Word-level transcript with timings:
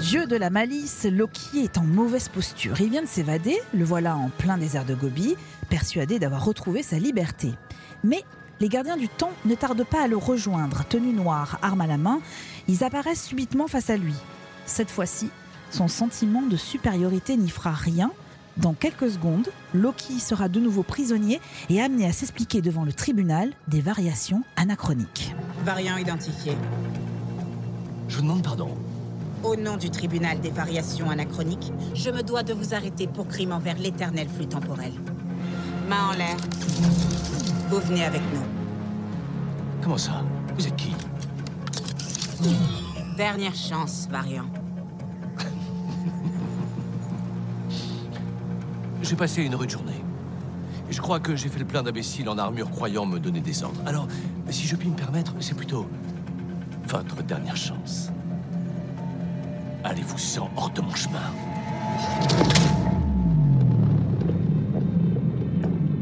Dieu 0.00 0.26
de 0.26 0.34
la 0.34 0.48
malice, 0.48 1.04
Loki 1.04 1.62
est 1.62 1.76
en 1.76 1.84
mauvaise 1.84 2.30
posture. 2.30 2.80
Il 2.80 2.88
vient 2.88 3.02
de 3.02 3.06
s'évader, 3.06 3.58
le 3.74 3.84
voilà 3.84 4.16
en 4.16 4.30
plein 4.30 4.56
désert 4.56 4.86
de 4.86 4.94
Gobi, 4.94 5.36
persuadé 5.68 6.18
d'avoir 6.18 6.42
retrouvé 6.42 6.82
sa 6.82 6.98
liberté. 6.98 7.52
Mais 8.02 8.24
les 8.60 8.70
gardiens 8.70 8.96
du 8.96 9.10
temps 9.10 9.32
ne 9.44 9.54
tardent 9.54 9.84
pas 9.84 10.02
à 10.02 10.08
le 10.08 10.16
rejoindre, 10.16 10.84
tenue 10.88 11.12
noire, 11.12 11.58
arme 11.60 11.82
à 11.82 11.86
la 11.86 11.98
main. 11.98 12.20
Ils 12.66 12.82
apparaissent 12.82 13.22
subitement 13.22 13.66
face 13.66 13.90
à 13.90 13.98
lui. 13.98 14.14
Cette 14.64 14.90
fois-ci, 14.90 15.28
son 15.70 15.86
sentiment 15.86 16.42
de 16.42 16.56
supériorité 16.56 17.36
n'y 17.36 17.50
fera 17.50 17.72
rien. 17.72 18.10
Dans 18.56 18.72
quelques 18.72 19.10
secondes, 19.10 19.50
Loki 19.74 20.18
sera 20.18 20.48
de 20.48 20.60
nouveau 20.60 20.82
prisonnier 20.82 21.42
et 21.68 21.82
amené 21.82 22.06
à 22.06 22.12
s'expliquer 22.12 22.62
devant 22.62 22.84
le 22.84 22.94
tribunal 22.94 23.52
des 23.68 23.82
variations 23.82 24.44
anachroniques. 24.56 25.34
Variant 25.62 25.98
identifié. 25.98 26.56
Je 28.08 28.16
vous 28.16 28.22
demande 28.22 28.42
pardon. 28.42 28.74
Au 29.42 29.56
nom 29.56 29.78
du 29.78 29.88
tribunal 29.88 30.38
des 30.40 30.50
variations 30.50 31.08
anachroniques, 31.08 31.72
je 31.94 32.10
me 32.10 32.22
dois 32.22 32.42
de 32.42 32.52
vous 32.52 32.74
arrêter 32.74 33.06
pour 33.06 33.26
crime 33.26 33.52
envers 33.52 33.78
l'éternel 33.78 34.28
flux 34.28 34.46
temporel. 34.46 34.92
Main 35.88 36.08
en 36.10 36.12
l'air. 36.12 36.36
Vous 37.70 37.78
venez 37.80 38.04
avec 38.04 38.20
nous. 38.34 38.42
Comment 39.82 39.96
ça? 39.96 40.22
Vous 40.56 40.66
êtes 40.66 40.76
qui? 40.76 40.94
Dernière 43.16 43.54
chance, 43.54 44.06
Variant. 44.10 44.44
J'ai 49.02 49.16
passé 49.16 49.42
une 49.42 49.54
rude 49.54 49.70
journée. 49.70 50.04
Et 50.90 50.92
je 50.92 51.00
crois 51.00 51.18
que 51.18 51.34
j'ai 51.36 51.48
fait 51.48 51.60
le 51.60 51.64
plein 51.64 51.82
d'imbéciles 51.82 52.28
en 52.28 52.36
armure 52.36 52.68
croyant 52.70 53.06
me 53.06 53.18
donner 53.18 53.40
des 53.40 53.62
ordres. 53.62 53.80
Alors, 53.86 54.06
si 54.50 54.66
je 54.66 54.76
puis 54.76 54.88
me 54.88 54.96
permettre, 54.96 55.34
c'est 55.40 55.56
plutôt 55.56 55.86
votre 56.88 57.22
dernière 57.22 57.56
chance. 57.56 58.10
Allez-vous-en 59.82 60.50
hors 60.56 60.70
de 60.70 60.82
mon 60.82 60.94
chemin. 60.94 61.18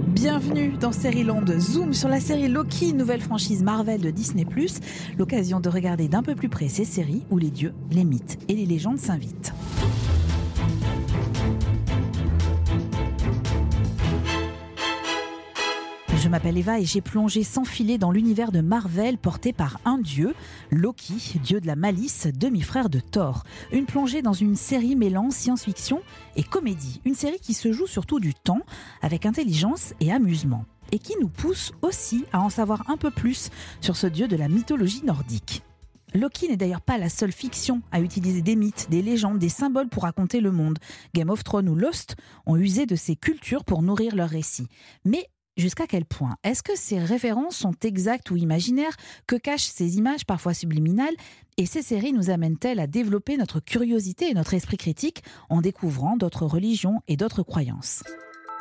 Bienvenue 0.09 0.73
dans 0.81 0.91
Land. 1.25 1.61
Zoom 1.61 1.93
sur 1.95 2.09
la 2.09 2.19
série 2.19 2.49
Loki, 2.49 2.93
nouvelle 2.93 3.21
franchise 3.21 3.63
Marvel 3.63 4.01
de 4.01 4.11
Disney+. 4.11 4.45
L'occasion 5.17 5.61
de 5.61 5.69
regarder 5.69 6.09
d'un 6.09 6.25
peu 6.25 6.35
plus 6.35 6.49
près 6.49 6.69
ces 6.69 6.85
séries 6.85 7.23
où 7.31 7.39
les 7.39 7.51
dieux, 7.51 7.73
les 7.93 8.05
mythes 8.05 8.39
et 8.49 8.55
les 8.55 8.67
légendes 8.67 8.99
s'invitent. 8.99 9.53
Je 16.29 16.31
m'appelle 16.31 16.59
Eva 16.59 16.79
et 16.79 16.85
j'ai 16.85 17.01
plongé 17.01 17.43
sans 17.43 17.65
filet 17.65 17.97
dans 17.97 18.11
l'univers 18.11 18.53
de 18.53 18.61
Marvel 18.61 19.17
porté 19.17 19.55
par 19.55 19.81
un 19.87 19.97
dieu, 19.97 20.35
Loki, 20.71 21.39
dieu 21.43 21.59
de 21.59 21.67
la 21.67 21.75
malice, 21.75 22.27
demi-frère 22.27 22.91
de 22.91 23.01
Thor. 23.01 23.45
Une 23.73 23.87
plongée 23.87 24.21
dans 24.21 24.35
une 24.35 24.55
série 24.55 24.95
mêlant 24.95 25.31
science-fiction 25.31 26.03
et 26.37 26.43
comédie. 26.43 27.01
Une 27.07 27.15
série 27.15 27.41
qui 27.41 27.55
se 27.55 27.73
joue 27.73 27.87
surtout 27.87 28.21
du 28.21 28.35
temps, 28.35 28.61
avec 29.01 29.25
intelligence 29.25 29.95
et 30.01 30.13
amusement. 30.13 30.67
Et 30.93 30.99
qui 30.99 31.15
nous 31.19 31.31
pousse 31.31 31.73
aussi 31.81 32.27
à 32.31 32.43
en 32.43 32.51
savoir 32.51 32.91
un 32.91 32.99
peu 32.99 33.11
plus 33.11 33.49
sur 33.81 33.97
ce 33.97 34.07
dieu 34.07 34.29
de 34.29 34.37
la 34.37 34.49
mythologie 34.49 35.07
nordique. 35.07 35.63
Loki 36.15 36.49
n'est 36.49 36.59
d'ailleurs 36.59 36.83
pas 36.83 36.99
la 36.99 37.09
seule 37.09 37.33
fiction 37.33 37.81
à 37.91 38.01
utiliser 38.01 38.43
des 38.43 38.55
mythes, 38.55 38.89
des 38.91 39.01
légendes, 39.01 39.39
des 39.39 39.49
symboles 39.49 39.89
pour 39.89 40.03
raconter 40.03 40.43
le 40.43 40.53
monde. 40.53 40.79
Game 41.15 41.31
of 41.31 41.43
Thrones 41.43 41.71
ou 41.71 41.75
Lost 41.75 42.17
ont 42.45 42.57
usé 42.57 42.85
de 42.85 42.97
ces 42.97 43.17
cultures 43.17 43.65
pour 43.65 43.81
nourrir 43.81 44.15
leurs 44.15 44.29
récits. 44.29 44.69
Mais 45.07 45.27
Jusqu'à 45.59 45.89
quel 45.89 46.05
point? 46.05 46.37
Est-ce 46.45 46.63
que 46.63 46.77
ces 46.77 47.01
références 47.01 47.57
sont 47.57 47.75
exactes 47.83 48.31
ou 48.31 48.37
imaginaires 48.37 48.97
Que 49.27 49.35
cachent 49.35 49.67
ces 49.67 49.99
images 49.99 50.25
parfois 50.25 50.55
subliminales? 50.55 51.17
Et 51.57 51.67
ces 51.67 51.83
séries 51.83 52.13
nous 52.13 52.31
amènent-elles 52.31 52.79
à 52.79 52.87
développer 52.87 53.37
notre 53.37 53.59
curiosité 53.59 54.31
et 54.31 54.35
notre 54.35 54.55
esprit 54.55 54.77
critique 54.77 55.25
en 55.51 55.61
découvrant 55.61 56.17
d'autres 56.17 56.47
religions 56.47 57.03
et 57.09 57.17
d'autres 57.17 57.43
croyances? 57.43 58.05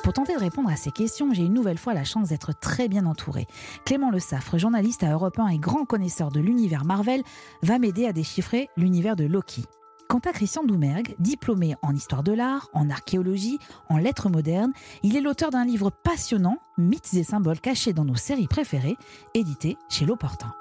Pour 0.04 0.14
tenter 0.14 0.34
de 0.34 0.40
répondre 0.40 0.72
à 0.72 0.76
ces 0.76 0.90
questions, 0.90 1.32
j'ai 1.34 1.44
une 1.44 1.54
nouvelle 1.54 1.78
fois 1.78 1.94
la 1.94 2.04
chance 2.04 2.30
d'être 2.30 2.60
très 2.60 2.88
bien 2.88 3.06
entouré. 3.06 3.46
Clément 3.86 4.10
Le 4.10 4.20
Saffre, 4.20 4.58
journaliste 4.58 5.04
à 5.04 5.12
Europe 5.12 5.38
1 5.38 5.50
et 5.50 5.60
grand 5.60 5.86
connaisseur 5.86 6.32
de 6.32 6.40
l'univers 6.40 6.84
Marvel, 6.84 7.22
va 7.62 7.78
m'aider 7.78 8.08
à 8.08 8.14
déchiffrer 8.14 8.70
l'univers 8.76 9.16
de 9.16 9.26
Loki. 9.26 9.66
Quant 10.08 10.20
à 10.20 10.32
Christian 10.32 10.64
Doumergue, 10.64 11.16
diplômé 11.20 11.76
en 11.82 11.94
histoire 11.94 12.24
de 12.24 12.32
l'art, 12.32 12.70
en 12.74 12.90
archéologie, 12.90 13.60
en 13.90 13.98
lettres 13.98 14.30
modernes, 14.30 14.72
il 15.04 15.18
est 15.18 15.22
l'auteur 15.22 15.50
d'un 15.50 15.66
livre 15.66 15.90
passionnant, 15.90 16.60
Mythes 16.78 17.14
et 17.16 17.24
symboles 17.24 17.60
cachés 17.60 17.92
dans 17.92 18.06
nos 18.06 18.16
séries 18.16 18.48
préférées, 18.48 18.96
édité 19.34 19.78
chez 19.90 20.06
L'Opportun. 20.06 20.54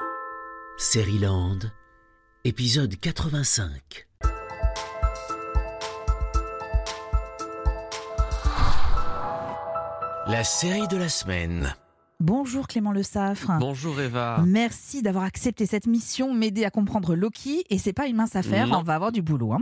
Land, 1.20 1.58
épisode 2.44 2.96
85. 2.96 4.08
La 10.26 10.42
série 10.42 10.88
de 10.88 10.96
la 10.96 11.08
semaine. 11.08 11.76
Bonjour 12.20 12.66
Clément 12.66 12.92
Le 12.92 13.02
Saffre. 13.02 13.52
Bonjour 13.60 14.00
Eva. 14.00 14.42
Merci 14.46 15.02
d'avoir 15.02 15.24
accepté 15.24 15.66
cette 15.66 15.86
mission, 15.86 16.32
m'aider 16.32 16.64
à 16.64 16.70
comprendre 16.70 17.14
Loki. 17.14 17.64
Et 17.68 17.76
c'est 17.76 17.92
pas 17.92 18.06
une 18.06 18.16
mince 18.16 18.34
affaire, 18.36 18.68
on 18.72 18.82
va 18.82 18.94
avoir 18.94 19.12
du 19.12 19.20
boulot. 19.20 19.52
Hein. 19.52 19.58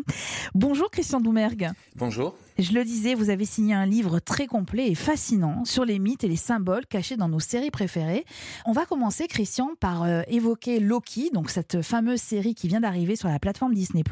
Bonjour 0.54 0.88
Christian 0.88 1.20
Doumergue. 1.20 1.70
Bonjour. 1.96 2.36
Je 2.56 2.72
le 2.72 2.84
disais, 2.84 3.14
vous 3.14 3.30
avez 3.30 3.44
signé 3.44 3.74
un 3.74 3.84
livre 3.84 4.20
très 4.20 4.46
complet 4.46 4.86
et 4.86 4.94
fascinant 4.94 5.64
sur 5.64 5.84
les 5.84 5.98
mythes 5.98 6.22
et 6.22 6.28
les 6.28 6.36
symboles 6.36 6.86
cachés 6.86 7.16
dans 7.16 7.28
nos 7.28 7.40
séries 7.40 7.72
préférées. 7.72 8.24
On 8.64 8.70
va 8.70 8.86
commencer, 8.86 9.26
Christian, 9.26 9.70
par 9.80 10.04
euh, 10.04 10.22
évoquer 10.28 10.78
Loki, 10.78 11.30
donc 11.32 11.50
cette 11.50 11.82
fameuse 11.82 12.20
série 12.20 12.54
qui 12.54 12.68
vient 12.68 12.80
d'arriver 12.80 13.16
sur 13.16 13.28
la 13.28 13.40
plateforme 13.40 13.74
Disney+, 13.74 14.04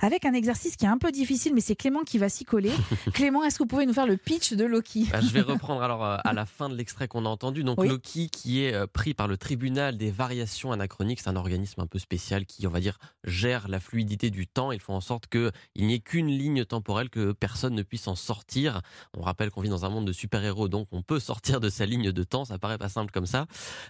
avec 0.00 0.24
un 0.24 0.32
exercice 0.32 0.76
qui 0.76 0.86
est 0.86 0.88
un 0.88 0.96
peu 0.96 1.12
difficile, 1.12 1.52
mais 1.54 1.60
c'est 1.60 1.76
Clément 1.76 2.04
qui 2.04 2.16
va 2.16 2.30
s'y 2.30 2.46
coller. 2.46 2.72
Clément, 3.12 3.44
est-ce 3.44 3.58
que 3.58 3.64
vous 3.64 3.68
pouvez 3.68 3.84
nous 3.84 3.92
faire 3.92 4.06
le 4.06 4.16
pitch 4.16 4.54
de 4.54 4.64
Loki? 4.64 5.06
Bah, 5.12 5.20
Je 5.20 5.28
vais 5.28 5.42
reprendre 5.42 5.82
alors 5.82 6.02
euh, 6.02 6.16
à 6.24 6.32
la 6.32 6.46
fin 6.46 6.70
de 6.70 6.74
l'extrait 6.74 7.06
qu'on 7.06 7.26
a 7.26 7.28
entendu. 7.28 7.64
Donc 7.64 7.84
Loki 7.84 8.30
qui 8.30 8.64
est 8.64 8.72
euh, 8.72 8.86
pris 8.86 9.12
par 9.12 9.28
le 9.28 9.36
tribunal 9.36 9.98
des 9.98 10.10
variations 10.10 10.72
anachroniques, 10.72 11.20
c'est 11.20 11.28
un 11.28 11.36
organisme 11.36 11.82
un 11.82 11.86
peu 11.86 11.98
spécial 11.98 12.46
qui, 12.46 12.66
on 12.66 12.70
va 12.70 12.80
dire, 12.80 12.98
gère 13.24 13.68
la 13.68 13.78
fluidité 13.78 14.30
du 14.30 14.46
temps. 14.46 14.72
Ils 14.72 14.80
font 14.80 14.94
en 14.94 15.02
sorte 15.02 15.26
qu'il 15.26 15.52
n'y 15.76 15.92
ait 15.92 16.00
qu'une 16.00 16.28
ligne 16.28 16.64
temporelle 16.64 17.10
que 17.10 17.32
personne 17.32 17.57
personne 17.58 17.74
ne 17.74 17.82
puisse 17.82 18.06
en 18.06 18.14
sortir. 18.14 18.82
On 19.16 19.22
rappelle 19.22 19.50
qu'on 19.50 19.62
vit 19.62 19.68
dans 19.68 19.84
un 19.84 19.88
monde 19.88 20.06
de 20.06 20.12
super-héros, 20.12 20.68
donc 20.68 20.86
on 20.92 21.02
peut 21.02 21.18
sortir 21.18 21.58
de 21.58 21.68
sa 21.68 21.86
ligne 21.86 22.12
de 22.12 22.22
temps. 22.22 22.44
Ça 22.44 22.56
paraît 22.56 22.78
pas 22.78 22.88
simple 22.88 23.10
comme 23.10 23.26
ça. 23.26 23.46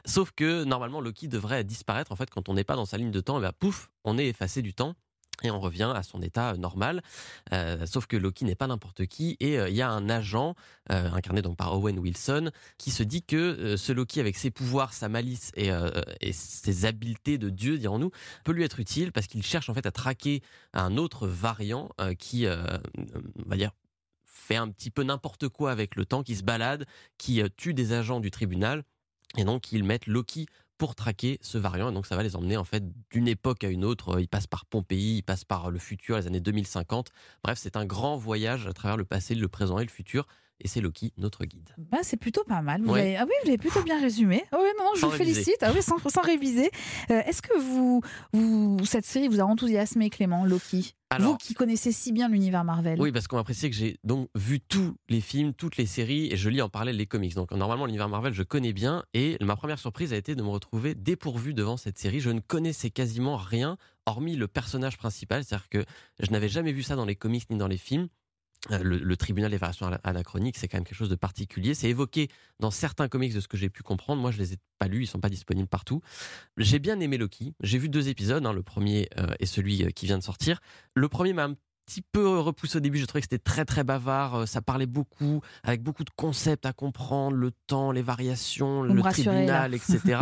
Sauf 0.06 0.30
que 0.30 0.64
normalement, 0.64 1.02
Loki 1.02 1.28
devrait 1.28 1.64
disparaître. 1.64 2.10
En 2.10 2.16
fait, 2.16 2.30
quand 2.30 2.48
on 2.48 2.54
n'est 2.54 2.64
pas 2.64 2.76
dans 2.76 2.86
sa 2.86 2.96
ligne 2.96 3.10
de 3.10 3.20
temps, 3.20 3.38
et 3.38 3.42
ben, 3.42 3.52
pouf, 3.52 3.90
on 4.04 4.16
est 4.16 4.26
effacé 4.26 4.62
du 4.62 4.72
temps 4.72 4.94
et 5.42 5.50
on 5.50 5.60
revient 5.60 5.92
à 5.94 6.02
son 6.02 6.22
état 6.22 6.56
normal. 6.56 7.02
Euh, 7.52 7.86
sauf 7.86 8.06
que 8.06 8.16
Loki 8.16 8.44
n'est 8.44 8.54
pas 8.54 8.66
n'importe 8.66 9.06
qui 9.06 9.36
et 9.40 9.58
euh, 9.58 9.68
il 9.68 9.76
y 9.76 9.82
a 9.82 9.90
un 9.90 10.08
agent 10.08 10.54
euh, 10.90 11.10
incarné 11.12 11.42
donc 11.42 11.56
par 11.56 11.76
Owen 11.78 11.98
Wilson 11.98 12.50
qui 12.78 12.90
se 12.90 13.02
dit 13.02 13.22
que 13.22 13.76
ce 13.76 13.92
Loki 13.92 14.20
avec 14.20 14.36
ses 14.36 14.50
pouvoirs, 14.50 14.92
sa 14.92 15.08
malice 15.08 15.52
et, 15.56 15.70
et 16.20 16.32
ses 16.32 16.84
habiletés 16.84 17.38
de 17.38 17.50
dieu, 17.50 17.78
dirons-nous, 17.78 18.10
peut 18.44 18.52
lui 18.52 18.64
être 18.64 18.80
utile 18.80 19.12
parce 19.12 19.26
qu'il 19.26 19.42
cherche 19.42 19.68
en 19.68 19.74
fait 19.74 19.86
à 19.86 19.90
traquer 19.90 20.42
un 20.72 20.96
autre 20.96 21.26
variant 21.26 21.90
qui, 22.18 22.46
on 22.46 23.48
va 23.48 23.56
dire, 23.56 23.70
fait 24.24 24.56
un 24.56 24.68
petit 24.68 24.90
peu 24.90 25.02
n'importe 25.02 25.48
quoi 25.48 25.70
avec 25.70 25.96
le 25.96 26.04
temps, 26.04 26.22
qui 26.22 26.36
se 26.36 26.42
balade, 26.42 26.86
qui 27.18 27.42
tue 27.56 27.74
des 27.74 27.92
agents 27.92 28.20
du 28.20 28.30
tribunal. 28.30 28.84
Et 29.36 29.44
donc, 29.44 29.72
ils 29.72 29.84
mettent 29.84 30.06
Loki 30.06 30.46
pour 30.78 30.94
traquer 30.94 31.38
ce 31.42 31.58
variant. 31.58 31.90
Et 31.90 31.92
donc 31.92 32.06
ça 32.06 32.16
va 32.16 32.22
les 32.22 32.36
emmener 32.36 32.56
en 32.56 32.64
fait 32.64 32.84
d'une 33.10 33.28
époque 33.28 33.64
à 33.64 33.68
une 33.68 33.84
autre. 33.84 34.20
Ils 34.20 34.28
passent 34.28 34.46
par 34.46 34.64
Pompéi, 34.64 35.18
ils 35.18 35.22
passent 35.22 35.44
par 35.44 35.70
le 35.70 35.78
futur, 35.78 36.16
les 36.16 36.26
années 36.26 36.40
2050. 36.40 37.10
Bref, 37.42 37.58
c'est 37.60 37.76
un 37.76 37.84
grand 37.84 38.16
voyage 38.16 38.66
à 38.66 38.72
travers 38.72 38.96
le 38.96 39.04
passé, 39.04 39.34
le 39.34 39.48
présent 39.48 39.78
et 39.78 39.84
le 39.84 39.90
futur. 39.90 40.26
Et 40.60 40.68
c'est 40.68 40.80
Loki, 40.80 41.12
notre 41.18 41.44
guide. 41.44 41.70
Bah, 41.78 41.98
c'est 42.02 42.16
plutôt 42.16 42.42
pas 42.44 42.62
mal. 42.62 42.82
Vous 42.82 42.94
avez... 42.94 43.16
Ah 43.16 43.24
oui, 43.24 43.32
vous 43.42 43.46
l'avez 43.46 43.58
plutôt 43.58 43.82
bien 43.82 44.00
résumé. 44.00 44.44
Ah 44.52 44.58
oui, 44.60 44.68
non, 44.78 44.90
je 44.96 45.06
vous 45.06 45.12
félicite. 45.12 45.58
Ah 45.60 45.70
oui, 45.74 45.82
sans, 45.82 45.98
sans 46.08 46.22
réviser. 46.22 46.70
Euh, 47.10 47.22
est-ce 47.26 47.42
que 47.42 47.56
vous, 47.58 48.02
vous, 48.32 48.78
cette 48.84 49.04
série 49.04 49.28
vous 49.28 49.40
a 49.40 49.44
enthousiasmé, 49.44 50.10
Clément, 50.10 50.44
Loki? 50.44 50.94
Vous 51.18 51.36
qui 51.36 51.54
connaissez 51.54 51.90
si 51.90 52.12
bien 52.12 52.28
l'univers 52.28 52.64
Marvel. 52.64 53.00
Oui, 53.00 53.12
parce 53.12 53.28
qu'on 53.28 53.36
va 53.36 53.44
préciser 53.44 53.70
que 53.70 53.76
j'ai 53.76 53.98
donc 54.04 54.28
vu 54.34 54.60
tous 54.60 54.94
les 55.08 55.20
films, 55.20 55.54
toutes 55.54 55.76
les 55.78 55.86
séries, 55.86 56.30
et 56.30 56.36
je 56.36 56.50
lis 56.50 56.60
en 56.60 56.68
parallèle 56.68 56.96
les 56.96 57.06
comics. 57.06 57.34
Donc 57.34 57.50
normalement, 57.52 57.86
l'univers 57.86 58.08
Marvel, 58.08 58.34
je 58.34 58.42
connais 58.42 58.72
bien. 58.72 59.04
Et 59.14 59.36
ma 59.40 59.56
première 59.56 59.78
surprise 59.78 60.12
a 60.12 60.16
été 60.16 60.34
de 60.34 60.42
me 60.42 60.48
retrouver 60.48 60.94
dépourvu 60.94 61.54
devant 61.54 61.76
cette 61.76 61.98
série. 61.98 62.20
Je 62.20 62.30
ne 62.30 62.40
connaissais 62.40 62.90
quasiment 62.90 63.36
rien, 63.36 63.78
hormis 64.06 64.36
le 64.36 64.48
personnage 64.48 64.98
principal. 64.98 65.44
C'est-à-dire 65.44 65.68
que 65.68 65.84
je 66.20 66.30
n'avais 66.30 66.48
jamais 66.48 66.72
vu 66.72 66.82
ça 66.82 66.94
dans 66.94 67.06
les 67.06 67.16
comics 67.16 67.48
ni 67.48 67.56
dans 67.56 67.68
les 67.68 67.78
films. 67.78 68.08
Euh, 68.70 68.78
le, 68.82 69.16
tribunal 69.16 69.50
des 69.50 69.56
variations 69.56 69.90
anachroniques, 70.04 70.56
c'est 70.56 70.68
quand 70.68 70.76
même 70.76 70.84
quelque 70.84 70.96
chose 70.96 71.08
de 71.08 71.16
particulier. 71.16 71.74
C'est 71.74 71.88
évoqué 71.88 72.28
dans 72.60 72.70
certains 72.70 73.08
comics 73.08 73.34
de 73.34 73.40
ce 73.40 73.48
que 73.48 73.56
j'ai 73.56 73.68
pu 73.68 73.82
comprendre. 73.82 74.20
Moi, 74.20 74.30
je 74.30 74.38
les 74.38 74.52
ai 74.54 74.56
pas 74.78 74.86
lus, 74.86 75.02
ils 75.02 75.06
sont 75.06 75.20
pas 75.20 75.28
disponibles 75.28 75.68
partout. 75.68 76.00
J'ai 76.56 76.78
bien 76.78 77.00
aimé 77.00 77.18
Loki. 77.18 77.54
J'ai 77.60 77.78
vu 77.78 77.88
deux 77.88 78.08
épisodes, 78.08 78.44
hein, 78.44 78.52
le 78.52 78.62
premier 78.62 79.08
euh, 79.18 79.26
et 79.40 79.46
celui 79.46 79.84
euh, 79.84 79.90
qui 79.90 80.06
vient 80.06 80.18
de 80.18 80.22
sortir. 80.22 80.60
Le 80.94 81.08
premier 81.08 81.32
m'a 81.32 81.44
un 81.44 81.56
petit 81.86 82.02
peu 82.02 82.38
repoussé 82.38 82.76
au 82.76 82.80
début. 82.80 82.98
Je 82.98 83.06
trouvais 83.06 83.22
que 83.22 83.28
c'était 83.30 83.42
très 83.42 83.64
très 83.64 83.82
bavard. 83.82 84.46
Ça 84.46 84.60
parlait 84.60 84.86
beaucoup, 84.86 85.40
avec 85.64 85.82
beaucoup 85.82 86.04
de 86.04 86.10
concepts 86.14 86.66
à 86.66 86.72
comprendre, 86.72 87.36
le 87.36 87.50
temps, 87.66 87.90
les 87.92 88.02
variations, 88.02 88.82
le 88.82 89.00
tribunal, 89.02 89.74
etc. 89.74 90.18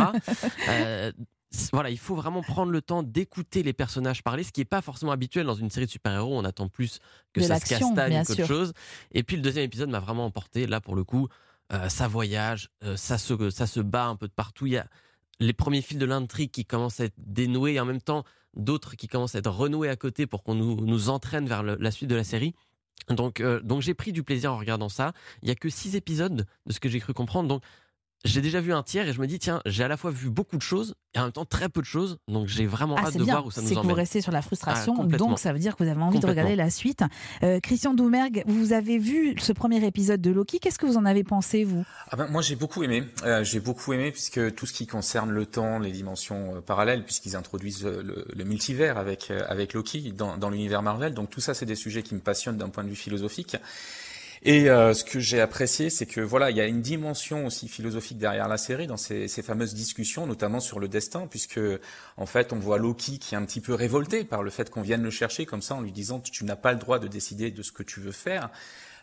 voilà, 1.71 1.89
il 1.89 1.97
faut 1.97 2.15
vraiment 2.15 2.41
prendre 2.41 2.71
le 2.71 2.81
temps 2.81 3.03
d'écouter 3.03 3.63
les 3.63 3.73
personnages 3.73 4.23
parler, 4.23 4.43
ce 4.43 4.51
qui 4.51 4.61
n'est 4.61 4.65
pas 4.65 4.81
forcément 4.81 5.11
habituel 5.11 5.45
dans 5.45 5.55
une 5.55 5.69
série 5.69 5.85
de 5.85 5.91
super-héros. 5.91 6.37
On 6.37 6.43
attend 6.43 6.67
plus 6.67 6.99
que 7.33 7.41
ça 7.41 7.59
se 7.59 7.65
castagne 7.65 8.23
qu'autre 8.25 8.45
chose. 8.45 8.73
Et 9.11 9.23
puis 9.23 9.37
le 9.37 9.41
deuxième 9.41 9.65
épisode 9.65 9.89
m'a 9.89 9.99
vraiment 9.99 10.25
emporté. 10.25 10.67
Là, 10.67 10.81
pour 10.81 10.95
le 10.95 11.03
coup, 11.03 11.27
euh, 11.73 11.89
ça 11.89 12.07
voyage, 12.07 12.69
euh, 12.83 12.97
ça, 12.97 13.17
se, 13.17 13.49
ça 13.49 13.67
se 13.67 13.79
bat 13.79 14.05
un 14.05 14.15
peu 14.15 14.27
de 14.27 14.33
partout. 14.33 14.65
Il 14.65 14.73
y 14.73 14.77
a 14.77 14.87
les 15.39 15.53
premiers 15.53 15.81
fils 15.81 15.97
de 15.97 16.05
l'intrigue 16.05 16.51
qui 16.51 16.65
commencent 16.65 16.99
à 16.99 17.05
être 17.05 17.17
dénoués 17.17 17.73
et 17.73 17.79
en 17.79 17.85
même 17.85 18.01
temps 18.01 18.23
d'autres 18.55 18.95
qui 18.95 19.07
commencent 19.07 19.35
à 19.35 19.39
être 19.39 19.51
renoués 19.51 19.89
à 19.89 19.95
côté 19.95 20.25
pour 20.27 20.43
qu'on 20.43 20.55
nous, 20.55 20.85
nous 20.85 21.09
entraîne 21.09 21.47
vers 21.47 21.63
la 21.63 21.91
suite 21.91 22.09
de 22.09 22.15
la 22.15 22.23
série. 22.23 22.55
Donc, 23.09 23.39
euh, 23.39 23.61
donc 23.61 23.81
j'ai 23.81 23.93
pris 23.93 24.11
du 24.11 24.23
plaisir 24.23 24.53
en 24.53 24.57
regardant 24.57 24.89
ça. 24.89 25.13
Il 25.41 25.47
y 25.47 25.51
a 25.51 25.55
que 25.55 25.69
six 25.69 25.95
épisodes 25.95 26.45
de 26.65 26.73
ce 26.73 26.79
que 26.79 26.89
j'ai 26.89 26.99
cru 26.99 27.13
comprendre. 27.13 27.47
Donc 27.47 27.63
j'ai 28.25 28.41
déjà 28.41 28.61
vu 28.61 28.73
un 28.73 28.83
tiers 28.83 29.07
et 29.07 29.13
je 29.13 29.21
me 29.21 29.27
dis 29.27 29.39
tiens 29.39 29.61
j'ai 29.65 29.83
à 29.83 29.87
la 29.87 29.97
fois 29.97 30.11
vu 30.11 30.29
beaucoup 30.29 30.57
de 30.57 30.61
choses 30.61 30.95
et 31.13 31.19
en 31.19 31.23
même 31.23 31.31
temps 31.31 31.45
très 31.45 31.69
peu 31.69 31.81
de 31.81 31.85
choses 31.85 32.17
donc 32.27 32.47
j'ai 32.47 32.65
vraiment 32.65 32.95
ah, 32.97 33.05
hâte 33.07 33.17
de 33.17 33.23
voir 33.23 33.45
où 33.45 33.51
ça 33.51 33.61
nous 33.61 33.67
emmène. 33.67 33.77
C'est 33.77 33.81
que 33.81 33.87
vous 33.87 33.93
restez 33.93 34.21
sur 34.21 34.31
la 34.31 34.41
frustration 34.41 34.95
ah, 34.99 35.17
donc 35.17 35.39
ça 35.39 35.53
veut 35.53 35.59
dire 35.59 35.75
que 35.75 35.83
vous 35.83 35.89
avez 35.89 36.01
envie 36.01 36.19
de 36.19 36.25
regarder 36.25 36.55
la 36.55 36.69
suite. 36.69 37.03
Euh, 37.43 37.59
Christian 37.59 37.93
Doumergue, 37.93 38.43
vous 38.47 38.73
avez 38.73 38.97
vu 38.97 39.35
ce 39.39 39.53
premier 39.53 39.85
épisode 39.85 40.21
de 40.21 40.31
Loki, 40.31 40.59
qu'est-ce 40.59 40.79
que 40.79 40.85
vous 40.85 40.97
en 40.97 41.05
avez 41.05 41.23
pensé 41.23 41.63
vous? 41.63 41.85
Ah 42.11 42.15
ben, 42.15 42.27
moi 42.27 42.41
j'ai 42.41 42.55
beaucoup 42.55 42.83
aimé, 42.83 43.03
euh, 43.23 43.43
j'ai 43.43 43.59
beaucoup 43.59 43.93
aimé 43.93 44.11
puisque 44.11 44.55
tout 44.55 44.65
ce 44.65 44.73
qui 44.73 44.87
concerne 44.87 45.31
le 45.31 45.45
temps, 45.45 45.79
les 45.79 45.91
dimensions 45.91 46.55
euh, 46.55 46.61
parallèles 46.61 47.03
puisqu'ils 47.03 47.35
introduisent 47.35 47.85
le, 47.85 48.25
le, 48.33 48.43
multivers 48.43 48.97
avec 48.97 49.31
avec 49.31 49.73
Loki 49.73 50.11
dans, 50.11 50.37
dans 50.37 50.49
l'univers 50.49 50.81
Marvel. 50.81 51.13
Donc 51.13 51.29
tout 51.29 51.41
ça 51.41 51.53
c'est 51.53 51.65
des 51.65 51.75
sujets 51.75 52.03
qui 52.03 52.15
me 52.15 52.19
passionnent 52.19 52.57
d'un 52.57 52.69
point 52.69 52.83
de 52.83 52.89
vue 52.89 52.95
philosophique. 52.95 53.57
Et 54.43 54.69
euh, 54.69 54.93
ce 54.93 55.03
que 55.03 55.19
j'ai 55.19 55.41
apprécié, 55.41 55.89
c'est 55.89 56.05
que 56.05 56.21
voilà, 56.21 56.51
il 56.51 56.57
y 56.57 56.61
a 56.61 56.65
une 56.65 56.81
dimension 56.81 57.45
aussi 57.45 57.67
philosophique 57.67 58.17
derrière 58.17 58.47
la 58.47 58.57
série 58.57 58.87
dans 58.87 58.97
ces, 58.97 59.27
ces, 59.27 59.41
fameuses 59.41 59.73
discussions, 59.73 60.27
notamment 60.27 60.59
sur 60.59 60.79
le 60.79 60.87
destin, 60.87 61.27
puisque 61.27 61.59
en 62.17 62.25
fait, 62.25 62.53
on 62.53 62.59
voit 62.59 62.77
Loki 62.77 63.19
qui 63.19 63.35
est 63.35 63.37
un 63.37 63.45
petit 63.45 63.61
peu 63.61 63.73
révolté 63.73 64.23
par 64.23 64.43
le 64.43 64.49
fait 64.49 64.69
qu'on 64.69 64.81
vienne 64.81 65.03
le 65.03 65.11
chercher 65.11 65.45
comme 65.45 65.61
ça 65.61 65.75
en 65.75 65.81
lui 65.81 65.91
disant 65.91 66.19
tu 66.19 66.45
n'as 66.45 66.55
pas 66.55 66.71
le 66.71 66.79
droit 66.79 66.99
de 66.99 67.07
décider 67.07 67.51
de 67.51 67.61
ce 67.63 67.71
que 67.71 67.83
tu 67.83 67.99
veux 67.99 68.11
faire. 68.11 68.49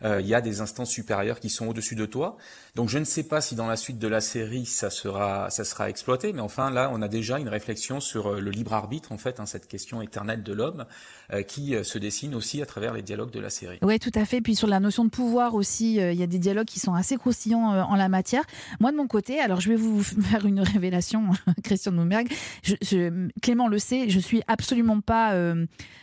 Euh, 0.03 0.21
il 0.21 0.27
y 0.27 0.35
a 0.35 0.41
des 0.41 0.61
instances 0.61 0.91
supérieures 0.91 1.41
qui 1.41 1.51
sont 1.51 1.67
au-dessus 1.67 1.95
de 1.95 2.07
toi. 2.07 2.37
Donc 2.75 2.89
je 2.89 2.99
ne 2.99 3.05
sais 3.05 3.23
pas 3.23 3.41
si 3.41 3.55
dans 3.55 3.67
la 3.67 3.77
suite 3.77 3.99
de 3.99 4.09
la 4.09 4.21
série 4.21 4.67
ça 4.67 4.91
sera 4.91 5.51
ça 5.51 5.65
sera 5.65 5.89
exploité, 5.89 6.33
mais 6.33 6.41
enfin 6.41 6.71
là 6.71 6.91
on 6.93 7.03
a 7.03 7.09
déjà 7.09 7.39
une 7.39 7.49
réflexion 7.49 8.01
sur 8.01 8.27
euh, 8.27 8.41
le 8.41 8.51
libre 8.51 8.73
arbitre 8.73 9.13
en 9.13 9.19
fait, 9.19 9.39
hein, 9.39 9.47
cette 9.47 9.69
question 9.69 10.03
éternelle 10.03 10.43
de 10.43 10.53
l'homme 10.53 10.85
euh, 11.33 11.43
qui 11.43 11.75
se 11.83 11.99
dessine 11.99 12.35
aussi 12.35 12.61
à 12.63 12.67
travers 12.67 12.93
les 12.93 13.03
dialogues 13.03 13.31
de 13.31 13.41
la 13.41 13.51
série. 13.51 13.79
Oui, 13.83 13.99
tout 13.99 14.11
à 14.15 14.25
fait. 14.25 14.41
Puis 14.41 14.57
sur 14.57 14.67
la 14.67 14.81
notion 14.81 15.05
de 15.05 15.11
pouvoir 15.11 15.55
aussi, 15.55 15.97
il 15.97 16.15
y 16.15 16.23
a 16.23 16.27
des 16.27 16.39
dialogues 16.39 16.67
qui 16.67 16.81
sont 16.81 16.95
assez 16.95 17.17
croustillants 17.17 17.83
en 17.83 17.95
la 17.95 18.09
matière. 18.09 18.43
Moi 18.81 18.91
de 18.91 18.97
mon 18.97 19.07
côté, 19.07 19.41
alors 19.41 19.61
je 19.61 19.69
vais 19.69 19.77
vous 19.77 20.03
faire 20.03 20.45
une 20.45 20.61
révélation, 20.61 21.31
Christian 21.65 21.93
Noumergue. 21.93 22.33
Je, 22.63 23.29
Clément 23.41 23.69
le 23.69 23.79
sait, 23.79 24.09
je 24.09 24.19
suis 24.19 24.43
absolument 24.49 25.01
pas 25.01 25.35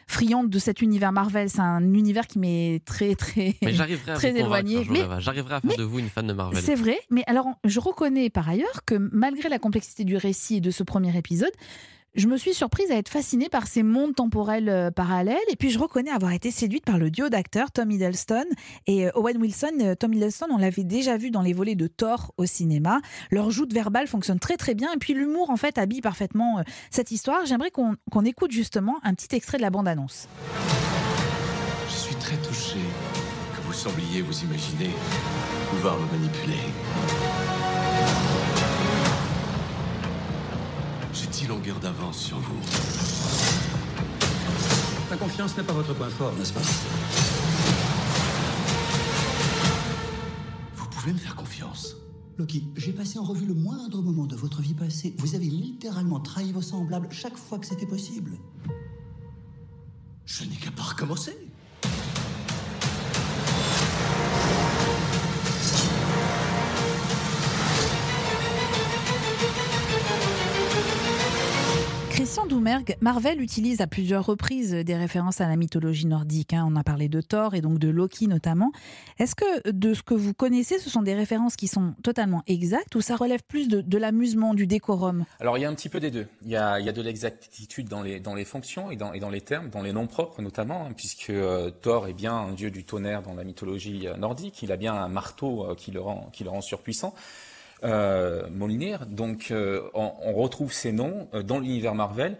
friande 0.08 0.50
de 0.50 0.60
cet 0.60 0.82
univers 0.82 1.12
Marvel. 1.12 1.50
C'est 1.50 1.60
un 1.60 1.94
univers 1.94 2.28
qui 2.28 2.40
m'est 2.40 2.82
très 2.86 3.16
très 3.16 3.56
très 4.16 4.38
éloigné. 4.38 4.86
Mais 4.90 5.04
j'arriverai 5.20 5.56
à 5.56 5.62
faire 5.62 5.78
de 5.78 5.84
vous 5.84 6.00
une 6.00 6.10
fan 6.10 6.28
de 6.28 6.34
Marvel. 6.34 6.62
C'est 6.62 6.76
vrai, 6.76 7.00
mais 7.10 7.24
alors 7.28 7.48
je 7.64 7.80
reconnais 7.80 8.30
par 8.30 8.50
ailleurs 8.50 8.86
que 8.86 8.96
malgré 9.12 9.50
la 9.50 9.60
complexité 9.60 10.04
du 10.04 10.18
récit 10.18 10.58
et 10.58 10.62
de 10.62 10.72
ce 10.72 10.84
premier 10.84 11.16
épisode, 11.18 11.52
je 12.14 12.28
me 12.28 12.36
suis 12.36 12.54
surprise 12.54 12.92
à 12.92 12.98
être 12.98 13.08
fascinée 13.08 13.48
par 13.48 13.68
ces 13.68 13.84
mondes 13.84 14.16
temporels 14.16 14.68
euh, 14.68 14.92
parallèles. 14.92 15.38
Et 15.50 15.56
puis, 15.56 15.70
je 15.70 15.80
reconnais 15.80 16.12
avoir 16.12 16.34
été 16.34 16.52
séduite 16.52 16.84
par 16.84 16.98
le 16.98 17.10
duo 17.10 17.30
d'acteurs 17.30 17.72
Tom 17.72 17.90
Hiddleston 17.90 18.44
et 18.86 19.08
euh, 19.08 19.12
Owen 19.16 19.38
Wilson. 19.38 19.78
Euh, 19.80 19.96
Tom 19.96 20.14
Hiddleston, 20.14 20.48
on 20.52 20.58
l'avait 20.58 20.84
déjà 20.84 21.16
vu 21.16 21.32
dans 21.32 21.42
les 21.42 21.54
volets 21.54 21.76
de 21.76 21.88
Thor 21.88 22.34
au 22.38 22.46
cinéma. 22.46 23.00
Leur 23.32 23.50
joute 23.50 23.74
verbale 23.74 24.08
fonctionne 24.08 24.40
très 24.40 24.58
très 24.58 24.76
bien. 24.76 24.92
Et 24.94 24.98
puis, 24.98 25.14
l'humour, 25.14 25.50
en 25.52 25.56
fait, 25.58 25.78
habille 25.78 26.02
parfaitement 26.02 26.62
cette 26.90 27.12
histoire. 27.12 27.46
J'aimerais 27.46 27.72
qu'on 27.72 28.26
écoute 28.26 28.52
justement 28.52 29.00
un 29.04 29.14
petit 29.14 29.34
extrait 29.34 29.58
de 29.58 29.62
la 29.62 29.70
bande-annonce. 29.70 30.28
Je 31.88 31.96
suis 31.96 32.16
très 32.16 32.36
touché 32.38 32.80
que 33.14 33.21
vous 33.72 33.78
sembliez 33.78 34.22
vous 34.22 34.38
imaginer 34.44 34.90
pouvoir 35.70 35.98
me 35.98 36.06
manipuler. 36.12 36.60
J'ai 41.14 41.28
dix 41.28 41.48
longueurs 41.48 41.80
d'avance 41.80 42.18
sur 42.18 42.38
vous? 42.38 42.60
La 45.10 45.16
confiance 45.16 45.56
n'est 45.56 45.64
pas 45.64 45.72
votre 45.72 45.94
point 45.94 46.10
fort, 46.10 46.34
n'est-ce 46.34 46.52
pas? 46.52 46.60
Vous 50.76 50.88
pouvez 50.88 51.14
me 51.14 51.18
faire 51.18 51.38
confiance. 51.38 51.96
Loki, 52.38 52.68
j'ai 52.76 52.92
passé 52.92 53.20
en 53.20 53.24
revue 53.24 53.46
le 53.46 53.54
moindre 53.54 54.02
moment 54.02 54.26
de 54.26 54.36
votre 54.36 54.62
vie 54.62 54.74
passée. 54.74 55.16
Vous 55.18 55.34
avez 55.34 55.46
littéralement 55.46 56.20
trahi 56.20 56.52
vos 56.52 56.62
semblables 56.62 57.08
chaque 57.10 57.38
fois 57.38 57.58
que 57.58 57.66
c'était 57.66 57.88
possible. 57.88 58.32
Je 60.26 60.44
n'ai 60.44 60.58
qu'à 60.58 60.72
pas 60.72 60.84
recommencer. 60.84 61.51
Marvel 73.02 73.42
utilise 73.42 73.82
à 73.82 73.88
plusieurs 73.88 74.26
reprises 74.26 74.72
des 74.72 74.96
références 74.96 75.42
à 75.42 75.48
la 75.48 75.56
mythologie 75.56 76.06
nordique. 76.06 76.54
Hein. 76.54 76.68
On 76.70 76.76
a 76.76 76.84
parlé 76.84 77.10
de 77.10 77.20
Thor 77.20 77.56
et 77.56 77.62
donc 77.62 77.80
de 77.80 77.90
Loki 77.90 78.28
notamment. 78.28 78.72
Est-ce 79.18 79.36
que 79.36 79.70
de 79.70 79.94
ce 79.94 80.04
que 80.04 80.14
vous 80.14 80.34
connaissez, 80.34 80.78
ce 80.80 80.90
sont 80.90 81.02
des 81.02 81.16
références 81.16 81.56
qui 81.56 81.68
sont 81.68 81.96
totalement 82.04 82.44
exactes 82.48 82.96
ou 82.96 83.02
ça 83.02 83.16
relève 83.16 83.42
plus 83.48 83.68
de, 83.68 83.98
l'amusement, 83.98 84.54
du 84.54 84.68
décorum? 84.68 85.26
Alors 85.40 85.58
il 85.58 85.62
y 85.62 85.66
a 85.66 85.70
un 85.70 85.74
petit 85.74 85.90
peu 85.90 86.00
des 86.00 86.12
deux. 86.12 86.28
Il 86.44 86.52
y 86.52 86.56
a, 86.56 86.80
de 86.80 87.02
l'exactitude 87.02 87.88
dans 87.88 88.04
les, 88.04 88.46
fonctions 88.46 88.92
et 88.92 88.96
dans, 88.96 89.30
les 89.30 89.42
termes, 89.42 89.70
dans 89.70 89.82
les 89.82 89.94
noms 89.94 90.08
propres 90.08 90.42
notamment, 90.42 90.86
hein, 90.86 90.94
puisque 90.96 91.30
euh, 91.30 91.72
Thor 91.72 92.08
est 92.08 92.14
bien 92.14 92.36
un 92.36 92.54
dieu 92.54 92.70
du 92.70 92.84
tonnerre 92.84 93.22
dans 93.22 93.34
la 93.34 93.44
mythologie 93.44 94.08
euh, 94.08 94.18
nordique. 94.18 94.62
Il 94.62 94.72
a 94.72 94.78
bien 94.78 94.94
un 94.94 95.08
marteau 95.08 95.66
euh, 95.66 95.76
qui 95.76 95.92
le 95.92 96.02
rend 96.02 96.62
surpuissant 96.62 97.14
euh, 97.84 98.48
Donc, 99.08 99.50
euh, 99.52 99.82
on, 99.94 100.34
retrouve 100.34 100.72
ces 100.74 100.92
noms 100.92 101.28
euh, 101.34 101.44
dans 101.44 101.60
l'univers 101.60 101.96
Marvel. 101.96 102.38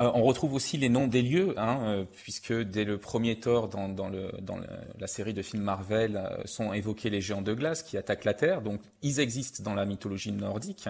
Euh, 0.00 0.10
on 0.14 0.22
retrouve 0.22 0.54
aussi 0.54 0.76
les 0.76 0.88
noms 0.88 1.06
des 1.06 1.22
lieux, 1.22 1.54
hein, 1.56 2.04
puisque 2.22 2.52
dès 2.52 2.84
le 2.84 2.98
premier 2.98 3.38
Thor 3.38 3.68
dans, 3.68 3.88
dans, 3.88 4.08
le, 4.08 4.32
dans 4.40 4.58
la 4.98 5.06
série 5.06 5.34
de 5.34 5.42
films 5.42 5.62
Marvel 5.62 6.20
sont 6.44 6.72
évoqués 6.72 7.10
les 7.10 7.20
géants 7.20 7.42
de 7.42 7.54
glace 7.54 7.82
qui 7.82 7.96
attaquent 7.96 8.24
la 8.24 8.34
Terre. 8.34 8.62
Donc, 8.62 8.80
ils 9.02 9.20
existent 9.20 9.62
dans 9.62 9.74
la 9.74 9.84
mythologie 9.84 10.32
nordique. 10.32 10.88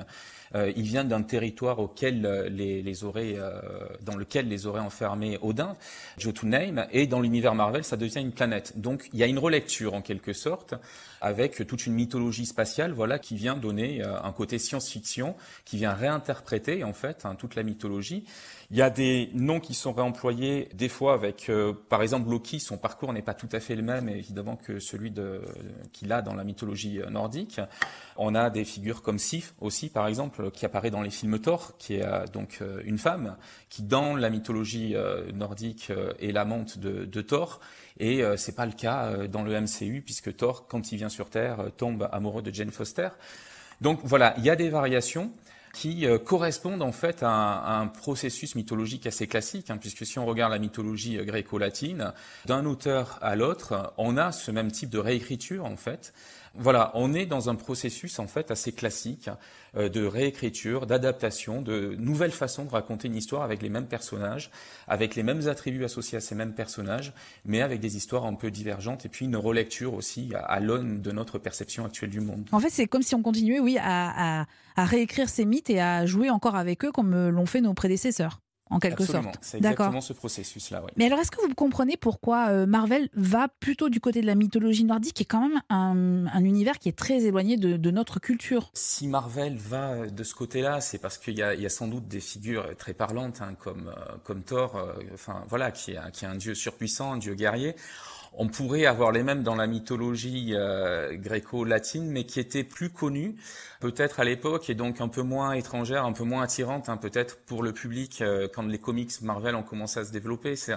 ils 0.54 0.82
viennent 0.82 1.08
d'un 1.08 1.22
territoire 1.22 1.78
auquel 1.80 2.22
les, 2.50 2.82
les 2.82 3.04
aurait, 3.04 3.36
dans 4.02 4.16
lequel 4.16 4.48
les 4.48 4.66
aurait 4.66 4.80
enfermés 4.80 5.38
Odin, 5.42 5.76
Jotunheim, 6.16 6.86
et 6.92 7.06
dans 7.06 7.20
l'univers 7.20 7.54
Marvel, 7.54 7.84
ça 7.84 7.96
devient 7.96 8.20
une 8.20 8.32
planète. 8.32 8.78
Donc, 8.80 9.08
il 9.12 9.18
y 9.18 9.22
a 9.22 9.26
une 9.26 9.38
relecture 9.38 9.94
en 9.94 10.00
quelque 10.00 10.32
sorte 10.32 10.74
avec 11.20 11.66
toute 11.66 11.86
une 11.86 11.94
mythologie 11.94 12.44
spatiale, 12.46 12.92
voilà, 12.92 13.18
qui 13.18 13.34
vient 13.34 13.56
donner 13.56 14.02
euh, 14.02 14.20
un 14.22 14.32
côté 14.32 14.58
science-fiction, 14.58 15.34
qui 15.64 15.78
vient 15.78 15.94
réinterpréter 15.94 16.84
en 16.84 16.92
fait 16.92 17.24
hein, 17.24 17.34
toute 17.34 17.54
la 17.54 17.62
mythologie. 17.62 18.24
Il 18.70 18.76
y 18.76 18.82
a 18.82 18.90
des 18.94 19.30
noms 19.34 19.60
qui 19.60 19.74
sont 19.74 19.92
réemployés 19.92 20.68
des 20.74 20.88
fois 20.88 21.14
avec, 21.14 21.48
euh, 21.48 21.72
par 21.88 22.02
exemple, 22.02 22.30
Loki. 22.30 22.58
Son 22.58 22.78
parcours 22.78 23.12
n'est 23.12 23.22
pas 23.22 23.34
tout 23.34 23.48
à 23.52 23.60
fait 23.60 23.76
le 23.76 23.82
même 23.82 24.08
évidemment 24.08 24.56
que 24.56 24.78
celui 24.78 25.10
de 25.10 25.42
qu'il 25.92 26.12
a 26.12 26.22
dans 26.22 26.34
la 26.34 26.44
mythologie 26.44 27.00
euh, 27.00 27.10
nordique. 27.10 27.60
On 28.16 28.34
a 28.34 28.50
des 28.50 28.64
figures 28.64 29.02
comme 29.02 29.18
Sif 29.18 29.54
aussi, 29.60 29.88
par 29.88 30.06
exemple, 30.06 30.50
qui 30.50 30.64
apparaît 30.64 30.90
dans 30.90 31.02
les 31.02 31.10
films 31.10 31.38
Thor, 31.38 31.76
qui 31.78 31.94
est 31.94 32.32
donc 32.32 32.62
une 32.84 32.98
femme 32.98 33.36
qui, 33.68 33.82
dans 33.82 34.14
la 34.14 34.30
mythologie 34.30 34.94
nordique, 35.34 35.90
est 36.20 36.30
l'amante 36.30 36.78
de, 36.78 37.04
de 37.04 37.20
Thor 37.22 37.60
et 37.98 38.22
euh, 38.22 38.36
c'est 38.36 38.54
pas 38.54 38.66
le 38.66 38.72
cas 38.72 39.06
euh, 39.06 39.28
dans 39.28 39.42
le 39.42 39.58
MCU 39.60 40.02
puisque 40.04 40.36
Thor, 40.36 40.66
quand 40.66 40.92
il 40.92 40.96
vient 40.96 41.08
sur 41.08 41.30
Terre, 41.30 41.60
euh, 41.60 41.68
tombe 41.70 42.08
amoureux 42.12 42.42
de 42.42 42.52
Jane 42.52 42.70
Foster. 42.70 43.08
Donc 43.80 44.00
voilà, 44.02 44.34
il 44.38 44.44
y 44.44 44.50
a 44.50 44.56
des 44.56 44.68
variations 44.68 45.32
qui 45.74 46.06
correspondent 46.24 46.82
en 46.82 46.92
fait 46.92 47.22
à 47.22 47.80
un, 47.80 47.86
processus 47.88 48.54
mythologique 48.54 49.06
assez 49.06 49.26
classique, 49.26 49.70
hein, 49.70 49.76
puisque 49.76 50.06
si 50.06 50.18
on 50.18 50.24
regarde 50.24 50.52
la 50.52 50.58
mythologie 50.58 51.16
gréco-latine, 51.16 52.12
d'un 52.46 52.64
auteur 52.64 53.18
à 53.20 53.36
l'autre, 53.36 53.92
on 53.98 54.16
a 54.16 54.32
ce 54.32 54.50
même 54.50 54.70
type 54.70 54.90
de 54.90 54.98
réécriture 54.98 55.66
en 55.66 55.76
fait, 55.76 56.12
voilà, 56.56 56.92
on 56.94 57.14
est 57.14 57.26
dans 57.26 57.50
un 57.50 57.56
processus 57.56 58.18
en 58.20 58.28
fait 58.28 58.50
assez 58.52 58.70
classique 58.70 59.28
euh, 59.76 59.88
de 59.88 60.04
réécriture, 60.04 60.86
d'adaptation, 60.86 61.62
de 61.62 61.96
nouvelles 61.98 62.30
façons 62.30 62.64
de 62.64 62.70
raconter 62.70 63.08
une 63.08 63.16
histoire 63.16 63.42
avec 63.42 63.60
les 63.60 63.68
mêmes 63.68 63.88
personnages, 63.88 64.50
avec 64.86 65.16
les 65.16 65.24
mêmes 65.24 65.48
attributs 65.48 65.84
associés 65.84 66.18
à 66.18 66.20
ces 66.20 66.36
mêmes 66.36 66.54
personnages, 66.54 67.12
mais 67.44 67.60
avec 67.60 67.80
des 67.80 67.96
histoires 67.96 68.24
un 68.24 68.34
peu 68.34 68.52
divergentes 68.52 69.04
et 69.04 69.08
puis 69.08 69.24
une 69.24 69.36
relecture 69.36 69.94
aussi 69.94 70.32
à, 70.34 70.60
l'aune 70.60 71.02
de 71.02 71.10
notre 71.10 71.38
perception 71.38 71.84
actuelle 71.84 72.10
du 72.10 72.20
monde. 72.20 72.48
En 72.52 72.60
fait, 72.60 72.70
c'est 72.70 72.86
comme 72.86 73.02
si 73.02 73.16
on 73.16 73.22
continuait, 73.22 73.58
oui, 73.58 73.76
à, 73.78 74.42
à 74.42 74.46
réécrire 74.82 75.28
ces 75.28 75.44
mythes 75.44 75.70
et 75.70 75.80
à 75.80 76.04
jouer 76.06 76.30
encore 76.30 76.56
avec 76.56 76.84
eux 76.84 76.90
comme 76.90 77.28
l'ont 77.28 77.46
fait 77.46 77.60
nos 77.60 77.74
prédécesseurs. 77.74 78.40
en 78.70 78.80
quelque 78.80 79.02
Absolument. 79.02 79.32
sorte. 79.32 79.38
C'est 79.42 79.58
exactement 79.58 80.00
ce 80.00 80.12
processus-là. 80.14 80.82
Mais 80.96 81.04
alors, 81.06 81.20
est-ce 81.20 81.30
que 81.30 81.40
vous 81.46 81.54
comprenez 81.54 81.96
pourquoi 81.96 82.48
euh, 82.48 82.66
Marvel 82.66 83.08
va 83.14 83.48
plutôt 83.60 83.88
du 83.88 84.00
côté 84.00 84.20
de 84.20 84.26
la 84.26 84.34
mythologie 84.34 84.84
nordique, 84.84 85.14
qui 85.14 85.22
est 85.22 85.26
quand 85.26 85.48
même 85.48 85.60
un, 85.68 86.26
un 86.26 86.44
univers 86.44 86.78
qui 86.78 86.88
est 86.88 86.98
très 86.98 87.24
éloigné 87.24 87.56
de, 87.56 87.76
de, 87.76 87.90
notre 87.90 88.18
culture? 88.20 88.70
Si 88.74 89.06
Marvel 89.06 89.56
va 89.56 90.06
de 90.06 90.24
ce 90.24 90.34
côté-là, 90.34 90.80
c'est 90.80 90.98
parce 90.98 91.18
qu'il 91.18 91.34
y, 91.34 91.38
y 91.38 91.66
a, 91.66 91.68
sans 91.68 91.88
doute 91.88 92.08
des 92.08 92.20
figures 92.20 92.74
très 92.76 92.94
parlantes, 92.94 93.42
hein, 93.42 93.54
comme, 93.58 93.88
euh, 93.88 94.16
comme 94.24 94.42
Thor, 94.42 94.76
euh, 94.76 94.94
enfin 95.12 95.44
voilà, 95.48 95.70
qui 95.70 95.92
est, 95.92 96.10
qui 96.12 96.24
est 96.24 96.28
un 96.28 96.36
dieu 96.36 96.54
surpuissant, 96.54 97.12
un 97.12 97.18
dieu 97.18 97.34
guerrier. 97.34 97.76
On 98.36 98.48
pourrait 98.48 98.84
avoir 98.84 99.12
les 99.12 99.22
mêmes 99.22 99.44
dans 99.44 99.54
la 99.54 99.68
mythologie 99.68 100.54
euh, 100.54 101.16
gréco-latine, 101.16 102.10
mais 102.10 102.24
qui 102.24 102.40
était 102.40 102.64
plus 102.64 102.90
connue, 102.90 103.36
peut-être 103.80 104.18
à 104.18 104.24
l'époque, 104.24 104.68
et 104.70 104.74
donc 104.74 105.00
un 105.00 105.08
peu 105.08 105.22
moins 105.22 105.52
étrangère, 105.52 106.04
un 106.04 106.12
peu 106.12 106.24
moins 106.24 106.42
attirante, 106.42 106.88
hein, 106.88 106.96
peut-être 106.96 107.36
pour 107.46 107.62
le 107.62 107.72
public 107.72 108.22
euh, 108.22 108.48
quand 108.52 108.66
les 108.66 108.78
comics 108.78 109.20
Marvel 109.22 109.54
ont 109.54 109.62
commencé 109.62 110.00
à 110.00 110.04
se 110.04 110.10
développer. 110.10 110.56
C'est 110.56 110.74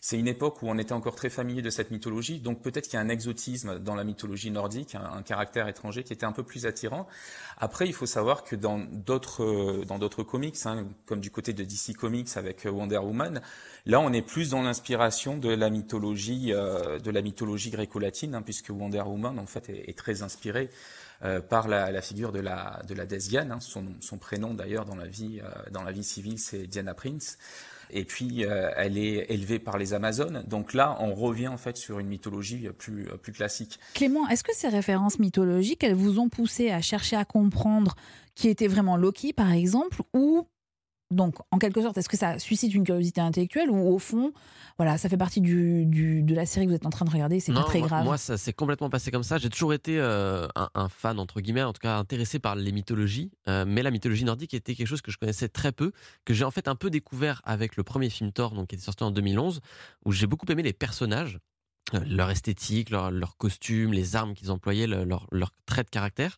c'est 0.00 0.18
une 0.18 0.28
époque 0.28 0.62
où 0.62 0.68
on 0.68 0.78
était 0.78 0.92
encore 0.92 1.14
très 1.14 1.30
familier 1.30 1.62
de 1.62 1.70
cette 1.70 1.90
mythologie, 1.90 2.40
donc 2.40 2.62
peut-être 2.62 2.84
qu'il 2.84 2.94
y 2.94 2.96
a 2.96 3.00
un 3.00 3.08
exotisme 3.08 3.78
dans 3.78 3.94
la 3.94 4.04
mythologie 4.04 4.50
nordique, 4.50 4.94
un, 4.94 5.22
caractère 5.22 5.68
étranger 5.68 6.04
qui 6.04 6.12
était 6.12 6.26
un 6.26 6.32
peu 6.32 6.42
plus 6.42 6.66
attirant. 6.66 7.06
Après, 7.58 7.86
il 7.86 7.92
faut 7.92 8.06
savoir 8.06 8.44
que 8.44 8.56
dans 8.56 8.78
d'autres 8.78 9.84
dans 9.86 9.98
d'autres 9.98 10.22
comics, 10.22 10.56
hein, 10.64 10.86
comme 11.06 11.20
du 11.20 11.30
côté 11.30 11.52
de 11.52 11.64
DC 11.64 11.96
Comics 11.96 12.28
avec 12.36 12.66
Wonder 12.70 12.98
Woman, 12.98 13.40
là 13.86 14.00
on 14.00 14.12
est 14.12 14.22
plus 14.22 14.50
dans 14.50 14.62
l'inspiration 14.62 15.36
de 15.36 15.50
la 15.50 15.70
mythologie 15.70 16.52
euh, 16.52 16.98
de 16.98 17.10
la 17.10 17.22
mythologie 17.22 17.70
gréco-latine, 17.70 18.34
hein, 18.34 18.42
puisque 18.42 18.70
Wonder 18.70 19.02
Woman 19.02 19.38
en 19.38 19.46
fait 19.46 19.68
est, 19.68 19.96
très 19.98 20.22
inspirée 20.22 20.70
euh, 21.24 21.40
par 21.40 21.66
la, 21.66 21.90
la, 21.90 22.02
figure 22.02 22.30
de 22.30 22.38
la 22.38 22.82
de 22.86 22.94
la 22.94 23.04
déesse 23.04 23.28
Diane, 23.28 23.50
hein, 23.50 23.60
son, 23.60 23.84
son 24.00 24.18
prénom 24.18 24.54
d'ailleurs 24.54 24.84
dans 24.84 24.94
la 24.94 25.06
vie 25.06 25.40
euh, 25.42 25.48
dans 25.72 25.82
la 25.82 25.90
vie 25.90 26.04
civile 26.04 26.38
c'est 26.38 26.66
Diana 26.66 26.94
Prince. 26.94 27.38
Et 27.90 28.04
puis, 28.04 28.44
euh, 28.44 28.70
elle 28.76 28.98
est 28.98 29.26
élevée 29.30 29.58
par 29.58 29.78
les 29.78 29.94
Amazones. 29.94 30.44
Donc 30.46 30.74
là, 30.74 30.96
on 31.00 31.14
revient 31.14 31.48
en 31.48 31.56
fait 31.56 31.76
sur 31.76 31.98
une 31.98 32.08
mythologie 32.08 32.68
plus, 32.76 33.08
plus 33.22 33.32
classique. 33.32 33.78
Clément, 33.94 34.28
est-ce 34.28 34.44
que 34.44 34.54
ces 34.54 34.68
références 34.68 35.18
mythologiques, 35.18 35.84
elles 35.84 35.94
vous 35.94 36.18
ont 36.18 36.28
poussé 36.28 36.70
à 36.70 36.80
chercher 36.80 37.16
à 37.16 37.24
comprendre 37.24 37.96
qui 38.34 38.48
était 38.48 38.68
vraiment 38.68 38.96
Loki, 38.96 39.32
par 39.32 39.52
exemple, 39.52 40.02
ou 40.14 40.46
donc, 41.10 41.36
en 41.50 41.58
quelque 41.58 41.80
sorte, 41.80 41.96
est-ce 41.96 42.08
que 42.08 42.18
ça 42.18 42.38
suscite 42.38 42.74
une 42.74 42.84
curiosité 42.84 43.22
intellectuelle 43.22 43.70
ou 43.70 43.94
au 43.94 43.98
fond, 43.98 44.32
voilà, 44.76 44.98
ça 44.98 45.08
fait 45.08 45.16
partie 45.16 45.40
du, 45.40 45.86
du, 45.86 46.22
de 46.22 46.34
la 46.34 46.44
série 46.44 46.66
que 46.66 46.70
vous 46.70 46.76
êtes 46.76 46.84
en 46.84 46.90
train 46.90 47.06
de 47.06 47.10
regarder, 47.10 47.40
c'est 47.40 47.52
pas 47.52 47.64
très 47.64 47.80
grave 47.80 48.04
Moi, 48.04 48.18
ça 48.18 48.36
s'est 48.36 48.52
complètement 48.52 48.90
passé 48.90 49.10
comme 49.10 49.22
ça. 49.22 49.38
J'ai 49.38 49.48
toujours 49.48 49.72
été 49.72 49.98
euh, 49.98 50.46
un, 50.54 50.68
un, 50.74 50.88
fan, 50.90 51.18
entre 51.18 51.40
guillemets, 51.40 51.62
en 51.62 51.72
tout 51.72 51.80
cas 51.80 51.96
intéressé 51.96 52.38
par 52.38 52.56
les 52.56 52.72
mythologies. 52.72 53.30
Euh, 53.48 53.64
mais 53.66 53.82
la 53.82 53.90
mythologie 53.90 54.24
nordique 54.24 54.52
était 54.52 54.74
quelque 54.74 54.86
chose 54.86 55.00
que 55.00 55.10
je 55.10 55.16
connaissais 55.16 55.48
très 55.48 55.72
peu, 55.72 55.92
que 56.26 56.34
j'ai 56.34 56.44
en 56.44 56.50
fait 56.50 56.68
un 56.68 56.74
peu 56.74 56.90
découvert 56.90 57.40
avec 57.44 57.76
le 57.76 57.84
premier 57.84 58.10
film 58.10 58.30
Thor, 58.30 58.52
donc, 58.52 58.68
qui 58.68 58.74
était 58.74 58.84
sorti 58.84 59.02
en 59.02 59.10
2011, 59.10 59.60
où 60.04 60.12
j'ai 60.12 60.26
beaucoup 60.26 60.46
aimé 60.50 60.62
les 60.62 60.74
personnages 60.74 61.38
leur 61.92 62.30
esthétique, 62.30 62.90
leur, 62.90 63.36
costume, 63.36 63.92
les 63.92 64.16
armes 64.16 64.34
qu'ils 64.34 64.50
employaient, 64.50 64.86
leur, 64.86 65.26
leur, 65.30 65.52
trait 65.66 65.84
de 65.84 65.90
caractère. 65.90 66.36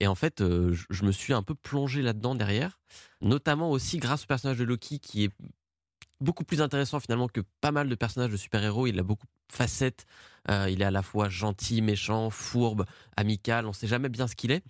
Et 0.00 0.06
en 0.06 0.14
fait, 0.14 0.40
euh, 0.40 0.74
je, 0.90 1.04
me 1.04 1.12
suis 1.12 1.32
un 1.32 1.42
peu 1.42 1.54
plongé 1.54 2.02
là-dedans 2.02 2.34
derrière, 2.34 2.78
notamment 3.20 3.70
aussi 3.70 3.98
grâce 3.98 4.24
au 4.24 4.26
personnage 4.26 4.58
de 4.58 4.64
Loki 4.64 4.98
qui 4.98 5.24
est 5.24 5.30
beaucoup 6.20 6.44
plus 6.44 6.60
intéressant 6.60 7.00
finalement 7.00 7.28
que 7.28 7.40
pas 7.60 7.72
mal 7.72 7.88
de 7.88 7.94
personnages 7.94 8.30
de 8.30 8.36
super-héros. 8.36 8.86
Il 8.86 8.98
a 8.98 9.02
beaucoup 9.02 9.26
de 9.26 9.56
facettes. 9.56 10.06
Euh, 10.50 10.68
il 10.70 10.82
est 10.82 10.86
à 10.86 10.90
la 10.90 11.02
fois 11.02 11.28
gentil, 11.28 11.82
méchant, 11.82 12.30
fourbe, 12.30 12.84
amical. 13.16 13.66
On 13.66 13.72
sait 13.72 13.86
jamais 13.86 14.08
bien 14.08 14.26
ce 14.26 14.36
qu'il 14.36 14.50
est. 14.50 14.62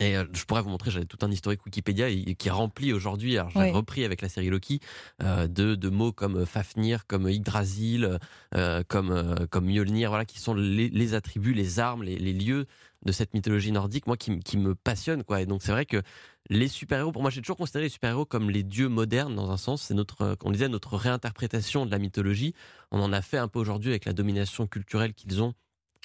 Et 0.00 0.16
euh, 0.16 0.24
je 0.32 0.44
pourrais 0.44 0.62
vous 0.62 0.70
montrer, 0.70 0.90
j'avais 0.90 1.04
tout 1.04 1.18
un 1.22 1.30
historique 1.30 1.64
Wikipédia 1.64 2.08
qui 2.10 2.48
est 2.48 2.50
rempli 2.50 2.92
aujourd'hui, 2.92 3.38
alors 3.38 3.50
j'ai 3.50 3.70
repris 3.70 4.04
avec 4.04 4.22
la 4.22 4.28
série 4.28 4.48
Loki, 4.48 4.80
euh, 5.22 5.46
de, 5.46 5.74
de 5.74 5.88
mots 5.88 6.12
comme 6.12 6.46
Fafnir, 6.46 7.06
comme 7.06 7.28
Yggdrasil, 7.28 8.18
euh, 8.54 8.82
comme, 8.88 9.10
euh, 9.10 9.46
comme 9.50 9.66
Mjolnir, 9.66 10.10
voilà, 10.10 10.24
qui 10.24 10.40
sont 10.40 10.54
les, 10.54 10.88
les 10.88 11.14
attributs, 11.14 11.54
les 11.54 11.78
armes, 11.78 12.02
les, 12.02 12.18
les 12.18 12.32
lieux 12.32 12.66
de 13.04 13.12
cette 13.12 13.34
mythologie 13.34 13.72
nordique, 13.72 14.06
moi, 14.06 14.16
qui, 14.16 14.38
qui 14.40 14.56
me 14.56 14.74
passionne, 14.74 15.24
quoi. 15.24 15.40
Et 15.40 15.46
donc, 15.46 15.62
c'est 15.62 15.72
vrai 15.72 15.86
que 15.86 16.02
les 16.50 16.68
super-héros, 16.68 17.12
pour 17.12 17.22
moi, 17.22 17.30
j'ai 17.30 17.40
toujours 17.40 17.56
considéré 17.56 17.84
les 17.84 17.90
super-héros 17.90 18.24
comme 18.24 18.50
les 18.50 18.62
dieux 18.62 18.88
modernes, 18.88 19.34
dans 19.34 19.50
un 19.50 19.56
sens. 19.56 19.82
C'est 19.82 19.94
notre, 19.94 20.22
euh, 20.22 20.34
on 20.44 20.50
disait, 20.50 20.68
notre 20.68 20.96
réinterprétation 20.96 21.84
de 21.86 21.90
la 21.90 21.98
mythologie. 21.98 22.54
On 22.90 23.00
en 23.00 23.12
a 23.12 23.22
fait 23.22 23.38
un 23.38 23.48
peu 23.48 23.58
aujourd'hui 23.58 23.90
avec 23.90 24.04
la 24.04 24.12
domination 24.12 24.66
culturelle 24.66 25.14
qu'ils 25.14 25.42
ont 25.42 25.48
euh, 25.50 25.52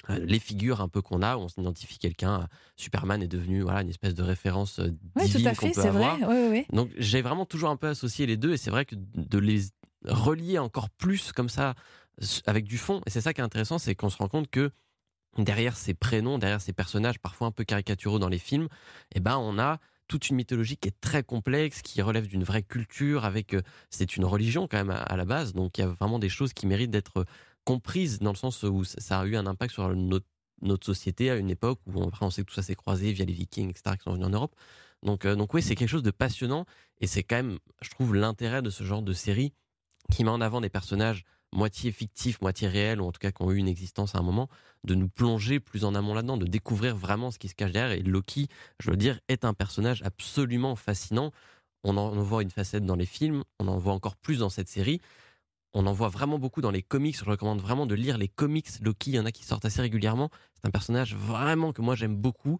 les 0.08 0.38
figures 0.38 0.80
un 0.80 0.88
peu 0.88 1.02
qu'on 1.02 1.22
a, 1.22 1.36
où 1.36 1.40
on 1.40 1.48
s'identifie 1.48 1.98
quelqu'un, 1.98 2.42
euh, 2.42 2.46
Superman 2.76 3.22
est 3.22 3.28
devenu 3.28 3.62
voilà 3.62 3.82
une 3.82 3.88
espèce 3.90 4.14
de 4.14 4.22
référence 4.22 4.78
euh, 4.78 4.90
Oui, 5.16 5.24
tout 5.24 5.38
divine 5.38 5.48
à 5.48 5.54
qu'on 5.54 5.66
fait, 5.66 5.72
peut 5.72 5.82
c'est 5.82 5.90
vrai. 5.90 6.04
avoir. 6.06 6.30
Ouais, 6.30 6.48
ouais. 6.48 6.66
Donc 6.72 6.90
j'ai 6.96 7.20
vraiment 7.20 7.44
toujours 7.44 7.68
un 7.70 7.76
peu 7.76 7.88
associé 7.88 8.24
les 8.26 8.36
deux 8.36 8.52
et 8.52 8.56
c'est 8.56 8.70
vrai 8.70 8.84
que 8.84 8.94
de 8.96 9.38
les 9.38 9.62
relier 10.04 10.58
encore 10.58 10.88
plus 10.90 11.32
comme 11.32 11.48
ça 11.48 11.74
avec 12.46 12.64
du 12.64 12.78
fond 12.78 13.00
et 13.06 13.10
c'est 13.10 13.20
ça 13.20 13.34
qui 13.34 13.40
est 13.40 13.44
intéressant, 13.44 13.78
c'est 13.78 13.94
qu'on 13.94 14.08
se 14.10 14.16
rend 14.16 14.28
compte 14.28 14.48
que 14.50 14.70
derrière 15.36 15.76
ces 15.76 15.94
prénoms, 15.94 16.38
derrière 16.38 16.60
ces 16.60 16.72
personnages 16.72 17.18
parfois 17.18 17.48
un 17.48 17.52
peu 17.52 17.64
caricaturaux 17.64 18.18
dans 18.18 18.28
les 18.28 18.38
films, 18.38 18.68
eh 19.14 19.20
ben 19.20 19.36
on 19.36 19.58
a 19.58 19.78
toute 20.08 20.30
une 20.30 20.36
mythologie 20.36 20.78
qui 20.78 20.88
est 20.88 21.00
très 21.02 21.22
complexe, 21.22 21.82
qui 21.82 22.00
relève 22.00 22.26
d'une 22.26 22.42
vraie 22.42 22.62
culture, 22.62 23.26
avec 23.26 23.52
euh, 23.52 23.60
c'est 23.90 24.16
une 24.16 24.24
religion 24.24 24.66
quand 24.66 24.78
même 24.78 24.90
à, 24.90 24.96
à 24.96 25.16
la 25.16 25.26
base, 25.26 25.52
donc 25.52 25.76
il 25.76 25.82
y 25.82 25.84
a 25.84 25.88
vraiment 25.88 26.18
des 26.18 26.30
choses 26.30 26.54
qui 26.54 26.66
méritent 26.66 26.90
d'être 26.90 27.26
comprises 27.68 28.18
dans 28.20 28.32
le 28.32 28.36
sens 28.36 28.62
où 28.62 28.82
ça 28.84 29.20
a 29.20 29.26
eu 29.26 29.36
un 29.36 29.46
impact 29.46 29.74
sur 29.74 29.94
notre, 29.94 30.24
société 30.80 31.30
à 31.30 31.36
une 31.36 31.50
époque 31.50 31.78
où 31.86 32.00
on, 32.00 32.10
on 32.18 32.30
sait 32.30 32.40
que 32.40 32.46
tout 32.46 32.54
ça 32.54 32.62
s'est 32.62 32.74
croisé 32.74 33.12
via 33.12 33.26
les 33.26 33.34
Vikings, 33.34 33.68
etc., 33.68 33.96
qui 33.98 34.04
sont 34.04 34.14
venus 34.14 34.26
en 34.26 34.30
Europe. 34.30 34.54
Donc, 35.02 35.26
euh, 35.26 35.36
donc 35.36 35.52
oui, 35.52 35.60
c'est 35.60 35.74
quelque 35.74 35.90
chose 35.90 36.02
de 36.02 36.10
passionnant 36.10 36.64
et 37.02 37.06
c'est 37.06 37.22
quand 37.22 37.36
même, 37.36 37.58
je 37.82 37.90
trouve, 37.90 38.14
l'intérêt 38.14 38.62
de 38.62 38.70
ce 38.70 38.84
genre 38.84 39.02
de 39.02 39.12
série 39.12 39.52
qui 40.10 40.24
met 40.24 40.30
en 40.30 40.40
avant 40.40 40.62
des 40.62 40.70
personnages 40.70 41.24
moitié 41.52 41.92
fictifs, 41.92 42.40
moitié 42.40 42.68
réels, 42.68 43.02
ou 43.02 43.04
en 43.06 43.12
tout 43.12 43.18
cas 43.18 43.32
qui 43.32 43.42
ont 43.42 43.50
eu 43.50 43.56
une 43.56 43.68
existence 43.68 44.14
à 44.14 44.18
un 44.18 44.22
moment, 44.22 44.48
de 44.84 44.94
nous 44.94 45.08
plonger 45.10 45.60
plus 45.60 45.84
en 45.84 45.94
amont 45.94 46.14
là-dedans, 46.14 46.38
de 46.38 46.46
découvrir 46.46 46.96
vraiment 46.96 47.30
ce 47.30 47.38
qui 47.38 47.48
se 47.48 47.54
cache 47.54 47.72
derrière. 47.72 47.92
Et 47.92 48.02
Loki, 48.02 48.48
je 48.80 48.90
veux 48.90 48.96
dire, 48.96 49.20
est 49.28 49.44
un 49.44 49.52
personnage 49.52 50.02
absolument 50.04 50.74
fascinant. 50.74 51.32
On 51.84 51.98
en 51.98 52.10
voit 52.22 52.42
une 52.42 52.50
facette 52.50 52.86
dans 52.86 52.96
les 52.96 53.06
films, 53.06 53.44
on 53.58 53.68
en 53.68 53.76
voit 53.76 53.92
encore 53.92 54.16
plus 54.16 54.38
dans 54.38 54.48
cette 54.48 54.68
série. 54.68 55.02
On 55.78 55.86
en 55.86 55.92
voit 55.92 56.08
vraiment 56.08 56.40
beaucoup 56.40 56.60
dans 56.60 56.72
les 56.72 56.82
comics. 56.82 57.16
Je 57.16 57.24
recommande 57.24 57.60
vraiment 57.60 57.86
de 57.86 57.94
lire 57.94 58.18
les 58.18 58.26
comics 58.26 58.66
Loki. 58.80 59.12
Il 59.12 59.14
y 59.14 59.20
en 59.20 59.26
a 59.26 59.30
qui 59.30 59.44
sortent 59.44 59.64
assez 59.64 59.80
régulièrement. 59.80 60.28
C'est 60.56 60.66
un 60.66 60.72
personnage 60.72 61.14
vraiment 61.14 61.72
que 61.72 61.80
moi 61.82 61.94
j'aime 61.94 62.16
beaucoup 62.16 62.58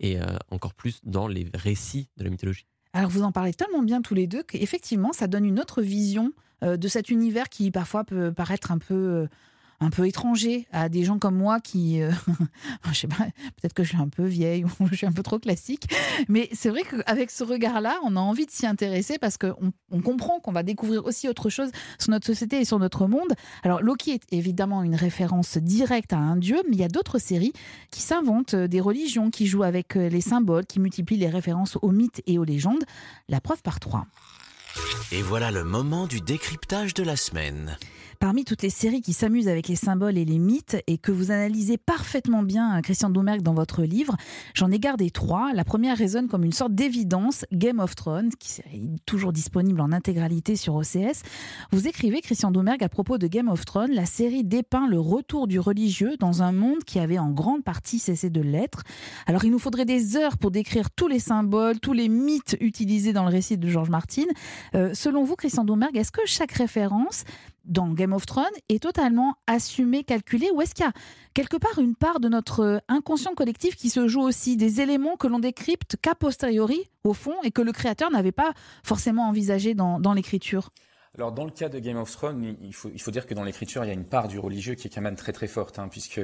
et 0.00 0.20
euh, 0.20 0.26
encore 0.50 0.74
plus 0.74 1.00
dans 1.02 1.28
les 1.28 1.48
récits 1.54 2.10
de 2.18 2.24
la 2.24 2.30
mythologie. 2.30 2.66
Alors 2.92 3.08
vous 3.08 3.22
en 3.22 3.32
parlez 3.32 3.54
tellement 3.54 3.82
bien 3.82 4.02
tous 4.02 4.12
les 4.12 4.26
deux 4.26 4.42
qu'effectivement 4.42 5.14
ça 5.14 5.28
donne 5.28 5.46
une 5.46 5.58
autre 5.60 5.80
vision 5.80 6.34
euh, 6.62 6.76
de 6.76 6.88
cet 6.88 7.08
univers 7.08 7.48
qui 7.48 7.70
parfois 7.70 8.04
peut 8.04 8.34
paraître 8.34 8.70
un 8.70 8.78
peu 8.78 8.94
euh, 8.94 9.26
un 9.80 9.90
peu 9.90 10.06
étranger 10.06 10.66
à 10.72 10.88
des 10.88 11.04
gens 11.04 11.18
comme 11.18 11.36
moi 11.36 11.60
qui 11.60 12.02
euh, 12.02 12.10
je 12.90 12.94
sais 12.94 13.06
pas 13.06 13.26
peut-être 13.60 13.74
que 13.74 13.84
je 13.84 13.90
suis 13.90 13.98
un 13.98 14.08
peu 14.08 14.24
vieille 14.24 14.64
ou 14.80 14.88
je 14.90 14.96
suis 14.96 15.06
un 15.06 15.12
peu 15.12 15.22
trop 15.22 15.38
classique 15.38 15.86
mais 16.28 16.48
c'est 16.52 16.68
vrai 16.70 16.82
qu'avec 16.82 17.30
ce 17.30 17.44
regard-là 17.44 17.98
on 18.04 18.16
a 18.16 18.20
envie 18.20 18.46
de 18.46 18.50
s'y 18.50 18.66
intéresser 18.66 19.18
parce 19.18 19.38
qu'on 19.38 19.72
on 19.90 20.00
comprend 20.00 20.40
qu'on 20.40 20.52
va 20.52 20.62
découvrir 20.62 21.04
aussi 21.04 21.28
autre 21.28 21.48
chose 21.48 21.70
sur 21.98 22.10
notre 22.10 22.26
société 22.26 22.60
et 22.60 22.64
sur 22.64 22.78
notre 22.78 23.06
monde. 23.06 23.32
Alors 23.62 23.82
Loki 23.82 24.12
est 24.12 24.32
évidemment 24.32 24.82
une 24.82 24.96
référence 24.96 25.58
directe 25.58 26.12
à 26.12 26.18
un 26.18 26.36
dieu 26.36 26.60
mais 26.68 26.76
il 26.76 26.80
y 26.80 26.84
a 26.84 26.88
d'autres 26.88 27.18
séries 27.18 27.52
qui 27.90 28.00
s'inventent 28.00 28.54
euh, 28.54 28.68
des 28.68 28.80
religions 28.80 29.30
qui 29.30 29.46
jouent 29.46 29.62
avec 29.62 29.96
euh, 29.96 30.08
les 30.08 30.20
symboles 30.20 30.66
qui 30.66 30.80
multiplient 30.80 31.18
les 31.18 31.28
références 31.28 31.78
aux 31.80 31.90
mythes 31.90 32.22
et 32.26 32.38
aux 32.38 32.44
légendes. 32.44 32.84
La 33.28 33.40
preuve 33.40 33.62
par 33.62 33.80
trois. 33.80 34.06
Et 35.12 35.22
voilà 35.22 35.50
le 35.50 35.64
moment 35.64 36.06
du 36.06 36.20
décryptage 36.20 36.94
de 36.94 37.02
la 37.02 37.16
semaine. 37.16 37.78
Parmi 38.20 38.44
toutes 38.44 38.62
les 38.62 38.70
séries 38.70 39.00
qui 39.00 39.12
s'amusent 39.12 39.46
avec 39.46 39.68
les 39.68 39.76
symboles 39.76 40.18
et 40.18 40.24
les 40.24 40.38
mythes 40.38 40.76
et 40.88 40.98
que 40.98 41.12
vous 41.12 41.30
analysez 41.30 41.76
parfaitement 41.76 42.42
bien, 42.42 42.82
Christian 42.82 43.10
Doumergue, 43.10 43.42
dans 43.42 43.54
votre 43.54 43.84
livre, 43.84 44.16
j'en 44.54 44.72
ai 44.72 44.80
gardé 44.80 45.10
trois. 45.10 45.52
La 45.52 45.64
première 45.64 45.96
résonne 45.96 46.26
comme 46.26 46.42
une 46.42 46.52
sorte 46.52 46.74
d'évidence, 46.74 47.44
Game 47.52 47.78
of 47.78 47.94
Thrones, 47.94 48.30
qui 48.40 48.60
est 48.60 49.04
toujours 49.06 49.32
disponible 49.32 49.80
en 49.80 49.92
intégralité 49.92 50.56
sur 50.56 50.74
OCS. 50.74 51.22
Vous 51.70 51.86
écrivez, 51.86 52.20
Christian 52.20 52.50
Doumergue, 52.50 52.82
à 52.82 52.88
propos 52.88 53.18
de 53.18 53.28
Game 53.28 53.48
of 53.48 53.64
Thrones, 53.64 53.92
la 53.92 54.06
série 54.06 54.42
dépeint 54.42 54.88
le 54.88 54.98
retour 54.98 55.46
du 55.46 55.60
religieux 55.60 56.16
dans 56.18 56.42
un 56.42 56.50
monde 56.50 56.82
qui 56.84 56.98
avait 56.98 57.20
en 57.20 57.30
grande 57.30 57.62
partie 57.62 58.00
cessé 58.00 58.30
de 58.30 58.40
l'être. 58.40 58.82
Alors 59.26 59.44
il 59.44 59.52
nous 59.52 59.60
faudrait 59.60 59.84
des 59.84 60.16
heures 60.16 60.38
pour 60.38 60.50
décrire 60.50 60.90
tous 60.90 61.06
les 61.06 61.20
symboles, 61.20 61.78
tous 61.78 61.92
les 61.92 62.08
mythes 62.08 62.56
utilisés 62.60 63.12
dans 63.12 63.22
le 63.22 63.30
récit 63.30 63.58
de 63.58 63.68
George 63.68 63.90
Martin. 63.90 64.24
Euh, 64.74 64.90
selon 64.92 65.22
vous, 65.22 65.36
Christian 65.36 65.64
Doumergue, 65.64 65.96
est-ce 65.96 66.10
que 66.10 66.22
chaque 66.24 66.52
référence 66.52 67.22
dans 67.68 67.88
Game 67.88 68.12
of 68.12 68.26
Thrones 68.26 68.46
est 68.68 68.82
totalement 68.82 69.36
assumée, 69.46 70.02
calculée, 70.02 70.50
ou 70.52 70.62
est-ce 70.62 70.74
qu'il 70.74 70.84
y 70.84 70.88
a 70.88 70.92
quelque 71.34 71.56
part 71.56 71.78
une 71.78 71.94
part 71.94 72.18
de 72.18 72.28
notre 72.28 72.82
inconscient 72.88 73.34
collectif 73.34 73.76
qui 73.76 73.90
se 73.90 74.08
joue 74.08 74.22
aussi, 74.22 74.56
des 74.56 74.80
éléments 74.80 75.16
que 75.16 75.28
l'on 75.28 75.38
décrypte 75.38 75.96
qu'a 76.00 76.14
posteriori, 76.14 76.88
au 77.04 77.12
fond, 77.12 77.34
et 77.44 77.50
que 77.50 77.62
le 77.62 77.72
créateur 77.72 78.10
n'avait 78.10 78.32
pas 78.32 78.52
forcément 78.82 79.28
envisagé 79.28 79.74
dans, 79.74 80.12
l'écriture? 80.14 80.70
Alors 81.14 81.32
dans 81.32 81.44
le 81.44 81.50
cas 81.50 81.68
de 81.68 81.78
Game 81.78 81.98
of 81.98 82.10
Thrones, 82.10 82.56
il 82.60 82.74
faut, 82.74 83.10
dire 83.10 83.26
que 83.26 83.34
dans 83.34 83.44
l'écriture, 83.44 83.84
il 83.84 83.88
y 83.88 83.90
a 83.90 83.94
une 83.94 84.08
part 84.08 84.28
du 84.28 84.38
religieux 84.38 84.74
qui 84.74 84.88
est 84.88 84.90
quand 84.90 85.00
même 85.00 85.16
très 85.16 85.32
très 85.32 85.46
forte, 85.46 85.78
hein, 85.78 85.88
puisque 85.88 86.20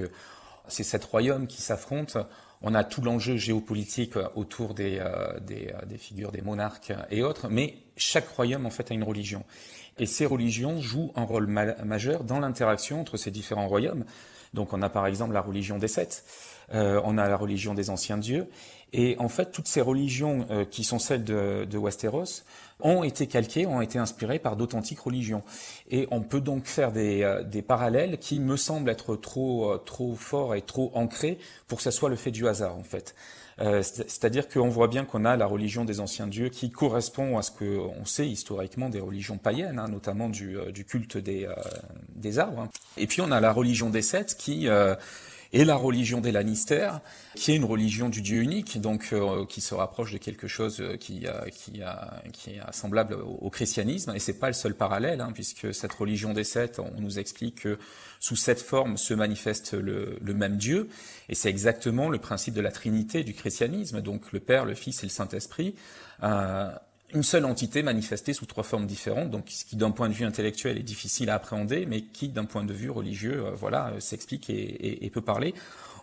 c'est 0.68 0.84
sept 0.84 1.04
royaumes 1.04 1.46
qui 1.46 1.60
s'affrontent. 1.60 2.26
On 2.62 2.74
a 2.74 2.82
tout 2.82 3.02
l'enjeu 3.02 3.36
géopolitique 3.36 4.14
autour 4.34 4.72
des, 4.72 4.98
euh, 4.98 5.38
des, 5.40 5.98
figures 5.98 6.32
des 6.32 6.40
monarques 6.40 6.94
et 7.10 7.22
autres, 7.22 7.48
mais 7.50 7.76
chaque 7.96 8.28
royaume 8.28 8.64
en 8.64 8.70
fait 8.70 8.90
a 8.90 8.94
une 8.94 9.04
religion. 9.04 9.44
Et 9.98 10.06
ces 10.06 10.26
religions 10.26 10.80
jouent 10.80 11.12
un 11.14 11.24
rôle 11.24 11.46
majeur 11.46 12.24
dans 12.24 12.40
l'interaction 12.40 13.00
entre 13.00 13.16
ces 13.16 13.30
différents 13.30 13.68
royaumes. 13.68 14.04
Donc 14.54 14.72
on 14.72 14.82
a 14.82 14.88
par 14.88 15.06
exemple 15.06 15.34
la 15.34 15.40
religion 15.40 15.78
des 15.78 15.88
Sept, 15.88 16.24
euh, 16.72 17.00
on 17.04 17.18
a 17.18 17.28
la 17.28 17.36
religion 17.36 17.74
des 17.74 17.90
anciens 17.90 18.16
dieux, 18.16 18.48
et 18.92 19.16
en 19.18 19.28
fait 19.28 19.50
toutes 19.50 19.66
ces 19.66 19.80
religions 19.80 20.46
euh, 20.50 20.64
qui 20.64 20.84
sont 20.84 21.00
celles 21.00 21.24
de, 21.24 21.66
de, 21.68 21.76
Westeros 21.76 22.44
ont 22.80 23.02
été 23.02 23.26
calquées, 23.26 23.66
ont 23.66 23.80
été 23.80 23.98
inspirées 23.98 24.38
par 24.38 24.56
d'authentiques 24.56 25.00
religions. 25.00 25.42
Et 25.90 26.06
on 26.12 26.22
peut 26.22 26.40
donc 26.40 26.66
faire 26.66 26.92
des, 26.92 27.22
euh, 27.22 27.42
des, 27.42 27.62
parallèles 27.62 28.18
qui 28.18 28.38
me 28.38 28.56
semblent 28.56 28.90
être 28.90 29.16
trop, 29.16 29.76
trop 29.78 30.14
forts 30.14 30.54
et 30.54 30.62
trop 30.62 30.92
ancrés 30.94 31.38
pour 31.66 31.78
que 31.78 31.84
ce 31.84 31.90
soit 31.90 32.08
le 32.08 32.16
fait 32.16 32.30
du 32.30 32.46
hasard 32.46 32.76
en 32.76 32.84
fait. 32.84 33.16
Euh, 33.60 33.82
c'est-à-dire 33.82 34.48
qu'on 34.48 34.68
voit 34.68 34.88
bien 34.88 35.04
qu'on 35.04 35.24
a 35.24 35.36
la 35.36 35.46
religion 35.46 35.84
des 35.84 36.00
anciens 36.00 36.26
dieux 36.26 36.48
qui 36.48 36.70
correspond 36.70 37.38
à 37.38 37.42
ce 37.42 37.50
qu'on 37.52 38.04
sait 38.04 38.28
historiquement 38.28 38.88
des 38.88 39.00
religions 39.00 39.38
païennes, 39.38 39.78
hein, 39.78 39.88
notamment 39.88 40.28
du, 40.28 40.58
euh, 40.58 40.72
du, 40.72 40.84
culte 40.84 41.16
des, 41.16 41.44
euh, 41.44 41.54
des 42.16 42.38
arbres. 42.38 42.62
Hein. 42.62 42.68
Et 42.96 43.06
puis 43.06 43.20
on 43.20 43.30
a 43.30 43.40
la 43.40 43.52
religion 43.52 43.90
des 43.90 44.02
Sept 44.02 44.36
qui 44.36 44.68
et 45.54 45.64
la 45.64 45.76
religion 45.76 46.20
des 46.20 46.32
Lannister, 46.32 46.90
qui 47.36 47.52
est 47.52 47.56
une 47.56 47.64
religion 47.64 48.08
du 48.08 48.22
Dieu 48.22 48.42
unique, 48.42 48.80
donc 48.80 49.10
euh, 49.12 49.46
qui 49.46 49.60
se 49.60 49.72
rapproche 49.74 50.12
de 50.12 50.18
quelque 50.18 50.48
chose 50.48 50.80
euh, 50.80 50.96
qui, 50.96 51.26
qui, 51.52 51.80
qui 52.32 52.50
est 52.50 52.60
semblable 52.72 53.14
au, 53.14 53.48
christianisme. 53.50 54.12
Et 54.16 54.18
c'est 54.18 54.40
pas 54.40 54.48
le 54.48 54.52
seul 54.52 54.74
parallèle, 54.74 55.20
hein, 55.20 55.30
puisque 55.32 55.72
cette 55.72 55.92
religion 55.92 56.34
des 56.34 56.42
sept, 56.42 56.80
on 56.80 57.00
nous 57.00 57.20
explique 57.20 57.62
que 57.62 57.78
sous 58.18 58.36
cette 58.36 58.60
forme 58.60 58.96
se 58.96 59.14
manifeste 59.14 59.74
le, 59.74 60.18
le 60.20 60.34
même 60.34 60.56
Dieu, 60.56 60.88
et 61.28 61.36
c'est 61.36 61.50
exactement 61.50 62.08
le 62.08 62.18
principe 62.18 62.54
de 62.54 62.60
la 62.60 62.72
Trinité 62.72 63.22
du 63.22 63.32
christianisme, 63.32 64.00
donc 64.00 64.32
le 64.32 64.40
Père, 64.40 64.64
le 64.64 64.74
Fils 64.74 65.04
et 65.04 65.06
le 65.06 65.12
Saint-Esprit. 65.12 65.76
Euh, 66.24 66.70
une 67.14 67.22
seule 67.22 67.44
entité 67.44 67.82
manifestée 67.82 68.32
sous 68.32 68.44
trois 68.44 68.64
formes 68.64 68.86
différentes, 68.86 69.30
donc 69.30 69.44
ce 69.48 69.64
qui 69.64 69.76
d'un 69.76 69.92
point 69.92 70.08
de 70.08 70.14
vue 70.14 70.24
intellectuel 70.24 70.76
est 70.76 70.82
difficile 70.82 71.30
à 71.30 71.34
appréhender, 71.34 71.86
mais 71.86 72.02
qui 72.02 72.28
d'un 72.28 72.44
point 72.44 72.64
de 72.64 72.72
vue 72.72 72.90
religieux, 72.90 73.46
euh, 73.46 73.50
voilà, 73.52 73.88
euh, 73.88 74.00
s'explique 74.00 74.50
et, 74.50 75.10
peut 75.14 75.20
parler. 75.20 75.54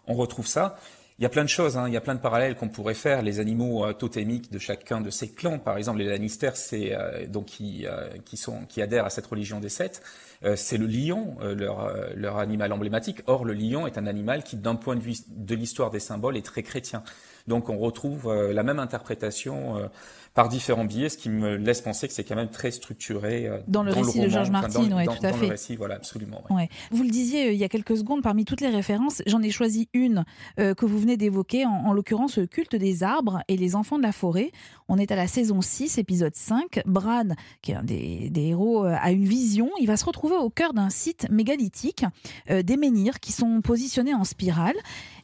On 0.08 0.14
retrouve 0.14 0.48
ça. 0.48 0.80
Il 1.20 1.24
y 1.24 1.26
a 1.26 1.30
plein 1.30 1.44
de 1.44 1.50
choses, 1.50 1.78
hein. 1.78 1.88
il 1.88 1.94
y 1.94 1.98
a 1.98 2.02
plein 2.02 2.16
de 2.16 2.22
parallèles 2.22 2.56
qu'on 2.56 2.70
pourrait 2.70 2.96
faire. 2.96 3.22
Les 3.22 3.42
animaux 3.42 3.86
euh, 3.86 3.92
totémiques 3.92 4.52
de 4.52 4.58
chacun 4.58 5.02
de 5.02 5.10
ces 5.10 5.30
clans, 5.30 5.60
par 5.60 5.78
exemple 5.78 6.00
les 6.00 6.06
Lannister, 6.06 6.52
c'est 6.56 6.98
donc 7.28 7.48
qui, 7.48 7.86
qui 8.26 8.38
sont 8.38 8.66
qui 8.70 8.82
adhèrent 8.82 9.06
à 9.06 9.10
cette 9.10 9.28
religion 9.28 9.60
des 9.60 9.70
sept. 9.70 10.02
c'est 10.56 10.78
le 10.78 10.88
lion, 10.88 11.38
leur 11.42 11.94
leur 12.16 12.38
animal 12.38 12.72
emblématique. 12.72 13.22
Or 13.28 13.46
le 13.46 13.54
lion 13.54 13.86
est 13.86 13.98
un 13.98 14.08
animal 14.08 14.44
qui, 14.44 14.56
d'un 14.56 14.76
point 14.76 14.96
de 14.96 15.02
vue 15.02 15.18
de 15.28 15.56
l'histoire 15.56 15.92
des 15.92 16.00
symboles, 16.00 16.38
est 16.38 16.46
très 16.46 16.64
chrétien. 16.64 17.04
Donc 17.48 17.70
on 17.70 17.78
retrouve 17.78 18.32
la 18.34 18.64
même 18.64 18.80
interprétation 18.80 19.90
par 20.34 20.48
différents 20.48 20.86
biais, 20.86 21.10
ce 21.10 21.18
qui 21.18 21.30
me 21.30 21.58
laisse 21.58 21.82
penser 21.82 22.08
que 22.08 22.14
c'est 22.14 22.24
quand 22.24 22.38
même 22.38 22.50
très 22.50 22.72
structuré 22.72 23.48
euh, 23.48 23.60
dans 23.68 23.84
le 23.84 23.92
récit 23.92 24.22
de 24.22 24.30
Georges 24.30 24.50
Martin, 24.50 24.80
oui, 24.80 25.06
tout 25.06 25.12
à 25.26 25.32
dans 25.32 25.38
fait. 25.38 25.46
Le 25.46 25.52
récit, 25.52 25.76
voilà, 25.76 25.96
absolument. 25.96 26.42
Ouais. 26.50 26.70
Vous 26.92 27.04
le 27.04 27.10
disiez 27.10 27.50
euh, 27.50 27.52
il 27.52 27.60
y 27.60 27.66
a 27.66 27.70
quelques 27.70 27.98
secondes, 27.98 28.22
parmi 28.24 28.46
toutes 28.46 28.62
les 28.62 28.70
références, 28.70 29.22
j'en 29.26 29.42
ai 29.42 29.52
choisi 29.52 29.90
une 29.94 30.24
euh, 30.58 30.74
que 30.74 30.86
vous 30.86 30.98
venez 30.98 31.18
d'évoquer, 31.18 31.66
en, 31.66 31.92
l'occurrence 31.92 32.38
le 32.38 32.48
culte 32.48 32.78
des 32.78 33.04
arbres 33.04 33.42
et 33.50 33.58
les 33.58 33.76
enfants 33.76 33.98
de 33.98 34.04
la 34.04 34.14
forêt. 34.14 34.52
On 34.88 34.98
est 34.98 35.12
à 35.12 35.18
la 35.18 35.28
saison 35.28 35.62
6, 35.62 35.98
épisode 35.98 36.36
5. 36.36 36.82
Bran, 36.86 37.36
qui 37.62 37.74
est 37.74 37.76
un 37.76 37.84
des, 37.84 38.30
des 38.30 38.48
héros, 38.48 38.84
a 38.84 39.12
une 39.12 39.26
vision. 39.26 39.70
Il 39.80 39.88
va 39.88 39.98
se 39.98 40.06
retrouver 40.06 40.36
au 40.36 40.50
cœur 40.50 40.74
d'un 40.74 40.90
site 40.90 41.28
mégalithique, 41.30 42.06
des 42.50 42.78
menhirs 42.78 43.20
qui 43.20 43.32
sont 43.32 43.62
positionnés 43.62 44.14
en 44.14 44.24
spirale. 44.24 44.76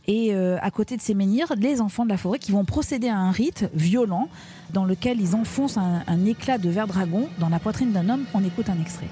Et 0.07 0.33
à 0.33 0.71
côté 0.71 0.95
de 0.95 1.01
ces 1.01 1.13
menhirs, 1.13 1.51
les 1.57 1.81
enfants 1.81 2.05
de 2.05 2.09
la 2.09 2.17
forêt 2.17 2.39
qui 2.39 2.51
vont 2.53 2.63
procéder 2.63 3.09
à 3.09 3.17
un 3.17 3.31
rite 3.31 3.69
violent 3.73 4.29
dans 4.73 4.85
lequel 4.85 5.19
ils 5.19 5.35
enfoncent 5.35 5.77
un, 5.77 6.01
un 6.07 6.25
éclat 6.25 6.57
de 6.57 6.69
verre 6.69 6.87
dragon 6.87 7.27
dans 7.39 7.49
la 7.49 7.59
poitrine 7.59 7.91
d'un 7.91 8.07
homme. 8.07 8.23
On 8.33 8.43
écoute 8.43 8.69
un 8.69 8.79
extrait. 8.79 9.09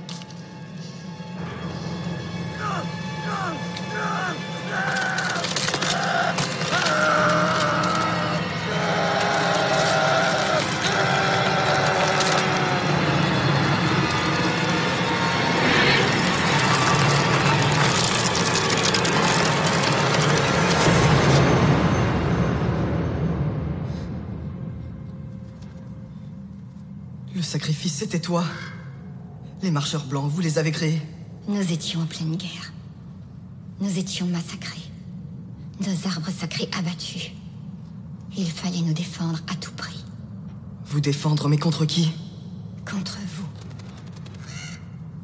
Sacrifice, 28.16 28.20
c'était 28.20 28.20
toi. 28.20 28.44
Les 29.62 29.72
marcheurs 29.72 30.06
blancs, 30.06 30.30
vous 30.30 30.42
les 30.42 30.58
avez 30.58 30.72
créés. 30.72 31.02
Nous 31.48 31.72
étions 31.72 32.02
en 32.02 32.06
pleine 32.06 32.36
guerre. 32.36 32.74
Nous 33.80 33.98
étions 33.98 34.28
massacrés. 34.28 34.92
Nos 35.82 36.08
arbres 36.08 36.32
sacrés 36.32 36.70
abattus. 36.78 37.32
Il 38.38 38.50
fallait 38.50 38.82
nous 38.82 38.94
défendre 38.94 39.40
à 39.48 39.56
tout 39.56 39.72
prix. 39.72 40.04
Vous 40.86 41.02
défendre, 41.02 41.48
mais 41.50 41.58
contre 41.58 41.86
qui? 41.86 42.12
Contre 42.90 43.18
vous. 43.36 43.48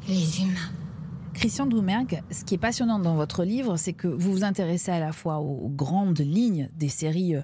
Les 0.08 0.40
humains. 0.40 0.70
Christian 1.42 1.66
Doumergue, 1.66 2.22
ce 2.30 2.44
qui 2.44 2.54
est 2.54 2.58
passionnant 2.58 3.00
dans 3.00 3.16
votre 3.16 3.42
livre, 3.42 3.76
c'est 3.76 3.94
que 3.94 4.06
vous 4.06 4.30
vous 4.30 4.44
intéressez 4.44 4.92
à 4.92 5.00
la 5.00 5.10
fois 5.10 5.38
aux 5.38 5.68
grandes 5.68 6.20
lignes 6.20 6.70
des 6.76 6.88
séries 6.88 7.34
euh, 7.34 7.42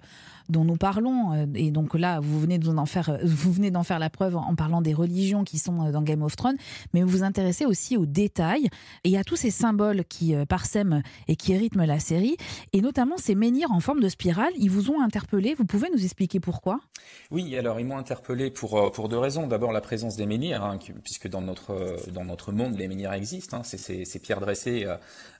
dont 0.49 0.65
nous 0.65 0.77
parlons. 0.77 1.33
Euh, 1.33 1.47
et 1.57 1.73
donc 1.73 1.95
là, 1.95 2.21
vous 2.21 2.39
venez 2.39 2.59
d'en 2.59 2.87
faire, 2.87 3.09
euh, 3.09 3.19
vous 3.25 3.53
venez 3.53 3.73
d'en 3.73 3.83
faire 3.83 3.99
la 3.99 4.09
preuve 4.09 4.37
en 4.37 4.55
parlant 4.55 4.83
des 4.83 4.95
religions 4.95 5.43
qui 5.43 5.59
sont 5.59 5.91
dans 5.91 6.03
Game 6.03 6.23
of 6.23 6.37
Thrones, 6.37 6.59
mais 6.95 7.03
vous 7.03 7.09
vous 7.09 7.23
intéressez 7.25 7.67
aussi 7.67 7.97
aux 7.97 8.07
détails 8.07 8.69
et 9.03 9.19
à 9.19 9.25
tous 9.25 9.35
ces 9.35 9.51
symboles 9.51 10.05
qui 10.05 10.33
parsèment 10.49 11.03
et 11.27 11.35
qui 11.35 11.57
rythment 11.57 11.85
la 11.85 11.99
série, 11.99 12.37
et 12.73 12.81
notamment 12.81 13.17
ces 13.17 13.35
menhirs 13.35 13.73
en 13.73 13.81
forme 13.81 13.99
de 13.99 14.09
spirale. 14.09 14.53
Ils 14.59 14.71
vous 14.71 14.93
ont 14.93 15.01
interpellé. 15.01 15.57
Vous 15.59 15.65
pouvez 15.65 15.89
nous 15.93 16.05
expliquer 16.05 16.39
pourquoi? 16.39 16.79
Oui, 17.33 17.57
alors 17.57 17.81
ils 17.81 17.87
m'ont 17.87 17.99
interpellé 17.99 18.53
pour 18.53 18.93
pour 18.93 19.09
deux 19.09 19.19
raisons. 19.19 19.49
D'abord 19.49 19.73
la 19.73 19.81
présence 19.81 20.15
des 20.15 20.27
menhirs, 20.27 20.63
hein, 20.63 20.79
puisque 21.03 21.27
dans 21.27 21.41
notre 21.41 21.97
dans 22.13 22.25
notre 22.25 22.53
monde 22.53 22.79
les 22.79 22.87
menhirs 22.87 23.13
existent. 23.13 23.57
Hein, 23.57 23.63
ces 24.05 24.18
pierres 24.18 24.40
dressées 24.40 24.87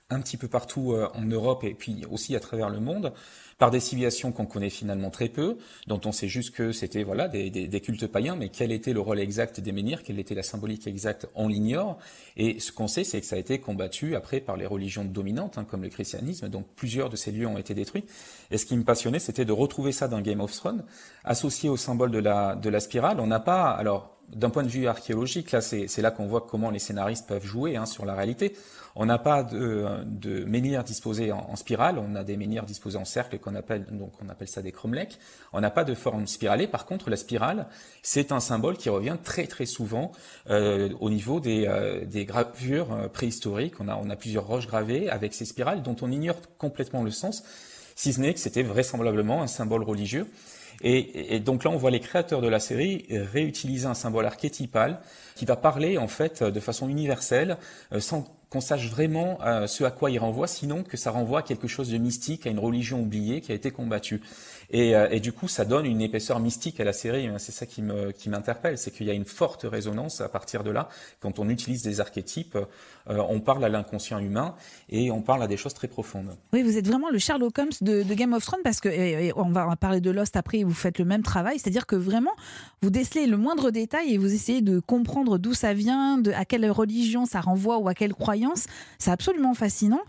un 0.09 0.21
petit 0.21 0.37
peu 0.37 0.47
partout 0.47 0.95
en 1.13 1.21
Europe 1.23 1.63
et 1.63 1.73
puis 1.73 2.03
aussi 2.09 2.35
à 2.35 2.39
travers 2.39 2.69
le 2.69 2.79
monde 2.79 3.13
par 3.59 3.71
des 3.71 3.81
civilisations 3.81 4.31
qu'on 4.31 4.45
connaît 4.45 4.69
finalement 4.69 5.11
très 5.11 5.27
peu, 5.27 5.57
dont 5.85 5.99
on 6.05 6.11
sait 6.11 6.29
juste 6.29 6.55
que 6.55 6.71
c'était 6.71 7.03
voilà 7.03 7.27
des, 7.27 7.81
cultes 7.81 8.07
païens, 8.07 8.35
mais 8.35 8.49
quel 8.49 8.71
était 8.71 8.93
le 8.93 9.01
rôle 9.01 9.19
exact 9.19 9.59
des 9.59 9.73
menhirs, 9.73 10.01
quelle 10.01 10.17
était 10.17 10.33
la 10.33 10.43
symbolique 10.43 10.87
exacte, 10.87 11.27
on 11.35 11.49
l'ignore. 11.49 11.99
Et 12.37 12.59
ce 12.61 12.71
qu'on 12.71 12.87
sait, 12.87 13.03
c'est 13.03 13.19
que 13.19 13.27
ça 13.27 13.35
a 13.35 13.39
été 13.39 13.59
combattu 13.59 14.15
après 14.15 14.39
par 14.39 14.55
les 14.55 14.65
religions 14.65 15.03
dominantes, 15.03 15.57
hein, 15.57 15.65
comme 15.65 15.83
le 15.83 15.89
christianisme. 15.89 16.47
Donc 16.47 16.65
plusieurs 16.75 17.09
de 17.09 17.17
ces 17.17 17.31
lieux 17.31 17.47
ont 17.47 17.57
été 17.57 17.73
détruits. 17.73 18.05
Et 18.49 18.57
ce 18.57 18.65
qui 18.65 18.77
me 18.77 18.83
passionnait, 18.83 19.19
c'était 19.19 19.45
de 19.45 19.51
retrouver 19.51 19.91
ça 19.91 20.07
dans 20.07 20.21
Game 20.21 20.39
of 20.39 20.53
Thrones, 20.53 20.85
associé 21.25 21.69
au 21.69 21.77
symbole 21.77 22.11
de 22.11 22.19
la 22.19 22.55
de 22.55 22.69
la 22.69 22.79
spirale. 22.79 23.19
On 23.19 23.27
n'a 23.27 23.41
pas 23.41 23.69
alors 23.71 24.18
d'un 24.33 24.49
point 24.49 24.63
de 24.63 24.69
vue 24.69 24.87
archéologique, 24.87 25.51
là, 25.51 25.61
c'est 25.61 26.01
là 26.01 26.11
qu'on 26.11 26.27
voit 26.27 26.45
comment 26.49 26.69
les 26.69 26.79
scénaristes 26.79 27.27
peuvent 27.27 27.45
jouer 27.45 27.75
hein, 27.75 27.85
sur 27.85 28.05
la 28.05 28.13
réalité. 28.13 28.53
On 28.95 29.05
n'a 29.05 29.17
pas 29.17 29.43
de, 29.43 30.43
menhirs 30.45 30.83
disposés 30.83 31.31
en, 31.31 31.55
spirale, 31.55 31.99
on 31.99 32.15
a 32.15 32.23
des 32.23 32.37
menhirs 32.37 32.65
disposés 32.65 32.97
en 32.97 33.05
cercle 33.05 33.37
qu'on 33.39 33.55
appelle 33.55 33.85
donc 33.91 34.11
on 34.21 34.29
appelle 34.29 34.47
ça 34.47 34.61
des 34.61 34.71
cromlechs. 34.71 35.19
On 35.53 35.61
n'a 35.61 35.69
pas 35.69 35.83
de 35.83 35.93
forme 35.93 36.27
spiralée. 36.27 36.67
Par 36.67 36.85
contre, 36.85 37.09
la 37.09 37.15
spirale, 37.15 37.67
c'est 38.01 38.31
un 38.31 38.39
symbole 38.39 38.77
qui 38.77 38.89
revient 38.89 39.17
très 39.23 39.47
très 39.47 39.65
souvent 39.65 40.11
euh, 40.49 40.89
au 40.99 41.09
niveau 41.09 41.39
des, 41.39 41.65
euh, 41.67 42.03
des 42.05 42.25
gravures 42.25 42.91
euh, 42.91 43.07
préhistoriques. 43.07 43.79
On 43.79 43.87
a 43.87 43.95
on 43.95 44.09
a 44.09 44.15
plusieurs 44.15 44.47
roches 44.47 44.67
gravées 44.67 45.09
avec 45.09 45.33
ces 45.33 45.45
spirales 45.45 45.81
dont 45.81 45.95
on 46.01 46.11
ignore 46.11 46.37
complètement 46.57 47.03
le 47.03 47.11
sens, 47.11 47.43
si 47.95 48.11
ce 48.11 48.19
n'est 48.19 48.33
que 48.33 48.39
c'était 48.39 48.63
vraisemblablement 48.63 49.41
un 49.41 49.47
symbole 49.47 49.83
religieux. 49.83 50.27
Et, 50.81 51.39
donc 51.39 51.63
là, 51.63 51.71
on 51.71 51.77
voit 51.77 51.91
les 51.91 51.99
créateurs 51.99 52.41
de 52.41 52.47
la 52.47 52.59
série 52.59 53.05
réutiliser 53.09 53.85
un 53.85 53.93
symbole 53.93 54.25
archétypal 54.25 54.99
qui 55.35 55.45
va 55.45 55.55
parler 55.55 55.97
en 55.97 56.09
fait 56.09 56.43
de 56.43 56.59
façon 56.59 56.89
universelle, 56.89 57.57
euh, 57.93 58.01
sans 58.01 58.27
qu'on 58.49 58.59
sache 58.59 58.89
vraiment 58.89 59.37
euh, 59.45 59.67
ce 59.67 59.85
à 59.85 59.91
quoi 59.91 60.11
il 60.11 60.19
renvoie, 60.19 60.47
sinon 60.47 60.83
que 60.83 60.97
ça 60.97 61.11
renvoie 61.11 61.39
à 61.39 61.41
quelque 61.43 61.67
chose 61.67 61.89
de 61.89 61.97
mystique, 61.97 62.45
à 62.45 62.49
une 62.49 62.59
religion 62.59 63.01
oubliée 63.01 63.39
qui 63.39 63.51
a 63.51 63.55
été 63.55 63.71
combattue. 63.71 64.21
Et, 64.71 64.95
euh, 64.95 65.07
et, 65.09 65.19
du 65.19 65.31
coup, 65.31 65.47
ça 65.47 65.65
donne 65.65 65.85
une 65.85 66.01
épaisseur 66.01 66.39
mystique 66.39 66.79
à 66.79 66.83
la 66.83 66.93
série. 66.93 67.27
Hein. 67.27 67.37
C'est 67.39 67.51
ça 67.51 67.65
qui 67.65 67.81
me 67.81 68.11
qui 68.11 68.29
m'interpelle, 68.29 68.77
c'est 68.77 68.91
qu'il 68.91 69.07
y 69.07 69.09
a 69.09 69.13
une 69.13 69.25
forte 69.25 69.63
résonance 69.63 70.21
à 70.21 70.29
partir 70.29 70.63
de 70.63 70.69
là. 70.69 70.89
Quand 71.19 71.39
on 71.39 71.49
utilise 71.49 71.81
des 71.81 72.01
archétypes, 72.01 72.55
euh, 73.09 73.23
on 73.29 73.39
parle 73.39 73.63
à 73.65 73.69
l'inconscient 73.69 74.19
humain 74.19 74.55
et 74.89 75.09
on 75.09 75.21
parle 75.21 75.41
à 75.41 75.47
des 75.47 75.57
choses 75.57 75.73
très 75.73 75.87
profondes. 75.87 76.35
Oui, 76.53 76.61
vous 76.61 76.77
êtes 76.77 76.85
vraiment 76.85 77.09
le 77.09 77.17
Sherlock 77.17 77.57
Holmes 77.57 77.69
de, 77.81 78.03
Game 78.13 78.33
of 78.33 78.45
Thrones 78.45 78.61
parce 78.63 78.79
que 78.79 78.89
on 79.35 79.49
va 79.49 79.75
parler 79.75 80.01
de 80.01 80.11
Lost 80.11 80.35
après. 80.35 80.63
Vous 80.63 80.73
faites 80.73 80.99
le 80.99 81.05
même 81.05 81.23
travail, 81.23 81.57
c'est-à-dire 81.57 81.87
que 81.87 81.95
vraiment 81.95 82.31
vous 82.81 82.89
décelez 82.89 83.25
le 83.25 83.37
moindre 83.37 83.71
détail 83.71 84.13
et 84.13 84.17
vous 84.17 84.33
essayez 84.33 84.61
de 84.61 84.79
comprendre 84.79 85.37
d'où 85.39 85.53
ça 85.53 85.73
vient, 85.73 86.21
à 86.35 86.45
quelle 86.45 86.69
religion 86.69 87.25
ça 87.25 87.41
renvoie 87.41 87.79
ou 87.79 87.87
à 87.87 87.95
quelle 87.95 88.13
croyance. 88.13 88.65
C'est 88.99 89.11
absolument 89.11 89.53
fascinant. 89.53 90.01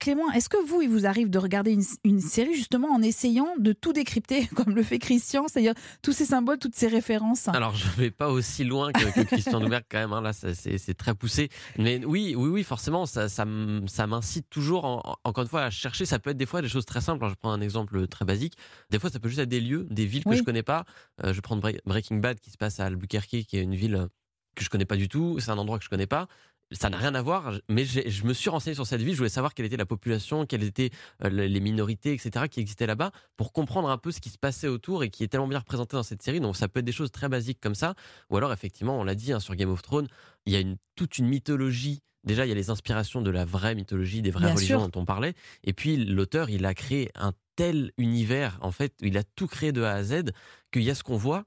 Clément, 0.00 0.30
est-ce 0.32 0.48
que 0.48 0.62
vous, 0.64 0.82
il 0.82 0.88
vous 0.88 1.06
arrive 1.06 1.30
de 1.30 1.38
regarder 1.38 1.76
une, 2.04 2.20
série 2.20 2.54
justement 2.54 2.88
en 2.88 3.02
essayant 3.02 3.48
de 3.58 3.72
tout 3.72 3.97
décrypter, 3.98 4.46
comme 4.56 4.74
le 4.74 4.82
fait 4.82 4.98
Christian, 4.98 5.46
c'est-à-dire 5.48 5.74
tous 6.02 6.12
ces 6.12 6.24
symboles, 6.24 6.58
toutes 6.58 6.74
ces 6.74 6.88
références 6.88 7.48
Alors, 7.48 7.74
je 7.74 7.86
ne 7.86 7.92
vais 7.92 8.10
pas 8.10 8.28
aussi 8.28 8.64
loin 8.64 8.92
que, 8.92 9.22
Christian 9.24 9.60
Doumergue 9.60 9.84
quand 9.90 9.98
même. 9.98 10.12
Hein. 10.12 10.20
là, 10.20 10.32
c'est 10.32 10.94
très 10.94 11.14
poussé. 11.14 11.48
Mais 11.76 12.04
oui, 12.04 12.34
oui, 12.36 12.48
oui, 12.48 12.64
forcément, 12.64 13.06
ça, 13.06 13.28
ça, 13.28 13.44
m'incite 13.44 14.48
toujours, 14.50 15.18
encore 15.24 15.42
une 15.42 15.48
fois, 15.48 15.64
à 15.64 15.70
chercher. 15.70 16.06
Ça 16.06 16.18
peut 16.18 16.30
être 16.30 16.36
des 16.36 16.46
fois 16.46 16.62
des 16.62 16.68
choses 16.68 16.86
très 16.86 17.00
simples. 17.00 17.28
je 17.28 17.34
prends 17.34 17.52
un 17.52 17.60
exemple 17.60 18.06
très 18.08 18.24
basique. 18.24 18.54
Des 18.90 18.98
fois, 18.98 19.10
ça 19.10 19.18
peut 19.18 19.28
juste 19.28 19.40
être 19.40 19.48
des 19.48 19.60
lieux, 19.60 19.86
des 19.90 20.06
villes 20.06 20.24
que 20.24 20.36
je 20.36 20.42
connais 20.42 20.62
pas. 20.62 20.84
je 21.22 21.30
vais 21.30 21.40
prendre 21.40 21.62
Breaking 21.84 22.16
Bad 22.16 22.40
qui 22.40 22.50
se 22.50 22.56
passe 22.56 22.80
à 22.80 22.86
Albuquerque, 22.86 23.28
qui 23.28 23.56
est 23.56 23.62
une 23.62 23.74
ville 23.74 24.08
que 24.54 24.64
je 24.64 24.70
connais 24.70 24.86
pas 24.86 24.96
du 24.96 25.08
tout. 25.08 25.38
C'est 25.40 25.50
un 25.50 25.58
endroit 25.58 25.78
que 25.78 25.84
je 25.84 25.90
connais 25.90 26.06
pas 26.06 26.28
ça 26.72 26.90
n'a 26.90 26.98
rien 26.98 27.14
à 27.14 27.22
voir, 27.22 27.52
mais 27.68 27.84
je 27.84 28.24
me 28.24 28.34
suis 28.34 28.50
renseigné 28.50 28.74
sur 28.74 28.86
cette 28.86 29.00
ville. 29.00 29.14
Je 29.14 29.18
voulais 29.18 29.28
savoir 29.30 29.54
quelle 29.54 29.66
était 29.66 29.76
la 29.76 29.86
population, 29.86 30.44
quelles 30.44 30.64
étaient 30.64 30.90
euh, 31.24 31.30
les 31.30 31.60
minorités, 31.60 32.12
etc., 32.12 32.46
qui 32.50 32.60
existaient 32.60 32.86
là-bas, 32.86 33.10
pour 33.36 33.52
comprendre 33.52 33.88
un 33.88 33.98
peu 33.98 34.10
ce 34.10 34.20
qui 34.20 34.28
se 34.28 34.38
passait 34.38 34.68
autour 34.68 35.02
et 35.02 35.10
qui 35.10 35.24
est 35.24 35.28
tellement 35.28 35.48
bien 35.48 35.58
représenté 35.58 35.96
dans 35.96 36.02
cette 36.02 36.22
série. 36.22 36.40
Donc, 36.40 36.56
ça 36.56 36.68
peut 36.68 36.80
être 36.80 36.86
des 36.86 36.92
choses 36.92 37.10
très 37.10 37.28
basiques 37.28 37.60
comme 37.60 37.74
ça, 37.74 37.94
ou 38.30 38.36
alors 38.36 38.52
effectivement, 38.52 38.98
on 38.98 39.04
l'a 39.04 39.14
dit 39.14 39.32
hein, 39.32 39.40
sur 39.40 39.54
Game 39.54 39.70
of 39.70 39.82
Thrones, 39.82 40.08
il 40.46 40.52
y 40.52 40.56
a 40.56 40.60
une, 40.60 40.76
toute 40.94 41.18
une 41.18 41.26
mythologie. 41.26 42.00
Déjà, 42.24 42.44
il 42.44 42.48
y 42.48 42.52
a 42.52 42.54
les 42.54 42.68
inspirations 42.68 43.22
de 43.22 43.30
la 43.30 43.44
vraie 43.44 43.74
mythologie, 43.74 44.20
des 44.20 44.30
vraies 44.30 44.52
religions 44.52 44.86
dont 44.88 45.00
on 45.00 45.04
parlait. 45.04 45.34
Et 45.64 45.72
puis, 45.72 45.96
l'auteur, 45.96 46.50
il 46.50 46.66
a 46.66 46.74
créé 46.74 47.10
un 47.14 47.32
tel 47.56 47.92
univers, 47.96 48.58
en 48.60 48.70
fait, 48.70 48.94
il 49.00 49.16
a 49.16 49.24
tout 49.24 49.46
créé 49.46 49.72
de 49.72 49.82
A 49.82 49.94
à 49.94 50.02
Z, 50.02 50.30
qu'il 50.70 50.82
y 50.82 50.90
a 50.90 50.94
ce 50.94 51.02
qu'on 51.02 51.16
voit, 51.16 51.44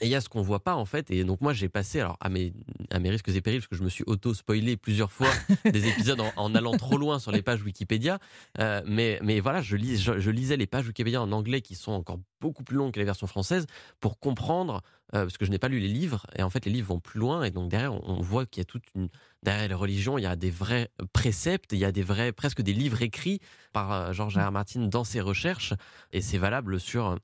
et 0.00 0.06
il 0.06 0.10
y 0.10 0.14
a 0.14 0.20
ce 0.20 0.28
qu'on 0.28 0.42
voit 0.42 0.62
pas 0.62 0.74
en 0.74 0.84
fait. 0.84 1.10
Et 1.10 1.24
donc 1.24 1.40
moi 1.40 1.52
j'ai 1.52 1.68
passé 1.68 2.00
alors 2.00 2.16
à 2.20 2.28
mes 2.28 2.52
à 2.90 2.98
mes 2.98 3.10
risques 3.10 3.28
et 3.28 3.40
périls 3.40 3.60
parce 3.60 3.68
que 3.68 3.76
je 3.76 3.82
me 3.82 3.88
suis 3.88 4.04
auto 4.06 4.34
spoilé 4.34 4.76
plusieurs 4.76 5.10
fois 5.10 5.30
des 5.64 5.88
épisodes 5.88 6.20
en, 6.36 6.54
allant 6.54 6.76
trop 6.76 6.98
loin 6.98 7.18
sur 7.18 7.32
les 7.32 7.42
pages 7.42 7.62
Wikipédia. 7.62 8.18
Euh, 8.58 8.82
mais 8.86 9.18
mais 9.22 9.40
voilà, 9.40 9.62
je, 9.62 9.76
lis, 9.76 9.98
je, 9.98 10.30
lisais 10.30 10.56
les 10.56 10.66
pages 10.66 10.86
Wikipédia 10.86 11.22
en 11.22 11.32
anglais 11.32 11.62
qui 11.62 11.74
sont 11.74 11.92
encore 11.92 12.18
beaucoup 12.40 12.64
plus 12.64 12.76
longues 12.76 12.92
que 12.92 12.98
les 12.98 13.06
versions 13.06 13.26
françaises 13.26 13.66
pour 14.00 14.18
comprendre 14.18 14.82
euh, 15.14 15.22
parce 15.22 15.38
que 15.38 15.46
je 15.46 15.50
n'ai 15.50 15.58
pas 15.58 15.68
lu 15.68 15.78
les 15.78 15.88
livres 15.88 16.26
et 16.36 16.42
en 16.42 16.50
fait 16.50 16.66
les 16.66 16.72
livres 16.72 16.88
vont 16.88 17.00
plus 17.00 17.18
loin 17.18 17.44
et 17.44 17.50
donc 17.50 17.70
derrière 17.70 17.94
on, 17.94 18.20
voit 18.20 18.44
qu'il 18.44 18.60
y 18.60 18.62
a 18.62 18.64
toute 18.64 18.84
une 18.94 19.08
derrière 19.42 19.68
les 19.68 19.74
religions 19.74 20.18
il 20.18 20.22
y 20.22 20.26
a 20.26 20.36
des 20.36 20.50
vrais 20.50 20.90
préceptes, 21.12 21.72
il 21.72 21.78
y 21.78 21.84
a 21.84 21.92
des 21.92 22.02
vrais 22.02 22.32
presque 22.32 22.60
des 22.60 22.72
livres 22.72 23.02
écrits 23.02 23.40
par 23.72 23.92
euh, 23.92 24.12
George 24.12 24.36
R. 24.36 24.50
Martin 24.50 24.80
dans 24.80 25.04
ses 25.04 25.20
recherches 25.20 25.72
et 26.12 26.20
c'est 26.20 26.38
valable 26.38 26.78
sur 26.78 27.18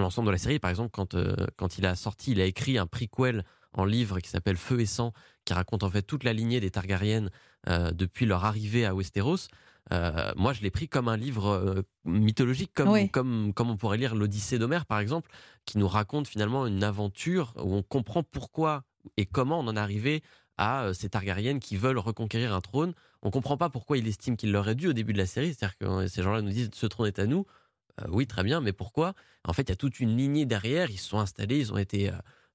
l'ensemble 0.00 0.26
de 0.26 0.32
la 0.32 0.38
série. 0.38 0.58
Par 0.58 0.70
exemple, 0.70 0.90
quand, 0.92 1.14
euh, 1.14 1.34
quand 1.56 1.78
il 1.78 1.86
a 1.86 1.94
sorti, 1.94 2.32
il 2.32 2.40
a 2.40 2.44
écrit 2.44 2.78
un 2.78 2.86
prequel 2.86 3.44
en 3.72 3.84
livre 3.84 4.20
qui 4.20 4.30
s'appelle 4.30 4.56
Feu 4.56 4.80
et 4.80 4.86
Sang, 4.86 5.12
qui 5.44 5.52
raconte 5.52 5.82
en 5.82 5.90
fait 5.90 6.02
toute 6.02 6.24
la 6.24 6.32
lignée 6.32 6.60
des 6.60 6.70
Targaryennes 6.70 7.30
euh, 7.68 7.90
depuis 7.90 8.26
leur 8.26 8.44
arrivée 8.44 8.86
à 8.86 8.94
Westeros. 8.94 9.48
Euh, 9.92 10.32
moi, 10.36 10.52
je 10.52 10.62
l'ai 10.62 10.70
pris 10.70 10.88
comme 10.88 11.08
un 11.08 11.16
livre 11.16 11.84
mythologique, 12.04 12.72
comme, 12.74 13.08
comme, 13.10 13.52
comme 13.52 13.70
on 13.70 13.76
pourrait 13.76 13.98
lire 13.98 14.14
l'Odyssée 14.14 14.58
d'Homère, 14.58 14.86
par 14.86 15.00
exemple, 15.00 15.30
qui 15.66 15.78
nous 15.78 15.88
raconte 15.88 16.28
finalement 16.28 16.66
une 16.66 16.82
aventure 16.84 17.52
où 17.56 17.74
on 17.74 17.82
comprend 17.82 18.22
pourquoi 18.22 18.84
et 19.16 19.26
comment 19.26 19.60
on 19.60 19.66
en 19.66 19.76
est 19.76 19.80
arrivé 19.80 20.22
à 20.56 20.92
ces 20.94 21.08
Targaryennes 21.10 21.60
qui 21.60 21.76
veulent 21.76 21.98
reconquérir 21.98 22.54
un 22.54 22.60
trône. 22.60 22.94
On 23.22 23.30
comprend 23.30 23.56
pas 23.56 23.70
pourquoi 23.70 23.98
il 23.98 24.06
estime 24.06 24.36
qu'il 24.36 24.52
leur 24.52 24.68
est 24.68 24.74
dû 24.74 24.88
au 24.88 24.92
début 24.92 25.12
de 25.12 25.18
la 25.18 25.26
série, 25.26 25.54
c'est-à-dire 25.54 25.76
que 25.78 26.06
ces 26.06 26.22
gens-là 26.22 26.42
nous 26.42 26.50
disent 26.50 26.70
ce 26.72 26.86
trône 26.86 27.06
est 27.06 27.18
à 27.18 27.26
nous. 27.26 27.46
Euh, 28.00 28.06
oui, 28.08 28.26
très 28.26 28.42
bien, 28.42 28.60
mais 28.60 28.72
pourquoi? 28.72 29.14
En 29.44 29.52
fait, 29.52 29.62
il 29.62 29.68
y 29.70 29.72
a 29.72 29.76
toute 29.76 30.00
une 30.00 30.16
lignée 30.16 30.46
derrière. 30.46 30.90
Ils 30.90 30.98
se 30.98 31.08
sont 31.08 31.18
installés, 31.18 31.58
ils 31.58 31.72
ont 31.72 31.78
été 31.78 32.10
euh, 32.10 32.12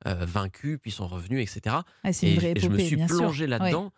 euh, 0.08 0.26
vaincus, 0.26 0.80
puis 0.82 0.92
ils 0.92 0.94
sont 0.94 1.08
revenus, 1.08 1.42
etc. 1.42 1.78
Ah, 2.04 2.10
et, 2.10 2.14
je 2.14 2.68
me 2.68 2.78
suis 2.80 2.98
plongé 2.98 3.48
là-dedans. 3.48 3.92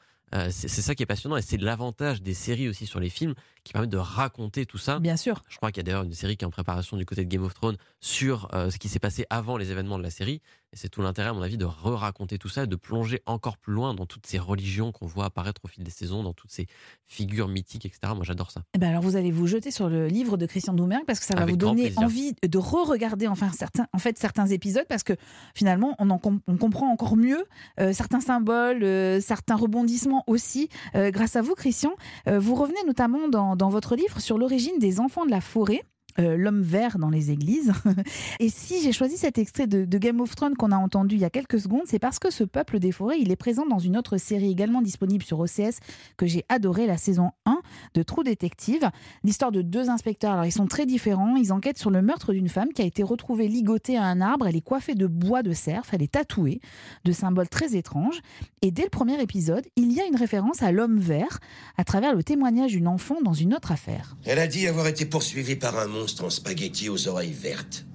c'est 0.50 0.70
ça 0.70 0.96
qui 0.96 1.04
est 1.04 1.08
passionnant 1.08 1.36
et 1.36 1.42
c'est 1.42 1.58
l'avantage 1.58 2.22
des 2.22 2.34
séries 2.34 2.70
aussi 2.70 2.86
sur 2.86 3.00
les 3.00 3.10
films 3.10 3.34
qui 3.64 3.74
permettent 3.74 3.92
de 3.92 3.98
raconter 3.98 4.66
tout 4.66 4.78
ça. 4.78 5.00
Bien 5.00 5.18
sûr. 5.18 5.44
Je 5.50 5.58
crois 5.58 5.72
qu'il 5.72 5.80
y 5.80 5.82
a 5.82 5.88
d'ailleurs 5.92 6.04
une 6.04 6.14
série 6.14 6.38
qui 6.38 6.46
est 6.46 6.48
en 6.48 6.52
préparation 6.52 6.96
du 6.96 7.06
côté 7.06 7.26
de 7.26 7.30
Game 7.30 7.44
of 7.44 7.54
Thrones 7.54 7.78
sur 8.00 8.48
ce 8.54 8.78
qui 8.78 8.88
s'est 8.88 9.00
passé 9.00 9.26
avant 9.30 9.58
les 9.58 9.72
événements 9.72 9.98
de 9.98 10.04
la 10.04 10.10
série. 10.10 10.42
Et 10.74 10.78
c'est 10.78 10.88
tout 10.88 11.02
l'intérêt, 11.02 11.30
à 11.30 11.34
mon 11.34 11.42
avis, 11.42 11.58
de 11.58 11.66
re-raconter 11.66 12.38
tout 12.38 12.48
ça 12.48 12.64
et 12.64 12.68
de 12.68 12.76
plonger 12.78 13.22
encore 13.26 13.58
plus 13.58 13.74
loin 13.74 13.94
dans 13.94 14.06
toutes 14.06 14.26
ces 14.26 14.40
religions 14.40 14.94
qu'on 14.94 15.06
voit 15.06 15.26
apparaître 15.26 15.60
au 15.66 15.68
fil 15.68 15.84
des 15.84 15.92
saisons, 15.92 16.24
dans 16.24 16.32
toutes 16.32 16.52
ces 16.52 16.68
figures 17.06 17.50
mythiques, 17.50 17.86
etc. 17.86 18.14
Moi, 18.16 18.24
j'adore 18.24 18.52
ça. 18.52 18.62
Et 18.62 18.64
eh 18.76 18.80
ben 18.80 18.90
alors, 18.90 19.02
vous 19.02 19.18
allez 19.18 19.32
vous 19.32 19.48
jeter 19.48 19.70
sur 19.70 19.90
le 19.90 20.08
livre 20.08 20.38
de 20.38 20.46
Christian 20.46 20.74
Doumergue 20.74 21.04
parce 21.06 21.20
que 21.20 21.26
ça 21.26 21.36
va 21.36 21.46
vous 21.46 21.58
donner 21.58 21.92
envie 21.98 22.36
de 22.42 22.58
re-regarder 22.58 23.28
enfin, 23.28 23.52
certains, 23.52 23.88
en 23.92 23.98
fait, 23.98 24.18
certains 24.18 24.48
épisodes 24.48 24.86
parce 24.88 25.04
que 25.04 25.14
finalement, 25.54 25.96
on, 26.00 26.10
en 26.10 26.22
on 26.48 26.58
comprend 26.58 26.90
encore 26.90 27.18
mieux 27.18 27.44
euh, 27.82 27.92
certains 27.92 28.22
symboles, 28.22 28.84
euh, 28.84 29.20
certains 29.20 29.58
rebondissements 29.58 30.24
aussi. 30.28 30.70
Euh, 30.96 31.12
grâce 31.12 31.36
à 31.36 31.42
vous, 31.42 31.54
Christian, 31.54 31.92
vous 32.28 32.56
revenez 32.56 32.80
notamment 32.88 33.28
dans, 33.28 33.58
dans 33.58 33.70
votre 33.70 33.96
livre 33.96 34.22
sur 34.22 34.38
l'origine 34.38 34.80
des 34.80 35.00
enfants 35.02 35.26
de 35.26 35.32
la 35.32 35.42
forêt. 35.42 35.84
Euh, 36.20 36.36
l'homme 36.36 36.62
vert 36.62 36.98
dans 36.98 37.10
les 37.10 37.32
églises. 37.32 37.72
Et 38.40 38.50
si 38.50 38.82
j'ai 38.82 38.92
choisi 38.92 39.18
cet 39.18 39.38
extrait 39.38 39.68
de, 39.68 39.86
Game 39.98 40.20
of 40.20 40.36
Thrones 40.36 40.56
qu'on 40.56 40.72
a 40.72 40.78
entendu 40.78 41.16
il 41.16 41.22
y 41.22 41.26
a 41.26 41.30
quelques 41.30 41.60
secondes, 41.60 41.84
c'est 41.86 42.00
parce 42.00 42.20
que 42.20 42.32
ce 42.32 42.44
peuple 42.44 42.80
des 42.80 42.92
forêts, 42.92 43.20
il 43.20 43.32
est 43.32 43.36
présent 43.36 43.66
dans 43.66 43.80
une 43.80 43.98
autre 43.98 44.18
série 44.18 44.50
également 44.50 44.82
disponible 44.82 45.24
sur 45.24 45.40
OCS 45.40 45.80
que 46.18 46.26
j'ai 46.26 46.44
adoré, 46.50 46.88
la 46.88 46.98
saison 46.98 47.32
1 47.46 47.60
de 47.94 48.04
True 48.04 48.24
Detective. 48.24 48.90
L'histoire 49.24 49.52
de 49.52 49.62
deux 49.62 49.90
inspecteurs. 49.90 50.32
Alors 50.32 50.46
ils 50.46 50.52
sont 50.52 50.66
très 50.66 50.86
différents. 50.86 51.36
Ils 51.36 51.54
enquêtent 51.54 51.78
sur 51.78 51.92
le 51.92 52.02
meurtre 52.02 52.34
d'une 52.34 52.50
femme 52.50 52.74
qui 52.74 52.82
a 52.82 52.86
été 52.86 53.04
retrouvée 53.04 53.48
ligotée 53.48 53.98
à 53.98 54.04
un 54.04 54.22
arbre. 54.22 54.48
Elle 54.48 54.56
est 54.56 54.62
coiffée 54.62 54.96
de 54.96 55.08
bois 55.08 55.44
de 55.44 55.54
cerf. 55.54 55.84
Elle 55.94 56.02
est 56.02 56.12
tatouée 56.12 56.60
de 57.06 57.12
symboles 57.12 57.50
très 57.50 57.76
étranges. 57.76 58.22
Et 58.62 58.72
dès 58.72 58.84
le 58.84 58.90
premier 58.90 59.22
épisode, 59.22 59.66
il 59.76 59.92
y 59.92 60.02
a 60.02 60.06
une 60.06 60.16
référence 60.16 60.64
à 60.64 60.72
l'homme 60.72 61.00
vert 61.00 61.40
à 61.78 61.84
travers 61.84 62.16
le 62.16 62.24
témoignage 62.24 62.72
d'une 62.72 62.88
enfant 62.88 63.22
dans 63.24 63.34
une 63.34 63.54
autre 63.54 63.72
affaire. 63.72 64.16
Elle 64.26 64.40
a 64.40 64.48
dit 64.48 64.68
avoir 64.68 64.88
été 64.88 65.06
poursuivie 65.06 65.56
par 65.56 65.78
un 65.78 65.88
monstre 66.02 66.24
en 66.24 66.32
spaghetti 66.32 66.90
aux 66.90 67.08
oreilles 67.08 67.32
vertes. 67.32 67.86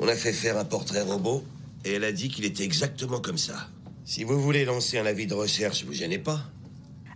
On 0.00 0.08
a 0.08 0.14
fait 0.14 0.32
faire 0.32 0.56
un 0.56 0.64
portrait 0.64 1.02
robot 1.02 1.44
et 1.84 1.92
elle 1.92 2.04
a 2.04 2.12
dit 2.12 2.30
qu'il 2.30 2.46
était 2.46 2.64
exactement 2.64 3.20
comme 3.20 3.36
ça. 3.36 3.68
Si 4.06 4.24
vous 4.24 4.40
voulez 4.40 4.64
lancer 4.64 4.98
un 4.98 5.04
avis 5.04 5.26
de 5.26 5.34
recherche, 5.34 5.84
vous 5.84 5.92
gênez 5.92 6.18
pas. 6.18 6.40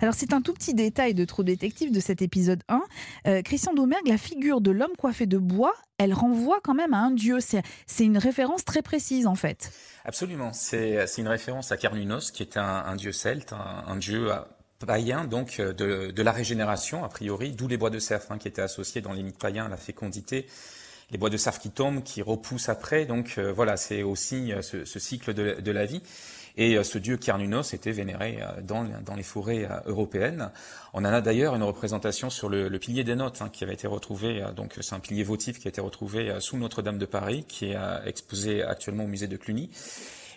Alors 0.01 0.13
c'est 0.15 0.35
un 0.35 0.43
tout 0.43 0.53
petit 0.53 0.75
détail 0.75 1.15
de 1.15 1.25
Trop 1.25 1.43
Détective 1.43 1.91
de 1.93 2.01
cet 2.01 2.21
épisode 2.21 2.63
1. 2.69 2.83
Euh, 3.27 3.41
Christian 3.41 3.73
Domergue, 3.73 4.07
la 4.07 4.19
figure 4.19 4.61
de 4.61 4.71
l'homme 4.71 4.95
coiffé 4.99 5.25
de 5.25 5.39
bois, 5.39 5.73
elle 5.97 6.13
renvoie 6.13 6.61
quand 6.63 6.75
même 6.75 6.93
à 6.93 6.99
un 6.99 7.11
dieu. 7.11 7.39
C'est 7.41 8.05
une 8.05 8.19
référence 8.19 8.67
très 8.67 8.83
précise 8.83 9.27
en 9.27 9.35
fait. 9.35 9.73
Absolument. 10.05 10.53
C'est 10.53 11.07
une 11.17 11.29
référence 11.29 11.73
à 11.73 11.79
Carnunos, 11.79 12.33
qui 12.33 12.43
est 12.43 12.59
un, 12.59 12.97
dieu 12.97 13.13
celte, 13.13 13.55
un, 13.55 13.97
dieu 13.97 14.31
païen 14.85 15.25
donc 15.25 15.61
euh, 15.61 15.73
de, 15.73 16.23
la 16.23 16.33
régénération 16.33 17.05
a 17.05 17.09
priori, 17.09 17.53
d'où 17.53 17.69
les 17.69 17.77
bois 17.77 17.91
de 17.91 17.99
cerf 17.99 18.23
hein, 18.31 18.39
qui 18.39 18.49
étaient 18.49 18.63
associés 18.63 19.01
dans 19.01 19.13
les 19.13 19.23
mythes 19.23 19.39
païens 19.39 19.67
à 19.67 19.69
la 19.69 19.77
fécondité, 19.77 20.47
les 21.11 21.19
bois 21.19 21.31
de 21.31 21.37
cerf 21.37 21.59
qui 21.59 21.71
tombent, 21.71 22.03
qui 22.03 22.23
repoussent 22.23 22.69
après. 22.69 23.07
Donc 23.07 23.35
euh, 23.39 23.53
voilà, 23.53 23.77
c'est 23.77 24.03
aussi 24.03 24.53
euh, 24.53 24.63
ce, 24.63 24.99
cycle 24.99 25.35
de, 25.35 25.71
la 25.71 25.87
vie. 25.87 26.03
Et 26.57 26.81
ce 26.85 26.99
dieu 26.99 27.17
Carnunos 27.17 27.75
était 27.75 27.91
vénéré 27.91 28.39
dans, 28.63 28.85
dans 29.05 29.17
les 29.17 29.25
forêts 29.25 29.69
européennes. 29.87 30.53
On 30.93 31.01
en 31.01 31.07
a 31.07 31.21
d'ailleurs 31.21 31.57
une 31.57 31.65
représentation 31.65 32.31
sur 32.31 32.49
le, 32.49 32.71
pilier 32.79 33.03
des 33.03 33.17
notes 33.17 33.43
hein, 33.43 33.49
qui 33.53 33.65
avait 33.65 33.75
été 33.75 33.89
retrouvé. 33.89 34.41
donc 34.55 34.77
c'est 34.81 34.95
un 34.95 35.01
pilier 35.01 35.25
votif 35.25 35.59
qui 35.59 35.67
a 35.67 35.71
été 35.71 35.81
retrouvé 35.81 36.33
sous 36.39 36.57
Notre-Dame 36.57 36.99
de 36.99 37.07
Paris, 37.07 37.45
qui 37.49 37.73
est 37.73 37.77
exposé 38.07 38.63
actuellement 38.63 39.03
au 39.03 39.09
musée 39.09 39.27
de 39.27 39.37
Cluny. 39.37 39.69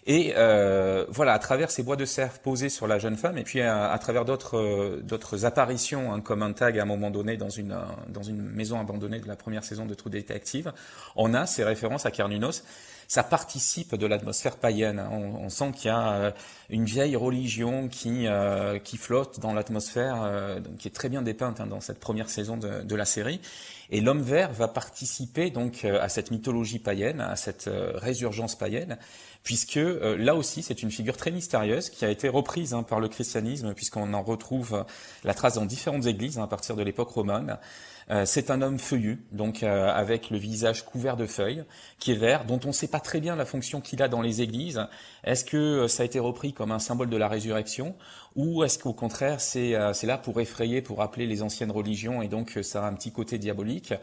Et 0.10 0.34
euh, 0.38 1.06
voilà, 1.10 1.34
à 1.34 1.40
travers 1.40 1.70
ces 1.70 1.84
bois 1.84 1.98
de 1.98 2.06
cerf 2.06 2.40
posés 2.40 2.70
sur 2.70 2.88
la 2.88 2.98
jeune 2.98 3.18
femme, 3.18 3.38
et 3.38 3.44
puis 3.44 3.60
à, 3.60 3.98
travers 4.00 4.24
d'autres 4.24 4.58
euh, 4.58 5.02
d'autres 5.04 5.44
apparitions, 5.44 6.14
hein, 6.14 6.22
comme 6.22 6.44
un 6.44 6.54
tag 6.54 6.80
à 6.80 6.84
un 6.84 6.86
moment 6.86 7.12
donné 7.12 7.36
dans 7.36 7.50
une 7.50 7.74
euh, 7.74 7.82
dans 8.08 8.24
une 8.24 8.42
maison 8.42 8.80
abandonnée 8.80 9.20
de 9.20 9.28
la 9.28 9.36
première 9.36 9.66
saison 9.66 9.86
de 9.86 9.94
True 9.94 10.10
Detective, 10.10 10.72
on 11.18 11.34
a 11.34 11.46
ces 11.46 11.66
références 11.66 12.06
à 12.06 12.12
Carnunos. 12.12 12.64
Ça 13.10 13.24
participe 13.24 13.96
de 13.96 14.06
l'atmosphère 14.06 14.58
païenne. 14.58 15.00
Hein. 15.00 15.10
On, 15.12 15.50
sent 15.50 15.72
qu'il 15.74 15.88
y 15.92 15.94
a 15.94 16.34
une 16.70 16.84
vieille 16.84 17.16
religion 17.16 17.88
qui 17.88 18.28
qui 18.84 18.98
flotte 18.98 19.40
dans 19.40 19.54
l'atmosphère, 19.54 20.58
qui 20.78 20.90
est 20.90 20.92
très 20.92 21.08
bien 21.08 21.22
dépeinte 21.22 21.62
hein, 21.62 21.68
dans 21.68 21.80
cette 21.80 22.02
première 22.02 22.30
saison 22.30 22.58
de, 22.58 22.82
de 22.84 22.96
la 22.98 23.06
série. 23.06 23.40
Et 23.90 24.02
l'homme 24.02 24.22
vert 24.22 24.52
va 24.52 24.68
participer 24.68 25.50
donc 25.50 25.86
à 25.86 26.10
cette 26.10 26.32
mythologie 26.32 26.80
païenne, 26.80 27.22
à 27.22 27.36
cette 27.36 27.70
résurgence 27.96 28.58
païenne 28.58 28.98
puisque 29.48 29.78
euh, 29.78 30.18
là 30.18 30.36
aussi 30.36 30.62
c'est 30.62 30.84
une 30.84 30.92
figure 30.92 31.16
très 31.16 31.32
mystérieuse 31.32 31.90
qui 31.90 32.04
a 32.04 32.10
été 32.10 32.28
reprise 32.28 32.74
hein, 32.74 32.84
par 32.84 33.00
le 33.00 33.08
christianisme, 33.08 33.74
puisqu'on 33.74 34.14
en 34.14 34.22
retrouve 34.22 34.86
la 35.24 35.34
trace 35.34 35.54
dans 35.54 35.66
différentes 35.66 36.06
églises 36.06 36.38
hein, 36.38 36.44
à 36.44 36.48
partir 36.48 36.76
de 36.76 36.84
l'époque 36.84 37.12
romane. 37.12 37.58
Euh, 38.10 38.26
c'est 38.26 38.52
un 38.52 38.62
homme 38.62 38.80
feuillu, 38.80 39.22
donc 39.34 39.64
euh, 39.64 39.90
avec 39.90 40.30
le 40.30 40.38
visage 40.38 40.86
couvert 40.86 41.18
de 41.18 41.26
feuilles, 41.26 41.66
qui 42.00 42.14
est 42.14 42.16
vert, 42.16 42.46
dont 42.46 42.60
on 42.64 42.70
ne 42.70 42.74
sait 42.74 42.88
pas 42.88 43.02
très 43.02 43.20
bien 43.20 43.36
la 43.36 43.46
fonction 43.46 43.82
qu'il 43.82 44.02
a 44.02 44.08
dans 44.08 44.22
les 44.22 44.42
églises. 44.42 44.82
Est-ce 45.26 45.44
que 45.44 45.88
ça 45.88 46.04
a 46.04 46.06
été 46.06 46.20
repris 46.20 46.54
comme 46.54 46.72
un 46.72 46.80
symbole 46.80 47.10
de 47.10 47.18
la 47.18 47.28
résurrection, 47.28 47.96
ou 48.36 48.64
est-ce 48.64 48.80
qu'au 48.80 48.94
contraire 48.94 49.42
c'est 49.42 49.74
là 50.04 50.18
pour 50.18 50.40
effrayer, 50.40 50.82
pour 50.82 51.00
rappeler 51.00 51.28
les 51.28 51.42
anciennes 51.42 51.72
religions, 51.72 52.22
et 52.22 52.30
donc 52.30 52.58
ça 52.62 52.86
a 52.86 52.88
un 52.88 52.94
petit 52.94 53.12
côté 53.12 53.38
diabolique? 53.40 53.94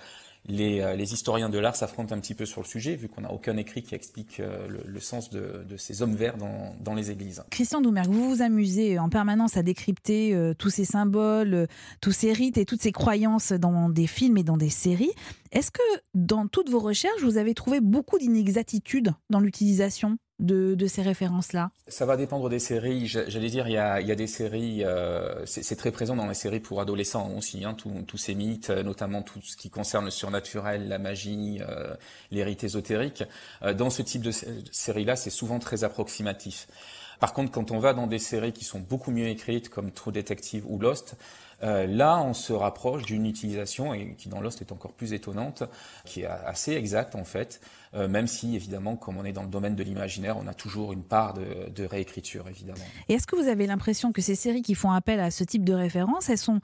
Les, 0.47 0.97
les 0.97 1.13
historiens 1.13 1.49
de 1.49 1.59
l'art 1.59 1.77
s'affrontent 1.77 2.15
un 2.15 2.21
petit 2.21 2.35
peu 2.35 2.47
sur 2.47 2.61
le 2.61 2.67
sujet, 2.67 2.97
vu 2.97 3.09
qu'on 3.09 3.23
n'a 3.23 3.33
aucun 3.33 3.57
écrit 3.57 3.83
qui 3.83 3.95
explique 3.95 4.39
le, 4.39 4.83
le 4.87 5.01
sens 5.01 5.31
de, 5.31 5.65
ces 5.77 6.03
hommes 6.03 6.15
verts 6.15 6.37
dans, 6.37 6.75
dans 6.81 6.95
les 6.95 7.11
églises. 7.11 7.43
Christian 7.51 7.81
Doumergue, 7.81 8.11
vous 8.11 8.31
vous 8.37 8.43
amusez 8.43 8.99
en 8.99 9.09
permanence 9.09 9.57
à 9.57 9.63
décrypter 9.63 10.37
tous 10.59 10.71
ces 10.71 10.85
symboles, 10.85 11.67
tous 12.01 12.13
ces 12.13 12.33
rites 12.33 12.59
et 12.59 12.65
toutes 12.65 12.83
ces 12.83 12.93
croyances 12.93 13.53
dans 13.53 13.89
des 13.89 14.07
films 14.07 14.37
et 14.37 14.43
dans 14.43 14.57
des 14.57 14.71
séries. 14.71 15.13
Est-ce 15.53 15.71
que 15.71 15.83
dans 16.15 16.47
toutes 16.47 16.69
vos 16.69 16.81
recherches, 16.81 17.23
vous 17.23 17.39
avez 17.39 17.55
trouvé 17.55 17.81
beaucoup 17.81 18.19
d'inexactitudes 18.19 19.13
dans 19.31 19.41
l'utilisation? 19.41 20.19
De, 20.41 20.87
ces 20.87 21.03
références-là? 21.03 21.71
Ça 21.89 22.07
va 22.07 22.17
dépendre 22.17 22.49
des 22.49 22.59
séries. 22.59 23.07
J'allais 23.07 23.49
dire, 23.49 23.69
il 23.69 23.75
y 23.75 23.79
a, 23.79 24.15
des 24.15 24.27
séries, 24.27 24.85
euh, 24.85 25.45
c'est 25.47 25.77
très 25.77 25.91
présent 25.91 26.17
dans 26.17 26.27
les 26.27 26.35
séries 26.35 26.61
pour 26.61 26.81
adolescents 26.81 27.31
aussi, 27.37 27.65
hein, 27.65 27.75
tous 27.75 28.19
ces 28.19 28.35
mythes, 28.35 28.71
notamment 28.71 29.23
tout 29.23 29.41
ce 29.43 29.57
qui 29.57 29.71
concerne 29.71 30.05
le 30.05 30.11
surnaturel, 30.11 30.89
la 30.89 30.99
magie, 30.99 31.61
euh, 31.69 31.95
ésotériques. 32.33 33.25
Euh, 33.63 33.75
dans 33.75 33.91
ce 33.91 34.03
type 34.03 34.23
de 34.23 34.33
série-là, 34.71 35.17
c'est 35.17 35.31
souvent 35.31 35.59
très 35.59 35.85
approximatif. 35.85 36.67
Par 37.21 37.33
contre, 37.33 37.53
quand 37.53 37.71
on 37.71 37.79
va 37.79 37.95
dans 37.95 38.07
des 38.07 38.19
séries 38.19 38.53
qui 38.53 38.65
sont 38.65 38.81
beaucoup 38.81 39.11
mieux 39.11 39.29
écrites, 39.29 39.69
comme 39.69 39.93
True 39.93 40.13
Detective 40.13 40.65
ou 40.67 40.79
Lost, 40.79 41.17
euh, 41.65 41.87
là, 41.87 42.21
on 42.23 42.35
se 42.35 42.53
rapproche 42.53 43.05
d'une 43.05 43.27
utilisation, 43.27 43.95
et 43.95 44.15
qui 44.17 44.29
dans 44.29 44.41
Lost 44.41 44.61
est 44.61 44.71
encore 44.71 44.93
plus 44.93 45.13
étonnante, 45.13 45.63
qui 46.05 46.23
est 46.23 46.27
assez 46.27 46.73
exacte 46.73 47.15
en 47.15 47.25
fait, 47.25 47.61
euh, 47.95 48.07
même 48.07 48.27
si 48.27 48.55
évidemment, 48.55 48.97
comme 48.97 49.17
on 49.17 49.25
est 49.25 49.33
dans 49.33 49.43
le 49.43 49.49
domaine 49.49 49.75
de 49.75 49.83
l'imaginaire, 49.83 50.37
on 50.37 50.47
a 50.47 50.55
toujours 50.55 50.93
une 50.93 51.03
part 51.03 51.35
de, 51.35 51.85
réécriture 51.85 52.49
évidemment. 52.49 52.85
Et 53.09 53.15
est-ce 53.15 53.27
que 53.27 53.37
vous 53.37 53.49
avez 53.49 53.67
l'impression 53.67 54.13
que 54.13 54.23
ces 54.23 54.35
séries 54.35 54.63
qui 54.63 54.75
font 54.75 54.91
appel 54.91 55.21
à 55.21 55.31
ce 55.31 55.45
type 55.45 55.65
de 55.65 55.75
référence, 55.75 56.29
elles 56.29 56.39
sont 56.39 56.61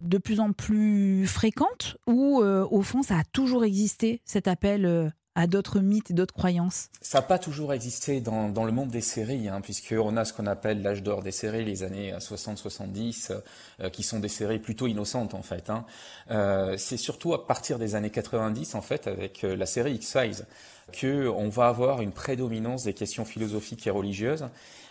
de 0.00 0.18
plus 0.18 0.40
en 0.40 0.52
plus 0.52 1.26
fréquentes 1.26 1.98
ou 2.06 2.40
euh, 2.40 2.66
au 2.70 2.82
fond 2.82 3.02
ça 3.02 3.18
a 3.18 3.24
toujours 3.24 3.64
existé 3.64 4.22
cet 4.24 4.48
appel 4.48 5.12
d'autres 5.46 5.80
mythes 5.80 6.10
et 6.10 6.14
d'autres 6.14 6.34
croyances 6.34 6.88
Ça 7.00 7.18
n'a 7.18 7.22
pas 7.22 7.38
toujours 7.38 7.72
existé 7.72 8.20
dans, 8.20 8.64
le 8.64 8.72
monde 8.72 8.90
des 8.90 9.00
séries, 9.00 9.48
hein, 9.48 9.60
puisqu'on 9.60 10.16
a 10.16 10.24
ce 10.24 10.32
qu'on 10.32 10.46
appelle 10.46 10.82
l'âge 10.82 11.02
d'or 11.02 11.22
des 11.22 11.32
séries, 11.32 11.64
les 11.64 11.82
années 11.82 12.12
60-70, 12.12 13.32
euh, 13.80 13.90
qui 13.90 14.02
sont 14.02 14.20
des 14.20 14.28
séries 14.28 14.58
plutôt 14.58 14.86
innocentes 14.86 15.34
en 15.34 15.42
fait. 15.42 15.70
Hein. 15.70 15.84
Euh, 16.30 16.76
c'est 16.76 16.96
surtout 16.96 17.34
à 17.34 17.46
partir 17.46 17.78
des 17.78 17.94
années 17.94 18.10
90 18.10 18.74
en 18.74 18.82
fait, 18.82 19.06
avec 19.06 19.44
euh, 19.44 19.56
la 19.56 19.66
série 19.66 19.94
X-Files, 19.94 20.46
qu'on 20.98 21.48
va 21.48 21.68
avoir 21.68 22.02
une 22.02 22.12
prédominance 22.12 22.84
des 22.84 22.94
questions 22.94 23.24
philosophiques 23.24 23.86
et 23.86 23.90
religieuses. 23.90 24.46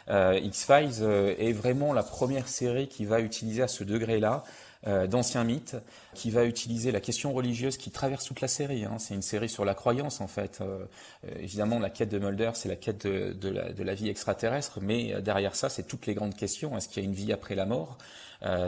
Euh, 0.10 0.40
X-Files 0.42 1.02
euh, 1.02 1.36
est 1.38 1.52
vraiment 1.52 1.94
la 1.94 2.04
première 2.04 2.48
série 2.48 2.88
qui 2.88 3.06
va 3.06 3.20
utiliser 3.20 3.62
à 3.62 3.68
ce 3.68 3.84
degré-là 3.84 4.44
euh, 4.88 5.08
d'anciens 5.08 5.44
mythes, 5.44 5.76
qui 6.14 6.32
va 6.32 6.46
utiliser 6.46 6.94
la 6.94 7.02
question 7.02 7.34
religieuse 7.34 7.76
qui 7.76 7.92
traverse 7.92 8.24
toute 8.24 8.40
la 8.40 8.48
série. 8.48 8.86
Hein. 8.86 8.96
C'est 8.98 9.14
une 9.14 9.22
série 9.22 9.50
sur 9.50 9.66
la 9.66 9.74
croyance 9.74 10.22
en 10.22 10.28
fait. 10.28 10.60
Euh, 10.62 10.86
euh, 11.28 11.36
évidemment, 11.42 11.80
la 11.80 11.90
quête 11.90 12.08
de 12.08 12.18
Mulder, 12.18 12.52
c'est 12.54 12.70
la 12.70 12.78
quête 12.78 13.06
de, 13.06 13.84
la, 13.84 13.94
vie 13.94 14.08
extraterrestre, 14.08 14.80
mais 14.82 15.22
derrière 15.22 15.58
ça, 15.58 15.68
c'est 15.68 15.84
toutes 15.84 16.06
les 16.06 16.14
grandes 16.14 16.34
questions. 16.34 16.78
Est-ce 16.78 16.88
qu'il 16.88 17.04
y 17.04 17.06
a 17.06 17.10
une 17.10 17.16
vie 17.16 17.34
après 17.34 17.56
la 17.56 17.66
mort? 17.66 17.98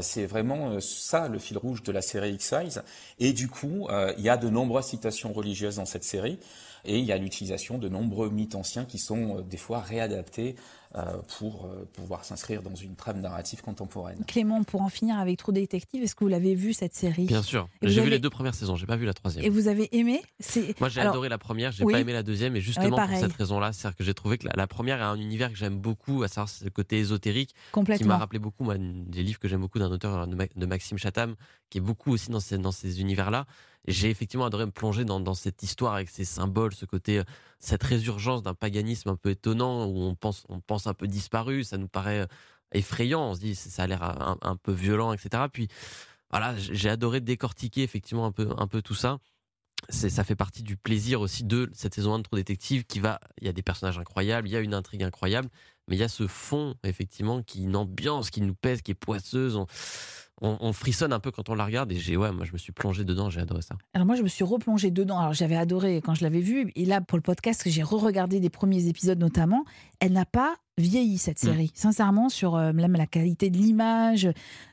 C'est 0.01 0.25
vraiment 0.25 0.81
ça 0.81 1.29
le 1.29 1.39
fil 1.39 1.57
rouge 1.57 1.81
de 1.81 1.93
la 1.93 2.01
série 2.01 2.33
X-Files. 2.33 2.83
Et 3.19 3.31
du 3.31 3.47
coup, 3.47 3.87
il 4.17 4.21
y 4.21 4.27
a 4.27 4.35
de 4.35 4.49
nombreuses 4.49 4.87
citations 4.87 5.31
religieuses 5.31 5.77
dans 5.77 5.85
cette 5.85 6.03
série. 6.03 6.39
Et 6.83 6.97
il 6.97 7.05
y 7.05 7.13
a 7.13 7.17
l'utilisation 7.17 7.77
de 7.77 7.87
nombreux 7.87 8.29
mythes 8.29 8.55
anciens 8.55 8.83
qui 8.83 8.97
sont 8.97 9.39
des 9.49 9.55
fois 9.55 9.79
réadaptés 9.79 10.57
pour 11.37 11.65
euh, 11.65 11.85
pouvoir 11.93 12.25
s'inscrire 12.25 12.61
dans 12.61 12.75
une 12.75 12.95
trame 12.95 13.21
narrative 13.21 13.61
contemporaine. 13.61 14.23
Clément, 14.25 14.63
pour 14.63 14.81
en 14.81 14.89
finir 14.89 15.17
avec 15.17 15.37
True 15.37 15.53
Détective, 15.53 16.03
est-ce 16.03 16.15
que 16.15 16.23
vous 16.23 16.29
l'avez 16.29 16.53
vu 16.53 16.73
cette 16.73 16.93
série? 16.93 17.25
Bien 17.25 17.41
sûr. 17.41 17.69
J'ai 17.81 18.01
vu 18.01 18.09
les 18.09 18.19
deux 18.19 18.29
premières 18.29 18.55
saisons, 18.55 18.75
j'ai 18.75 18.85
pas 18.85 18.97
vu 18.97 19.05
la 19.05 19.13
troisième. 19.13 19.45
Et 19.45 19.49
vous 19.49 19.67
avez 19.67 19.95
aimé? 19.97 20.21
Moi 20.79 20.89
j'ai 20.89 21.01
adoré 21.01 21.29
la 21.29 21.37
première, 21.37 21.71
j'ai 21.71 21.85
pas 21.85 21.99
aimé 21.99 22.13
la 22.13 22.23
deuxième, 22.23 22.55
et 22.55 22.61
justement 22.61 22.97
pour 22.97 23.17
cette 23.17 23.33
raison-là, 23.33 23.73
c'est-à-dire 23.73 23.97
que 23.97 24.03
j'ai 24.03 24.13
trouvé 24.13 24.37
que 24.37 24.47
la, 24.53 24.67
première 24.67 25.01
a 25.01 25.07
un 25.07 25.17
univers 25.17 25.49
que 25.49 25.57
j'aime 25.57 25.79
beaucoup, 25.79 26.23
à 26.23 26.27
savoir 26.27 26.49
ce 26.49 26.67
côté 26.69 26.99
ésotérique, 26.99 27.55
qui 27.97 28.03
m'a 28.03 28.17
rappelé 28.17 28.39
beaucoup 28.39 28.63
moi, 28.63 28.75
des 28.77 29.23
livres 29.23 29.39
que 29.39 29.47
j'aime 29.47 29.61
beaucoup 29.61 29.79
d'un 29.79 29.91
auteur 29.91 30.27
de, 30.27 30.65
Maxime 30.65 30.97
Chatham, 30.97 31.35
qui 31.69 31.77
est 31.77 31.81
beaucoup 31.81 32.11
aussi 32.11 32.29
dans 32.29 32.39
ces, 32.39 32.57
dans 32.57 32.71
ces 32.71 33.01
univers-là 33.01 33.45
j'ai 33.87 34.09
effectivement 34.09 34.45
adoré 34.45 34.65
me 34.65 34.71
plonger 34.71 35.05
dans, 35.05 35.33
cette 35.33 35.63
histoire 35.63 35.95
avec 35.95 36.09
ces 36.09 36.25
symboles, 36.25 36.73
ce 36.73 36.85
côté, 36.85 37.19
euh, 37.19 37.23
cette 37.61 37.83
résurgence 37.83 38.43
d'un 38.43 38.53
paganisme 38.53 39.09
un 39.09 39.15
peu 39.15 39.29
étonnant 39.29 39.85
où 39.85 40.01
on 40.01 40.15
pense, 40.15 40.43
on 40.49 40.59
pense 40.59 40.87
un 40.87 40.93
peu 40.93 41.07
disparu. 41.07 41.63
Ça 41.63 41.77
nous 41.77 41.87
paraît 41.87 42.21
euh, 42.21 42.25
effrayant. 42.73 43.29
On 43.29 43.35
se 43.35 43.39
dit, 43.39 43.55
ça 43.55 43.83
a 43.83 43.87
l'air 43.87 44.03
un, 44.03 44.55
peu 44.57 44.71
violent, 44.71 45.13
etc. 45.13 45.43
Puis 45.51 45.67
voilà, 46.31 46.55
j'ai 46.57 46.89
adoré 46.89 47.21
décortiquer 47.21 47.83
effectivement 47.83 48.25
un 48.25 48.31
peu, 48.31 48.49
un 48.57 48.67
peu 48.67 48.81
tout 48.81 48.95
ça. 48.95 49.19
Ça 49.89 50.23
fait 50.23 50.35
partie 50.35 50.61
du 50.61 50.77
plaisir 50.77 51.21
aussi 51.21 51.43
de 51.43 51.69
cette 51.73 51.95
saison 51.95 52.13
1 52.13 52.19
de 52.19 52.23
True 52.23 52.37
Détective 52.37 52.85
qui 52.85 52.99
va. 52.99 53.19
Il 53.39 53.45
y 53.45 53.49
a 53.49 53.53
des 53.53 53.63
personnages 53.63 53.97
incroyables, 53.97 54.47
il 54.47 54.51
y 54.51 54.55
a 54.55 54.59
une 54.59 54.75
intrigue 54.75 55.03
incroyable, 55.03 55.49
mais 55.87 55.95
il 55.95 55.99
y 55.99 56.03
a 56.03 56.07
ce 56.07 56.27
fond 56.27 56.75
effectivement 56.83 57.41
qui 57.41 57.63
une 57.63 57.75
ambiance 57.75 58.29
qui 58.29 58.41
nous 58.41 58.53
pèse, 58.53 58.83
qui 58.83 58.91
est 58.91 58.95
poisseuse 58.95 59.55
on, 59.55 59.65
frissonne 60.73 61.13
un 61.13 61.19
peu 61.19 61.31
quand 61.31 61.49
on 61.49 61.55
la 61.55 61.65
regarde 61.65 61.91
et 61.91 61.97
j'ai 61.97 62.17
ouais 62.17 62.31
moi 62.31 62.45
je 62.45 62.53
me 62.53 62.57
suis 62.57 62.71
plongé 62.71 63.03
dedans 63.03 63.29
j'ai 63.29 63.41
adoré 63.41 63.61
ça. 63.61 63.75
Alors 63.93 64.05
moi 64.05 64.15
je 64.15 64.23
me 64.23 64.27
suis 64.27 64.43
replongé 64.43 64.91
dedans. 64.91 65.19
Alors 65.19 65.33
j'avais 65.33 65.55
adoré 65.57 66.01
quand 66.01 66.15
je 66.15 66.23
l'avais 66.23 66.39
vu. 66.39 66.71
Et 66.75 66.85
là 66.85 67.01
pour 67.01 67.17
le 67.17 67.21
podcast 67.21 67.63
j'ai 67.65 67.83
re-regardé 67.83 68.39
des 68.39 68.49
premiers 68.49 68.87
épisodes 68.87 69.19
notamment. 69.19 69.65
Elle 69.99 70.13
n'a 70.13 70.25
pas 70.25 70.55
vieilli 70.77 71.17
cette 71.17 71.41
mm. 71.43 71.47
série 71.47 71.71
sincèrement 71.73 72.29
sur 72.29 72.55
euh, 72.55 72.73
même 72.73 72.93
la 72.93 73.07
qualité 73.07 73.49
de 73.49 73.57
l'image 73.57 74.29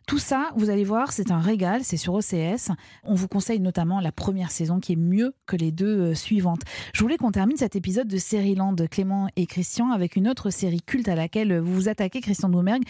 tout 0.08 0.18
ça, 0.18 0.52
vous 0.56 0.70
allez 0.70 0.84
voir, 0.84 1.12
c'est 1.12 1.30
un 1.30 1.38
régal, 1.38 1.84
c'est 1.84 1.98
sur 1.98 2.14
OCS. 2.14 2.70
On 3.04 3.12
vous 3.12 3.28
conseille 3.28 3.60
notamment 3.60 4.00
la 4.00 4.10
première 4.10 4.50
saison 4.50 4.80
qui 4.80 4.94
est 4.94 4.96
mieux 4.96 5.34
que 5.44 5.54
les 5.54 5.70
deux 5.70 6.00
euh, 6.00 6.14
suivantes. 6.14 6.62
Je 6.94 7.02
voulais 7.02 7.18
qu'on 7.18 7.30
termine 7.30 7.58
cet 7.58 7.76
épisode 7.76 8.08
de 8.08 8.16
Série-Land, 8.16 8.76
Clément 8.90 9.28
et 9.36 9.44
Christian, 9.44 9.90
avec 9.90 10.16
une 10.16 10.26
autre 10.26 10.48
série 10.48 10.80
culte 10.80 11.08
à 11.08 11.14
laquelle 11.14 11.58
vous 11.58 11.74
vous 11.74 11.88
attaquez, 11.90 12.22
Christian 12.22 12.48
Doumergue, 12.48 12.84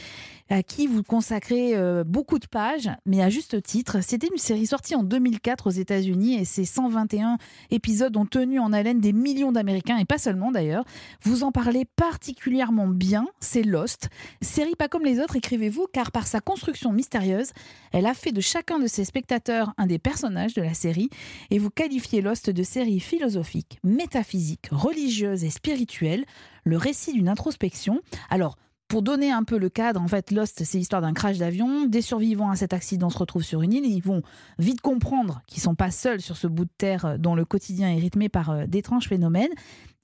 à 0.49 0.63
qui 0.63 0.87
vous 0.87 1.03
consacrez 1.03 1.75
euh, 1.75 2.05
beaucoup 2.05 2.39
de 2.39 2.47
pages, 2.47 2.89
mais 3.05 3.21
à 3.21 3.31
juste 3.31 3.61
titre. 3.65 4.01
C'était 4.01 4.29
une 4.29 4.39
série 4.39 4.67
sortie 4.67 4.95
en 4.95 5.03
2004 5.03 5.67
aux 5.67 5.71
États-Unis 5.71 6.37
et 6.37 6.45
ces 6.45 6.65
121 6.65 7.39
épisodes 7.73 8.17
ont 8.17 8.27
tenu 8.27 8.61
en 8.61 8.73
haleine 8.73 9.01
des 9.01 9.13
millions 9.13 9.51
d'Américains, 9.51 9.99
et 9.99 10.05
pas 10.05 10.19
seulement 10.19 10.53
d'ailleurs. 10.53 10.85
Vous 11.25 11.43
en 11.43 11.51
parlez 11.51 11.85
particulièrement 11.85 12.87
bien, 12.87 13.08
c'est 13.41 13.63
Lost. 13.63 14.09
Série 14.43 14.75
pas 14.77 14.89
comme 14.89 15.05
les 15.05 15.21
autres, 15.21 15.37
écrivez-vous, 15.37 15.87
car 15.93 16.11
par 16.13 16.27
sa 16.27 16.41
construction 16.41 16.93
mystérieuse, 16.93 17.53
elle 17.93 18.07
a 18.07 18.15
fait 18.15 18.33
de 18.33 18.41
chacun 18.41 18.79
de 18.79 18.87
ses 18.87 19.05
spectateurs 19.05 19.73
un 19.79 19.87
des 19.87 19.99
personnages 19.99 20.55
de 20.55 20.63
la 20.63 20.75
série 20.75 21.09
et 21.51 21.59
vous 21.59 21.71
qualifiez 21.71 22.21
Lost 22.21 22.51
de 22.51 22.63
série 22.63 23.01
philosophique, 23.01 23.79
métaphysique, 23.83 24.69
religieuse 24.71 25.45
et 25.45 25.51
spirituelle, 25.51 26.25
le 26.65 26.77
récit 26.77 27.13
d'une 27.13 27.29
introspection. 27.29 28.01
Alors, 28.31 28.57
pour 28.89 29.03
donner 29.03 29.31
un 29.31 29.45
peu 29.45 29.59
le 29.59 29.69
cadre, 29.69 30.01
en 30.01 30.09
fait, 30.09 30.31
Lost, 30.31 30.65
c'est 30.65 30.79
l'histoire 30.79 31.03
d'un 31.03 31.13
crash 31.13 31.37
d'avion. 31.37 31.85
Des 31.85 32.01
survivants 32.01 32.51
à 32.51 32.57
cet 32.57 32.73
accident 32.73 33.11
se 33.11 33.19
retrouvent 33.19 33.43
sur 33.43 33.61
une 33.61 33.75
île 33.75 33.85
et 33.85 33.89
ils 33.89 34.03
vont 34.03 34.23
vite 34.59 34.81
comprendre 34.81 35.43
qu'ils 35.47 35.63
sont 35.63 35.75
pas 35.75 35.91
seuls 35.91 36.23
sur 36.23 36.39
ce 36.39 36.47
bout 36.47 36.65
de 36.65 36.71
terre 36.79 37.19
dont 37.19 37.35
le 37.35 37.45
quotidien 37.45 37.91
est 37.91 37.99
rythmé 37.99 38.31
par 38.31 38.51
euh, 38.51 38.67
d'étranges 38.67 39.07
phénomènes. 39.07 39.53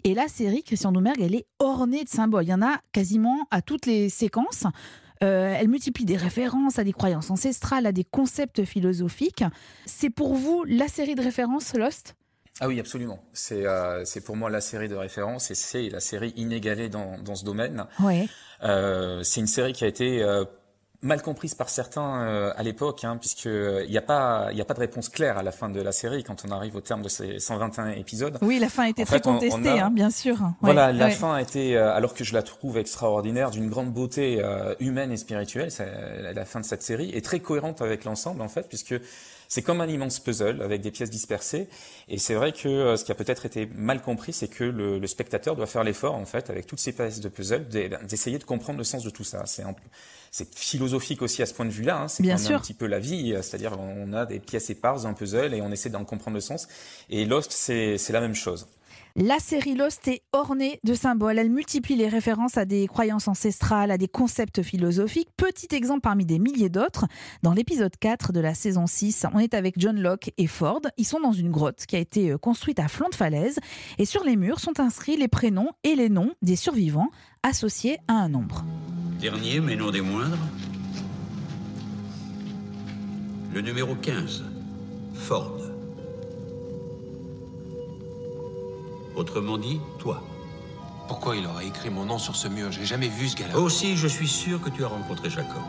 Et 0.06 0.12
la 0.12 0.28
série, 0.28 0.62
Christian 0.62 0.92
Doumergue, 0.92 1.22
elle 1.22 1.34
est 1.34 1.46
ornée 1.58 2.04
de 2.04 2.10
symboles. 2.10 2.44
Il 2.44 2.50
y 2.50 2.54
en 2.54 2.60
a 2.60 2.78
quasiment 2.92 3.48
à 3.50 3.62
toutes 3.62 3.86
les 3.86 4.10
séquences. 4.10 4.64
Euh, 5.22 5.56
elle 5.58 5.68
multiplie 5.68 6.04
des 6.04 6.18
références 6.18 6.78
à 6.78 6.84
des 6.84 6.92
croyances 6.92 7.30
ancestrales, 7.30 7.86
à 7.86 7.92
des 7.92 8.04
concepts 8.04 8.66
philosophiques. 8.66 9.44
C'est 9.86 10.10
pour 10.10 10.34
vous 10.34 10.62
la 10.64 10.88
série 10.88 11.14
de 11.14 11.22
références 11.22 11.72
Lost? 11.72 12.16
Ah 12.60 12.68
oui, 12.68 12.78
absolument. 12.78 13.18
Euh, 13.52 14.02
c'est 14.04 14.20
pour 14.20 14.36
moi 14.36 14.50
la 14.50 14.60
série 14.60 14.90
de 14.90 14.94
référence 14.94 15.50
et 15.50 15.54
c'est 15.54 15.88
la 15.88 16.00
série 16.00 16.34
inégalée 16.36 16.90
dans, 16.90 17.18
dans 17.18 17.34
ce 17.34 17.46
domaine. 17.46 17.86
Ouais. 17.98 18.28
Euh, 18.62 19.22
c'est 19.22 19.40
une 19.40 19.46
série 19.46 19.72
qui 19.72 19.84
a 19.84 19.88
été 19.88 20.22
mal 21.04 21.22
comprise 21.22 21.54
par 21.54 21.68
certains 21.68 22.22
euh, 22.22 22.52
à 22.56 22.62
l'époque, 22.62 23.04
hein, 23.04 23.18
puisque 23.20 23.44
il 23.44 23.50
euh, 23.50 23.86
n'y 23.86 23.98
a 23.98 24.02
pas 24.02 24.48
il 24.52 24.60
a 24.60 24.64
pas 24.64 24.74
de 24.74 24.80
réponse 24.80 25.10
claire 25.10 25.38
à 25.38 25.42
la 25.42 25.52
fin 25.52 25.68
de 25.68 25.80
la 25.80 25.92
série 25.92 26.24
quand 26.24 26.44
on 26.48 26.50
arrive 26.50 26.74
au 26.76 26.80
terme 26.80 27.02
de 27.02 27.08
ces 27.08 27.38
121 27.38 27.90
épisodes. 27.90 28.38
Oui, 28.40 28.58
la 28.58 28.70
fin 28.70 28.84
a 28.84 28.88
été 28.88 29.04
très 29.04 29.20
contestée, 29.20 29.78
hein, 29.78 29.90
bien 29.90 30.10
sûr. 30.10 30.36
Voilà, 30.62 30.92
la 30.92 31.10
fin 31.10 31.34
a 31.34 31.42
été, 31.42 31.76
euh, 31.76 31.94
alors 31.94 32.14
que 32.14 32.24
je 32.24 32.32
la 32.32 32.42
trouve 32.42 32.78
extraordinaire, 32.78 33.50
d'une 33.50 33.68
grande 33.68 33.92
beauté 33.92 34.42
humaine 34.80 35.12
et 35.12 35.16
spirituelle, 35.16 35.68
la 35.78 36.44
fin 36.44 36.60
de 36.60 36.64
cette 36.64 36.82
série 36.82 37.10
est 37.10 37.24
très 37.24 37.40
cohérente 37.40 37.82
avec 37.82 38.04
l'ensemble 38.04 38.40
en 38.40 38.48
fait, 38.48 38.68
puisque 38.68 38.94
c'est 39.48 39.62
comme 39.62 39.80
un 39.80 39.86
immense 39.86 40.18
puzzle 40.20 40.62
avec 40.62 40.80
des 40.80 40.90
pièces 40.90 41.10
dispersées. 41.10 41.68
Et 42.08 42.18
c'est 42.18 42.34
vrai 42.34 42.52
que 42.52 42.96
ce 42.96 43.04
qui 43.04 43.12
a 43.12 43.14
peut-être 43.14 43.44
été 43.46 43.68
mal 43.74 44.00
compris, 44.00 44.32
c'est 44.32 44.48
que 44.48 44.64
le, 44.64 44.98
le, 44.98 45.06
spectateur 45.06 45.54
doit 45.54 45.66
faire 45.66 45.84
l'effort, 45.84 46.14
en 46.14 46.24
fait, 46.24 46.50
avec 46.50 46.66
toutes 46.66 46.80
ces 46.80 46.92
pièces 46.92 47.20
de 47.20 47.28
puzzle, 47.28 47.68
d'essayer 47.68 48.38
de 48.38 48.44
comprendre 48.44 48.78
le 48.78 48.84
sens 48.84 49.04
de 49.04 49.10
tout 49.10 49.24
ça. 49.24 49.44
C'est 49.46 49.64
c'est 50.34 50.52
philosophique 50.52 51.22
aussi 51.22 51.42
à 51.42 51.46
ce 51.46 51.54
point 51.54 51.64
de 51.64 51.70
vue-là. 51.70 52.02
Hein. 52.02 52.08
C'est 52.08 52.28
un 52.28 52.58
petit 52.58 52.74
peu 52.74 52.86
la 52.86 52.98
vie, 52.98 53.36
c'est-à-dire 53.40 53.78
on 53.78 54.12
a 54.12 54.26
des 54.26 54.40
pièces 54.40 54.68
éparses, 54.68 55.04
un 55.04 55.12
puzzle, 55.12 55.54
et 55.54 55.62
on 55.62 55.70
essaie 55.70 55.90
d'en 55.90 56.04
comprendre 56.04 56.34
le 56.34 56.40
sens. 56.40 56.66
Et 57.08 57.24
Lost, 57.24 57.52
c'est 57.52 58.10
la 58.10 58.20
même 58.20 58.34
chose. 58.34 58.66
La 59.14 59.38
série 59.38 59.76
Lost 59.76 60.08
est 60.08 60.22
ornée 60.32 60.80
de 60.82 60.92
symboles. 60.92 61.38
Elle 61.38 61.50
multiplie 61.50 61.94
les 61.94 62.08
références 62.08 62.58
à 62.58 62.64
des 62.64 62.88
croyances 62.88 63.28
ancestrales, 63.28 63.92
à 63.92 63.96
des 63.96 64.08
concepts 64.08 64.60
philosophiques. 64.62 65.28
Petit 65.36 65.72
exemple 65.72 66.00
parmi 66.00 66.26
des 66.26 66.40
milliers 66.40 66.68
d'autres. 66.68 67.04
Dans 67.44 67.52
l'épisode 67.52 67.96
4 67.96 68.32
de 68.32 68.40
la 68.40 68.54
saison 68.54 68.88
6, 68.88 69.26
on 69.32 69.38
est 69.38 69.54
avec 69.54 69.76
John 69.78 70.00
Locke 70.00 70.32
et 70.36 70.48
Ford. 70.48 70.80
Ils 70.96 71.06
sont 71.06 71.20
dans 71.20 71.30
une 71.30 71.52
grotte 71.52 71.86
qui 71.86 71.94
a 71.94 72.00
été 72.00 72.32
euh, 72.32 72.38
construite 72.38 72.80
à 72.80 72.88
flanc 72.88 73.08
de 73.08 73.14
falaise. 73.14 73.60
Et 73.98 74.04
sur 74.04 74.24
les 74.24 74.34
murs 74.34 74.58
sont 74.58 74.80
inscrits 74.80 75.16
les 75.16 75.28
prénoms 75.28 75.70
et 75.84 75.94
les 75.94 76.08
noms 76.08 76.32
des 76.42 76.56
survivants 76.56 77.10
associés 77.44 77.98
à 78.08 78.14
un 78.14 78.28
nombre. 78.28 78.64
Dernier, 79.20 79.60
mais 79.60 79.76
non 79.76 79.90
des 79.90 80.00
moindres. 80.00 80.36
Le 83.52 83.60
numéro 83.60 83.94
15, 83.94 84.44
Ford. 85.14 85.58
Autrement 89.14 89.58
dit, 89.58 89.80
toi. 89.98 90.22
Pourquoi 91.06 91.36
il 91.36 91.46
aurait 91.46 91.66
écrit 91.66 91.90
mon 91.90 92.04
nom 92.04 92.18
sur 92.18 92.34
ce 92.34 92.48
mur? 92.48 92.72
J'ai 92.72 92.84
jamais 92.84 93.08
vu 93.08 93.28
ce 93.28 93.36
gars-là. 93.36 93.58
Aussi, 93.58 93.96
je 93.96 94.08
suis 94.08 94.28
sûr 94.28 94.60
que 94.60 94.70
tu 94.70 94.84
as 94.84 94.88
rencontré 94.88 95.30
Jacob. 95.30 95.62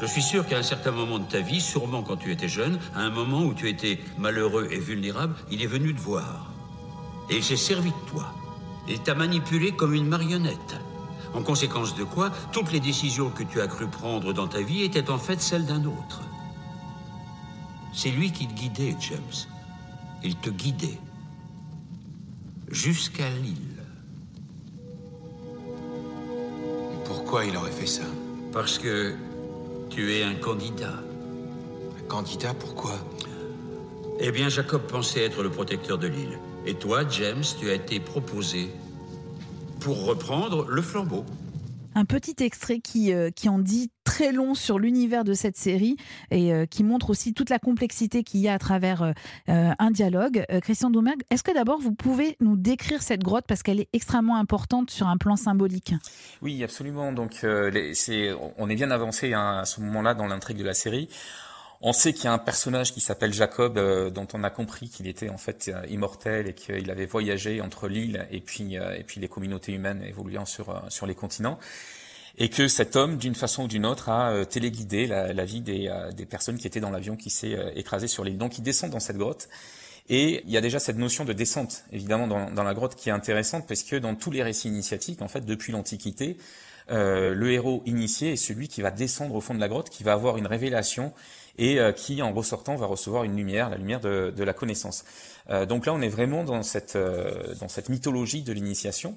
Je 0.00 0.06
suis 0.06 0.22
sûr 0.22 0.46
qu'à 0.46 0.58
un 0.58 0.62
certain 0.62 0.92
moment 0.92 1.18
de 1.18 1.24
ta 1.24 1.40
vie, 1.40 1.60
sûrement 1.60 2.02
quand 2.02 2.16
tu 2.16 2.30
étais 2.30 2.48
jeune, 2.48 2.78
à 2.94 3.00
un 3.00 3.10
moment 3.10 3.42
où 3.42 3.54
tu 3.54 3.68
étais 3.68 3.98
malheureux 4.16 4.68
et 4.70 4.78
vulnérable, 4.78 5.34
il 5.50 5.62
est 5.62 5.66
venu 5.66 5.94
te 5.94 6.00
voir. 6.00 6.52
Et 7.30 7.36
il 7.36 7.44
s'est 7.44 7.56
servi 7.56 7.90
de 7.90 8.10
toi. 8.10 8.32
Il 8.88 9.00
t'a 9.00 9.14
manipulé 9.14 9.72
comme 9.72 9.94
une 9.94 10.06
marionnette. 10.06 10.76
En 11.34 11.42
conséquence 11.42 11.94
de 11.94 12.04
quoi, 12.04 12.30
toutes 12.52 12.72
les 12.72 12.80
décisions 12.80 13.30
que 13.30 13.42
tu 13.42 13.60
as 13.60 13.66
cru 13.66 13.86
prendre 13.86 14.32
dans 14.32 14.48
ta 14.48 14.62
vie 14.62 14.82
étaient 14.82 15.10
en 15.10 15.18
fait 15.18 15.40
celles 15.40 15.66
d'un 15.66 15.84
autre. 15.84 16.22
C'est 17.92 18.10
lui 18.10 18.32
qui 18.32 18.46
te 18.46 18.54
guidait, 18.54 18.96
James. 19.00 19.20
Il 20.24 20.36
te 20.36 20.50
guidait. 20.50 20.98
Jusqu'à 22.70 23.28
l'île. 23.28 23.82
Pourquoi 27.04 27.44
il 27.44 27.56
aurait 27.56 27.72
fait 27.72 27.86
ça? 27.86 28.04
Parce 28.52 28.78
que 28.78 29.14
tu 29.90 30.14
es 30.14 30.22
un 30.22 30.34
candidat. 30.34 31.02
Un 31.98 32.08
candidat 32.08 32.54
Pourquoi? 32.54 32.94
Eh 34.20 34.32
bien, 34.32 34.48
Jacob 34.48 34.82
pensait 34.82 35.24
être 35.24 35.42
le 35.42 35.50
protecteur 35.50 35.98
de 35.98 36.08
l'île. 36.08 36.38
Et 36.68 36.74
toi, 36.74 37.00
James, 37.08 37.44
tu 37.58 37.70
as 37.70 37.74
été 37.74 37.98
proposé 37.98 38.68
pour 39.80 40.04
reprendre 40.04 40.66
le 40.68 40.82
flambeau 40.82 41.24
un 41.94 42.04
petit 42.04 42.36
extrait 42.44 42.78
qui, 42.78 43.12
euh, 43.12 43.30
qui 43.30 43.48
en 43.48 43.58
dit 43.58 43.90
très 44.04 44.30
long 44.30 44.54
sur 44.54 44.78
l'univers 44.78 45.24
de 45.24 45.32
cette 45.32 45.56
série 45.56 45.96
et 46.30 46.52
euh, 46.52 46.64
qui 46.64 46.84
montre 46.84 47.10
aussi 47.10 47.32
toute 47.32 47.48
la 47.50 47.58
complexité 47.58 48.22
qu'il 48.22 48.40
y 48.40 48.48
a 48.48 48.52
à 48.52 48.58
travers 48.58 49.02
euh, 49.02 49.12
un 49.46 49.90
dialogue. 49.90 50.44
Christian 50.62 50.90
Doumergue, 50.90 51.22
est-ce 51.30 51.42
que 51.42 51.52
d'abord 51.52 51.80
vous 51.80 51.94
pouvez 51.94 52.36
nous 52.40 52.56
décrire 52.56 53.02
cette 53.02 53.24
grotte 53.24 53.46
parce 53.48 53.64
qu'elle 53.64 53.80
est 53.80 53.88
extrêmement 53.94 54.36
importante 54.36 54.90
sur 54.90 55.08
un 55.08 55.16
plan 55.16 55.34
symbolique? 55.34 55.94
Oui, 56.40 56.62
absolument. 56.62 57.12
Donc, 57.12 57.44
c'est, 57.94 58.30
on 58.58 58.68
est 58.68 58.76
bien 58.76 58.90
avancé 58.90 59.32
hein, 59.32 59.58
à 59.62 59.64
ce 59.64 59.80
moment-là 59.80 60.14
dans 60.14 60.26
l'intrigue 60.26 60.58
de 60.58 60.64
la 60.64 60.74
série. 60.74 61.08
On 61.80 61.92
sait 61.92 62.12
qu'il 62.12 62.24
y 62.24 62.26
a 62.28 62.32
un 62.32 62.38
personnage 62.38 62.92
qui 62.92 63.00
s'appelle 63.00 63.32
Jacob, 63.32 63.78
dont 64.12 64.26
on 64.32 64.42
a 64.42 64.50
compris 64.50 64.88
qu'il 64.88 65.06
était 65.06 65.28
en 65.28 65.38
fait 65.38 65.70
immortel 65.88 66.48
et 66.48 66.52
qu'il 66.52 66.90
avait 66.90 67.06
voyagé 67.06 67.60
entre 67.60 67.86
l'île 67.86 68.26
et 68.32 68.40
puis 68.40 68.74
et 68.74 69.04
puis 69.06 69.20
les 69.20 69.28
communautés 69.28 69.72
humaines 69.72 70.02
évoluant 70.02 70.44
sur 70.44 70.82
sur 70.88 71.06
les 71.06 71.14
continents 71.14 71.58
et 72.38 72.48
que 72.48 72.68
cet 72.68 72.96
homme, 72.96 73.18
d'une 73.18 73.34
façon 73.34 73.64
ou 73.64 73.68
d'une 73.68 73.84
autre, 73.84 74.08
a 74.08 74.30
euh, 74.30 74.44
téléguidé 74.44 75.06
la, 75.06 75.32
la 75.32 75.44
vie 75.44 75.60
des, 75.60 75.88
euh, 75.88 76.12
des, 76.12 76.24
personnes 76.24 76.56
qui 76.56 76.68
étaient 76.68 76.80
dans 76.80 76.90
l'avion 76.90 77.16
qui 77.16 77.30
s'est 77.30 77.54
euh, 77.54 77.70
écrasé 77.74 78.06
sur 78.06 78.24
l'île. 78.24 78.38
Donc 78.38 78.58
il 78.58 78.62
descend 78.62 78.90
dans 78.90 79.00
cette 79.00 79.18
grotte. 79.18 79.48
Et 80.08 80.42
il 80.46 80.50
y 80.50 80.56
a 80.56 80.62
déjà 80.62 80.78
cette 80.78 80.96
notion 80.96 81.26
de 81.26 81.34
descente, 81.34 81.84
évidemment, 81.92 82.26
dans, 82.26 82.50
dans 82.50 82.62
la 82.62 82.72
grotte 82.72 82.94
qui 82.94 83.10
est 83.10 83.12
intéressante, 83.12 83.66
parce 83.66 83.82
que 83.82 83.96
dans 83.96 84.14
tous 84.14 84.30
les 84.30 84.42
récits 84.42 84.68
initiatiques, 84.68 85.20
en 85.20 85.28
fait, 85.28 85.44
depuis 85.44 85.72
l'Antiquité, 85.72 86.38
euh, 86.90 87.34
le 87.34 87.52
héros 87.52 87.82
initié 87.84 88.32
est 88.32 88.36
celui 88.36 88.68
qui 88.68 88.80
va 88.80 88.90
descendre 88.90 89.34
au 89.34 89.40
fond 89.40 89.54
de 89.54 89.60
la 89.60 89.68
grotte, 89.68 89.90
qui 89.90 90.04
va 90.04 90.12
avoir 90.12 90.38
une 90.38 90.46
révélation 90.46 91.12
et 91.58 91.78
qui, 91.96 92.22
en 92.22 92.32
ressortant, 92.32 92.76
va 92.76 92.86
recevoir 92.86 93.24
une 93.24 93.36
lumière, 93.36 93.68
la 93.70 93.76
lumière 93.76 94.00
de, 94.00 94.32
de 94.34 94.44
la 94.44 94.52
connaissance. 94.52 95.04
Euh, 95.50 95.66
donc 95.66 95.86
là, 95.86 95.94
on 95.94 96.00
est 96.00 96.08
vraiment 96.08 96.44
dans 96.44 96.62
cette, 96.62 96.98
dans 97.60 97.68
cette 97.68 97.88
mythologie 97.88 98.42
de 98.42 98.52
l'initiation. 98.52 99.16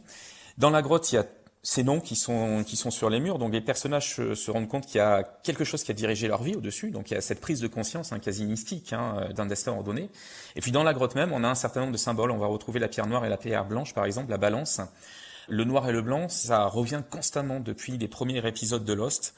Dans 0.58 0.70
la 0.70 0.82
grotte, 0.82 1.12
il 1.12 1.16
y 1.16 1.18
a 1.18 1.26
ces 1.64 1.84
noms 1.84 2.00
qui 2.00 2.16
sont, 2.16 2.64
qui 2.66 2.76
sont 2.76 2.90
sur 2.90 3.10
les 3.10 3.20
murs. 3.20 3.38
Donc 3.38 3.54
les 3.54 3.62
personnages 3.62 4.16
se, 4.16 4.52
rendent 4.52 4.68
compte 4.68 4.88
qu'il 4.88 4.98
y 4.98 5.02
a 5.02 5.24
quelque 5.44 5.64
chose 5.64 5.84
qui 5.84 5.92
a 5.92 5.94
dirigé 5.94 6.28
leur 6.28 6.42
vie 6.42 6.56
au-dessus. 6.56 6.92
Donc 6.92 7.12
il 7.12 7.14
y 7.14 7.18
a 7.18 7.22
cette 7.22 7.40
prise 7.40 7.60
de 7.60 7.68
conscience 7.68 8.12
hein, 8.12 8.20
quasi 8.20 8.46
mystique 8.46 8.94
hein, 8.94 9.30
d'un 9.36 9.46
destin 9.46 9.74
ordonné. 9.74 10.10
Et 10.56 10.62
puis 10.62 10.72
dans 10.72 10.84
la 10.84 10.94
grotte 10.94 11.16
même, 11.16 11.32
on 11.32 11.44
a 11.44 11.48
un 11.48 11.56
certain 11.56 11.82
nombre 11.82 11.94
de 11.94 11.98
symboles. 11.98 12.32
On 12.32 12.38
va 12.38 12.48
retrouver 12.48 12.80
la 12.80 12.88
pierre 12.88 13.06
noire 13.06 13.26
et 13.26 13.30
la 13.30 13.38
pierre 13.38 13.66
blanche, 13.66 13.94
par 13.94 14.06
exemple, 14.06 14.32
la 14.32 14.38
balance. 14.38 14.82
Le 15.48 15.64
noir 15.64 15.88
et 15.88 15.92
le 15.92 16.02
blanc, 16.02 16.30
ça 16.30 16.66
revient 16.66 17.02
constamment 17.10 17.60
depuis 17.60 17.98
les 17.98 18.08
premiers 18.08 18.46
épisodes 18.48 18.86
de 18.86 18.94
Lost. 18.94 19.36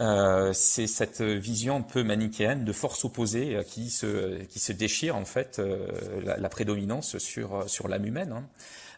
Euh, 0.00 0.52
c'est 0.54 0.86
cette 0.86 1.20
vision 1.20 1.76
un 1.76 1.82
peu 1.82 2.02
manichéenne 2.02 2.64
de 2.64 2.72
force 2.72 3.04
opposée 3.04 3.56
euh, 3.56 3.62
qui 3.62 3.90
se 3.90 4.42
qui 4.44 4.58
se 4.58 4.72
déchire 4.72 5.16
en 5.16 5.26
fait 5.26 5.58
euh, 5.58 5.86
la, 6.24 6.48
prédominance 6.48 7.18
sur 7.18 7.68
sur 7.68 7.88
l'âme 7.88 8.06
humaine, 8.06 8.42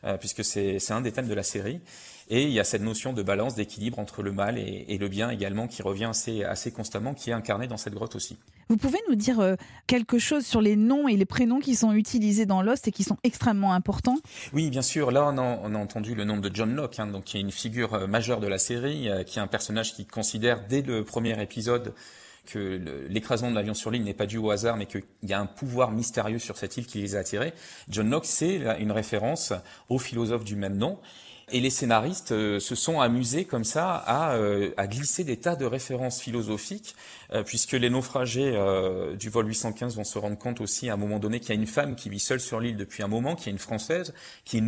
hein, 0.04 0.16
puisque 0.18 0.44
c'est 0.44 0.78
un 0.90 1.00
des 1.00 1.12
thèmes 1.12 1.28
de 1.28 1.34
la 1.34 1.42
série. 1.42 1.80
Et 2.30 2.44
il 2.44 2.50
y 2.50 2.60
a 2.60 2.64
cette 2.64 2.82
notion 2.82 3.12
de 3.12 3.22
balance, 3.22 3.54
d'équilibre 3.54 3.98
entre 3.98 4.22
le 4.22 4.32
mal 4.32 4.58
et, 4.58 4.96
le 4.98 5.08
bien 5.08 5.30
également 5.30 5.66
qui 5.66 5.82
revient 5.82 6.06
assez, 6.06 6.44
assez 6.44 6.70
constamment, 6.70 7.12
qui 7.12 7.30
est 7.30 7.34
incarné 7.34 7.66
dans 7.66 7.76
cette 7.76 7.94
grotte 7.94 8.16
aussi. 8.16 8.38
Vous 8.68 8.78
pouvez 8.78 8.98
nous 9.08 9.14
dire 9.14 9.40
euh, 9.40 9.56
quelque 9.86 10.18
chose 10.18 10.46
sur 10.46 10.62
les 10.62 10.76
noms 10.76 11.06
et 11.06 11.16
les 11.16 11.26
prénoms 11.26 11.60
qui 11.60 11.74
sont 11.74 11.92
utilisés 11.92 12.46
dans 12.46 12.62
Lost 12.62 12.88
et 12.88 12.92
qui 12.92 13.04
sont 13.04 13.18
extrêmement 13.24 13.74
importants? 13.74 14.16
Oui, 14.54 14.70
bien 14.70 14.80
sûr. 14.80 15.10
Là, 15.10 15.26
on 15.26 15.36
a, 15.36 15.42
on 15.62 15.74
a 15.74 15.78
entendu 15.78 16.14
le 16.14 16.24
nom 16.24 16.38
de 16.38 16.50
John 16.52 16.74
Locke, 16.74 16.98
hein, 16.98 17.06
donc 17.06 17.24
qui 17.24 17.36
est 17.36 17.40
une 17.40 17.52
figure 17.52 17.92
euh, 17.92 18.06
majeure 18.06 18.40
de 18.40 18.46
la 18.46 18.58
série, 18.58 19.10
euh, 19.10 19.22
qui 19.22 19.38
est 19.38 19.42
un 19.42 19.46
personnage 19.46 19.92
qui 19.92 20.06
considère 20.06 20.66
dès 20.66 20.80
le 20.80 21.04
premier 21.04 21.40
épisode 21.42 21.92
que 22.46 22.80
l'écrasement 23.08 23.50
de 23.50 23.54
l'avion 23.54 23.74
sur 23.74 23.90
l'île 23.90 24.04
n'est 24.04 24.14
pas 24.14 24.26
dû 24.26 24.36
au 24.36 24.50
hasard, 24.50 24.76
mais 24.76 24.86
qu'il 24.86 25.02
y 25.22 25.32
a 25.32 25.40
un 25.40 25.46
pouvoir 25.46 25.90
mystérieux 25.90 26.38
sur 26.38 26.58
cette 26.58 26.76
île 26.76 26.86
qui 26.86 26.98
les 26.98 27.16
a 27.16 27.20
attirés. 27.20 27.54
John 27.88 28.10
Locke, 28.10 28.26
c'est 28.26 28.60
une 28.78 28.92
référence 28.92 29.54
au 29.88 29.98
philosophe 29.98 30.44
du 30.44 30.54
même 30.54 30.76
nom. 30.76 30.98
Et 31.50 31.60
les 31.60 31.70
scénaristes 31.70 32.32
euh, 32.32 32.58
se 32.58 32.74
sont 32.74 33.00
amusés 33.00 33.44
comme 33.44 33.64
ça 33.64 33.94
à, 33.94 34.34
euh, 34.34 34.70
glisser 34.86 35.24
des 35.24 35.36
tas 35.36 35.56
de 35.56 35.66
références 35.66 36.20
philosophiques, 36.20 36.96
euh, 37.32 37.42
puisque 37.42 37.72
les 37.72 37.90
naufragés 37.90 38.52
du 39.18 39.28
vol 39.28 39.48
815 39.48 39.96
vont 39.96 40.04
se 40.04 40.18
rendre 40.18 40.38
compte 40.38 40.60
aussi 40.60 40.88
à 40.88 40.94
un 40.94 40.96
moment 40.96 41.18
donné 41.18 41.40
qu'il 41.40 41.50
y 41.50 41.52
a 41.52 41.60
une 41.60 41.66
femme 41.66 41.96
qui 41.96 42.08
vit 42.08 42.20
seule 42.20 42.40
sur 42.40 42.60
l'île 42.60 42.76
depuis 42.76 43.02
un 43.02 43.08
moment, 43.08 43.36
qui 43.36 43.48
est 43.48 43.52
une 43.52 43.58
Française, 43.58 44.14
qui 44.44 44.58
est 44.58 44.64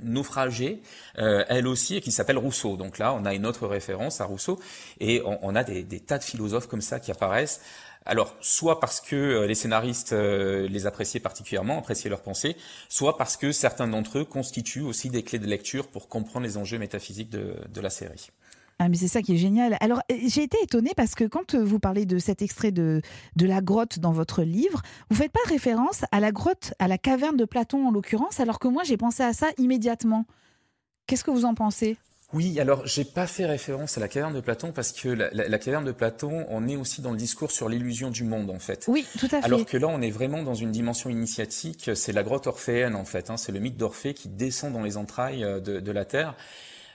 naufragée, 0.00 0.80
elle 1.16 1.66
aussi, 1.66 1.96
et 1.96 2.00
qui 2.00 2.12
s'appelle 2.12 2.38
Rousseau. 2.38 2.76
Donc 2.76 2.98
là, 2.98 3.12
on 3.14 3.24
a 3.24 3.34
une 3.34 3.46
autre 3.46 3.66
référence 3.66 4.20
à 4.20 4.24
Rousseau, 4.24 4.60
et 5.00 5.22
on, 5.24 5.38
on 5.42 5.54
a 5.54 5.64
des, 5.64 5.84
tas 6.00 6.18
de 6.18 6.24
philosophes 6.24 6.66
comme 6.66 6.80
ça 6.80 7.00
qui 7.00 7.10
apparaissent. 7.10 7.60
Alors, 8.06 8.36
soit 8.40 8.78
parce 8.78 9.00
que 9.00 9.16
euh, 9.16 9.46
les 9.46 9.56
scénaristes 9.56 10.12
euh, 10.12 10.68
les 10.68 10.86
appréciaient 10.86 11.20
particulièrement, 11.20 11.78
appréciaient 11.78 12.08
leurs 12.08 12.22
pensées, 12.22 12.56
soit 12.88 13.16
parce 13.18 13.36
que 13.36 13.50
certains 13.50 13.88
d'entre 13.88 14.18
eux 14.18 14.24
constituent 14.24 14.82
aussi 14.82 15.10
des 15.10 15.24
clés 15.24 15.40
de 15.40 15.46
lecture 15.46 15.88
pour 15.88 16.08
comprendre 16.08 16.46
les 16.46 16.56
enjeux 16.56 16.78
métaphysiques 16.78 17.30
de, 17.30 17.80
la 17.80 17.90
série. 17.90 18.30
Ah, 18.78 18.88
mais 18.88 18.96
c'est 18.96 19.08
ça 19.08 19.22
qui 19.22 19.34
est 19.34 19.38
génial. 19.38 19.76
Alors, 19.80 20.00
euh, 20.12 20.14
j'ai 20.26 20.44
été 20.44 20.56
étonnée 20.62 20.92
parce 20.96 21.16
que 21.16 21.24
quand 21.24 21.56
vous 21.56 21.80
parlez 21.80 22.06
de 22.06 22.18
cet 22.18 22.42
extrait 22.42 22.70
de, 22.70 23.02
de 23.34 23.46
la 23.46 23.60
grotte 23.60 23.98
dans 23.98 24.12
votre 24.12 24.42
livre, 24.42 24.82
vous 25.10 25.16
faites 25.16 25.32
pas 25.32 25.40
référence 25.48 26.04
à 26.12 26.20
la 26.20 26.30
grotte, 26.30 26.74
à 26.78 26.86
la 26.86 26.98
caverne 26.98 27.36
de 27.36 27.44
Platon 27.44 27.88
en 27.88 27.90
l'occurrence, 27.90 28.38
alors 28.38 28.60
que 28.60 28.68
moi 28.68 28.84
j'ai 28.84 28.96
pensé 28.96 29.24
à 29.24 29.32
ça 29.32 29.48
immédiatement. 29.58 30.26
Qu'est-ce 31.08 31.24
que 31.24 31.32
vous 31.32 31.44
en 31.44 31.54
pensez? 31.54 31.96
Oui, 32.32 32.58
alors 32.58 32.84
j'ai 32.86 33.04
pas 33.04 33.26
fait 33.26 33.46
référence 33.46 33.96
à 33.96 34.00
la 34.00 34.08
caverne 34.08 34.34
de 34.34 34.40
Platon 34.40 34.72
parce 34.72 34.90
que 34.90 35.08
la, 35.08 35.58
caverne 35.58 35.84
de 35.84 35.92
Platon, 35.92 36.44
on 36.48 36.66
est 36.66 36.74
aussi 36.74 37.00
dans 37.00 37.12
le 37.12 37.16
discours 37.16 37.52
sur 37.52 37.68
l'illusion 37.68 38.10
du 38.10 38.24
monde 38.24 38.50
en 38.50 38.58
fait. 38.58 38.84
Oui, 38.88 39.06
tout 39.18 39.26
à 39.26 39.40
fait. 39.40 39.44
Alors 39.44 39.64
que 39.64 39.76
là, 39.76 39.86
on 39.86 40.00
est 40.00 40.10
vraiment 40.10 40.42
dans 40.42 40.54
une 40.54 40.72
dimension 40.72 41.08
initiatique. 41.08 41.90
C'est 41.94 42.12
la 42.12 42.24
grotte 42.24 42.48
orphéenne 42.48 42.96
en 42.96 43.04
fait. 43.04 43.30
Hein, 43.30 43.36
c'est 43.36 43.52
le 43.52 43.60
mythe 43.60 43.76
d'Orphée 43.76 44.12
qui 44.12 44.28
descend 44.28 44.72
dans 44.72 44.82
les 44.82 44.96
entrailles 44.96 45.44
euh, 45.44 45.60
de, 45.60 45.78
de 45.78 45.92
la 45.92 46.04
terre. 46.04 46.34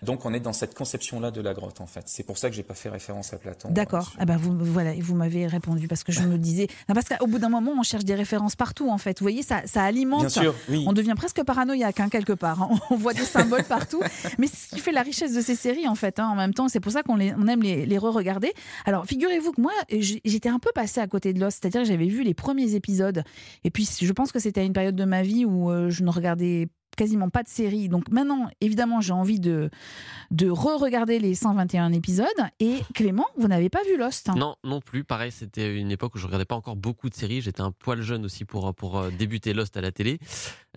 Donc 0.02 0.26
on 0.26 0.34
est 0.34 0.40
dans 0.40 0.54
cette 0.54 0.74
conception-là 0.74 1.32
de 1.32 1.42
la 1.42 1.54
grotte 1.54 1.82
en 1.82 1.86
fait. 1.86 2.04
C'est 2.08 2.24
pour 2.24 2.38
ça 2.38 2.50
que 2.50 2.56
j'ai 2.56 2.64
pas 2.64 2.74
fait 2.74 2.90
référence 2.90 3.34
à 3.34 3.38
Platon. 3.38 3.70
D'accord. 3.72 4.14
Ah 4.18 4.26
bah 4.26 4.38
vous 4.38 4.58
voilà, 4.60 4.94
vous 5.00 5.16
m'avez 5.16 5.48
répondu 5.48 5.88
parce 5.88 6.04
que 6.04 6.12
je 6.12 6.22
me 6.22 6.38
disais 6.38 6.68
parce 6.88 7.08
qu'au 7.08 7.28
bout 7.28 7.40
d'un 7.40 7.50
moment 7.50 7.72
on 7.78 7.84
cherche 7.84 8.06
des 8.06 8.16
références 8.16 8.56
partout 8.56 8.90
en 8.90 8.98
fait. 8.98 9.20
Vous 9.20 9.24
voyez 9.24 9.44
ça 9.44 9.62
ça 9.66 9.84
alimente. 9.84 10.22
Bien 10.22 10.30
sûr, 10.30 10.56
oui. 10.70 10.84
On 10.88 10.94
devient 10.94 11.14
presque 11.16 11.44
paranoïaque 11.44 12.00
hein, 12.00 12.10
quelque 12.10 12.34
part. 12.34 12.64
Hein. 12.64 12.70
On 12.90 12.96
voit 12.96 13.14
des 13.14 13.22
symboles 13.22 13.64
partout. 13.64 14.02
Mais 14.38 14.48
c'est 14.48 14.68
ce 14.68 14.76
qui 14.76 14.80
fait 14.80 14.92
la 14.92 15.04
richesse 15.04 15.34
de 15.34 15.42
ces 15.42 15.56
séries 15.56 15.88
en 15.88 15.96
fait. 15.96 16.20
Hein, 16.20 16.28
en 16.28 16.36
même 16.36 16.54
temps, 16.54 16.68
c'est 16.68 16.80
pour 16.80 16.92
ça 16.92 17.04
qu'on 17.04 17.20
on 17.20 17.48
aime 17.48 17.62
les, 17.62 17.86
les 17.86 17.98
re-regarder. 17.98 18.54
Alors 18.86 19.06
figurez-vous 19.06 19.52
que 19.52 19.62
moi 19.62 19.74
j'étais 19.90 20.50
un 20.50 20.60
peu 20.60 20.72
passée 20.74 21.00
à 21.00 21.08
côté 21.08 21.34
de 21.34 21.40
Lost, 21.40 21.60
c'est-à-dire 21.62 21.82
que 21.82 21.88
j'avais 21.88 22.08
vu 22.08 22.24
les 22.24 22.34
premiers 22.34 22.76
épisodes 22.76 23.24
et 23.64 23.70
puis 23.70 23.88
je 24.02 24.12
pense 24.12 24.32
que 24.32 24.40
c'était 24.40 24.62
à 24.62 24.64
une 24.64 24.74
période 24.74 24.96
de 24.96 25.06
ma 25.06 25.22
vie 25.22 25.46
où 25.46 25.70
euh, 25.72 25.90
je 25.90 26.04
ne 26.04 26.10
regardais 26.10 26.68
quasiment 27.02 27.30
pas 27.30 27.42
de 27.42 27.48
série. 27.50 27.90
Donc 27.90 28.12
maintenant, 28.12 28.48
évidemment, 28.62 29.02
j'ai 29.02 29.12
envie 29.12 29.40
de, 29.40 29.72
de 30.30 30.52
re-regarder 30.52 31.18
les 31.18 31.34
121 31.34 31.94
épisodes. 31.94 32.28
Et 32.60 32.78
Clément, 32.94 33.26
vous 33.38 33.48
n'avez 33.48 33.70
pas 33.70 33.82
vu 33.90 33.98
Lost 33.98 34.30
hein? 34.30 34.36
Non, 34.38 34.56
non 34.64 34.82
plus. 34.82 35.04
Pareil, 35.04 35.32
c'était 35.32 35.76
une 35.76 35.90
époque 35.90 36.14
où 36.14 36.20
je 36.20 36.28
regardais 36.28 36.46
pas 36.46 36.54
encore 36.56 36.76
beaucoup 36.76 37.10
de 37.10 37.16
séries. 37.16 37.42
J'étais 37.42 37.62
un 37.62 37.72
poil 37.72 38.04
jeune 38.04 38.24
aussi 38.24 38.46
pour, 38.46 38.72
pour 38.76 39.00
euh, 39.00 39.10
débuter 39.10 39.56
Lost 39.56 39.76
à 39.78 39.82
la 39.82 39.92
télé. 39.92 40.20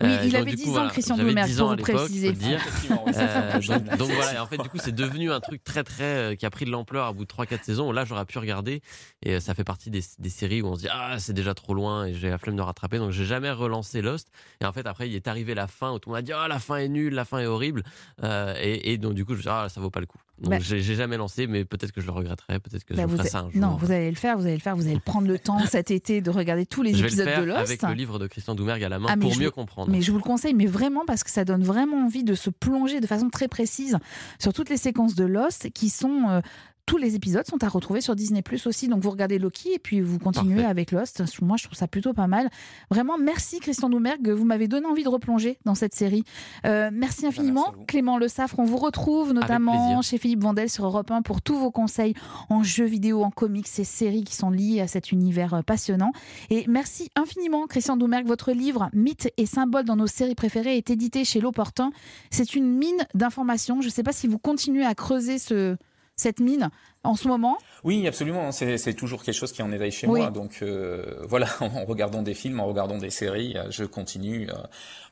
Oui, 0.01 0.09
il 0.25 0.35
avait 0.35 0.53
10 0.53 0.77
ans, 0.77 0.87
Christian 0.89 1.15
Doumer, 1.15 1.45
pour 1.57 1.69
vous 1.69 1.75
préciser. 1.77 2.33
Dire. 2.33 2.61
donc, 3.97 4.11
voilà, 4.11 4.43
en 4.43 4.45
fait, 4.45 4.57
du 4.57 4.67
coup, 4.67 4.77
c'est 4.77 4.93
devenu 4.93 5.31
un 5.31 5.39
truc 5.39 5.63
très, 5.63 5.83
très. 5.83 6.35
qui 6.37 6.45
a 6.45 6.49
pris 6.49 6.65
de 6.65 6.71
l'ampleur 6.71 7.05
à 7.05 7.13
bout 7.13 7.23
de 7.23 7.29
3-4 7.29 7.63
saisons. 7.63 7.91
Là, 7.93 8.03
j'aurais 8.03 8.25
pu 8.25 8.37
regarder. 8.37 8.81
Et 9.21 9.39
ça 9.39 9.53
fait 9.53 9.63
partie 9.63 9.89
des, 9.89 10.01
des 10.19 10.29
séries 10.29 10.61
où 10.61 10.67
on 10.67 10.75
se 10.75 10.81
dit, 10.81 10.89
ah, 10.91 11.17
c'est 11.19 11.33
déjà 11.33 11.53
trop 11.53 11.73
loin 11.73 12.05
et 12.05 12.13
j'ai 12.13 12.29
la 12.29 12.37
flemme 12.37 12.57
de 12.57 12.61
rattraper. 12.61 12.97
Donc, 12.97 13.11
j'ai 13.11 13.25
jamais 13.25 13.51
relancé 13.51 14.01
Lost. 14.01 14.29
Et 14.61 14.65
en 14.65 14.73
fait, 14.73 14.85
après, 14.85 15.07
il 15.07 15.15
est 15.15 15.27
arrivé 15.27 15.55
la 15.55 15.67
fin 15.67 15.93
où 15.93 15.99
tout 15.99 16.09
le 16.09 16.15
monde 16.15 16.19
a 16.19 16.21
dit, 16.23 16.33
ah, 16.33 16.47
la 16.47 16.59
fin 16.59 16.77
est 16.77 16.89
nulle, 16.89 17.13
la 17.13 17.25
fin 17.25 17.39
est 17.39 17.45
horrible. 17.45 17.83
Euh, 18.23 18.53
et, 18.59 18.97
donc, 18.97 19.13
du 19.13 19.23
coup, 19.23 19.31
je 19.31 19.37
me 19.37 19.41
suis 19.41 19.49
dit, 19.49 19.55
ah, 19.55 19.69
ça 19.69 19.79
vaut 19.79 19.89
pas 19.89 20.01
le 20.01 20.07
coup. 20.07 20.19
Donc, 20.39 20.51
bah 20.51 20.59
j'ai 20.59 20.81
jamais 20.81 21.15
lancé, 21.15 21.47
mais 21.47 21.63
peut-être 21.63 21.93
que 21.93 22.01
je 22.01 22.05
le 22.05 22.11
regretterai, 22.11 22.59
peut-être 22.59 22.83
que 22.83 22.93
bah, 22.93 23.03
je 23.09 23.15
ferai 23.15 23.29
ça 23.29 23.39
un 23.39 23.49
jour. 23.49 23.61
Non, 23.61 23.77
vous 23.77 23.91
allez 23.91 24.09
le 24.09 24.17
faire, 24.17 24.37
vous 24.37 24.45
allez 24.45 24.55
le 24.55 24.61
faire, 24.61 24.75
vous 24.75 24.85
allez 24.87 24.99
prendre 24.99 25.27
le 25.27 25.39
temps 25.39 25.59
cet 25.69 25.91
été 25.91 26.19
de 26.19 26.29
regarder 26.29 26.65
tous 26.65 26.81
les 26.83 26.93
je 26.93 27.05
épisodes 27.05 27.25
vais 27.25 27.25
le 27.25 27.31
faire 27.31 27.41
de 27.41 27.47
Lost. 27.47 27.59
Avec 27.59 27.81
le 27.81 27.93
livre 27.93 28.19
de 28.19 28.27
Christian 28.27 28.53
Doumergue 28.53 28.83
à 28.83 28.89
la 28.89 28.99
main 28.99 29.07
ah, 29.09 29.17
pour 29.17 29.37
mieux 29.37 29.51
comprendre. 29.51 29.89
Mais 29.91 30.01
je 30.01 30.11
vous 30.11 30.17
le 30.17 30.23
conseille, 30.23 30.53
mais 30.53 30.65
vraiment 30.65 31.05
parce 31.05 31.23
que 31.23 31.29
ça 31.29 31.45
donne 31.45 31.63
vraiment 31.63 32.05
envie 32.05 32.23
de 32.23 32.35
se 32.35 32.49
plonger 32.49 32.99
de 32.99 33.07
façon 33.07 33.29
très 33.29 33.47
précise 33.47 33.97
sur 34.39 34.51
toutes 34.51 34.69
les 34.69 34.77
séquences 34.77 35.15
de 35.15 35.23
Lost 35.23 35.71
qui 35.71 35.89
sont 35.89 36.27
euh, 36.29 36.41
tous 36.85 36.97
les 36.97 37.15
épisodes 37.15 37.45
sont 37.47 37.63
à 37.63 37.67
retrouver 37.67 38.01
sur 38.01 38.15
Disney 38.15 38.41
Plus 38.41 38.67
aussi. 38.67 38.87
Donc 38.87 39.01
vous 39.01 39.09
regardez 39.09 39.39
Loki 39.39 39.73
et 39.73 39.79
puis 39.79 40.01
vous 40.01 40.19
continuez 40.19 40.63
avec 40.63 40.91
Lost. 40.91 41.23
Moi, 41.41 41.57
je 41.57 41.63
trouve 41.63 41.77
ça 41.77 41.87
plutôt 41.87 42.13
pas 42.13 42.27
mal. 42.27 42.49
Vraiment, 42.91 43.17
merci 43.17 43.59
Christian 43.59 43.89
Doumergue. 43.89 44.29
Vous 44.29 44.45
m'avez 44.45 44.67
donné 44.67 44.85
envie 44.85 45.03
de 45.03 45.09
replonger 45.09 45.57
dans 45.65 45.75
cette 45.75 45.95
série. 45.95 46.23
Euh, 46.65 46.91
merci 46.93 47.25
infiniment. 47.25 47.73
Clément 47.87 48.17
Le 48.17 48.27
Saffre, 48.27 48.59
on 48.59 48.65
vous 48.65 48.77
retrouve 48.77 49.33
notamment 49.33 50.01
chez 50.01 50.17
Philippe 50.17 50.43
Vandel 50.43 50.69
sur 50.69 50.85
Europe 50.85 51.09
1 51.09 51.21
pour 51.21 51.41
tous 51.41 51.57
vos 51.57 51.71
conseils 51.71 52.13
en 52.49 52.63
jeux 52.63 52.85
vidéo, 52.85 53.23
en 53.23 53.31
comics 53.31 53.67
et 53.79 53.83
séries 53.83 54.23
qui 54.23 54.35
sont 54.35 54.51
liées 54.51 54.81
à 54.81 54.87
cet 54.87 55.11
univers 55.11 55.55
euh, 55.55 55.61
passionnant. 55.61 56.11
Et 56.49 56.65
merci 56.67 57.09
infiniment 57.15 57.65
Christian 57.67 57.97
Doumergue. 57.97 58.27
Votre 58.27 58.51
livre 58.51 58.89
Mythes 58.93 59.29
et 59.37 59.45
symboles 59.45 59.85
dans 59.85 59.95
nos 59.95 60.07
séries 60.07 60.35
préférées 60.35 60.77
est 60.77 60.89
édité 60.89 61.25
chez 61.25 61.39
L'Opportun. 61.39 61.91
C'est 62.29 62.55
une 62.55 62.67
mine 62.67 63.07
d'informations. 63.13 63.81
Je 63.81 63.87
ne 63.87 63.91
sais 63.91 64.03
pas 64.03 64.13
si 64.13 64.27
vous 64.27 64.37
continuez 64.37 64.85
à 64.85 64.93
creuser 64.93 65.39
ce 65.39 65.77
cette 66.15 66.39
mine 66.39 66.69
en 67.05 67.15
ce 67.15 67.27
moment? 67.27 67.57
Oui, 67.83 68.07
absolument. 68.07 68.51
C'est 68.51 68.93
toujours 68.93 69.23
quelque 69.23 69.35
chose 69.35 69.51
qui 69.51 69.61
en 69.61 69.71
éveille 69.71 69.91
chez 69.91 70.07
moi. 70.07 70.31
Donc 70.31 70.59
euh, 70.61 71.23
voilà, 71.27 71.47
en 71.59 71.85
regardant 71.85 72.21
des 72.21 72.33
films, 72.33 72.59
en 72.59 72.65
regardant 72.65 72.97
des 72.97 73.09
séries, 73.09 73.55
euh, 73.57 73.69
je 73.69 73.83
continue. 73.83 74.49
Euh, 74.49 74.53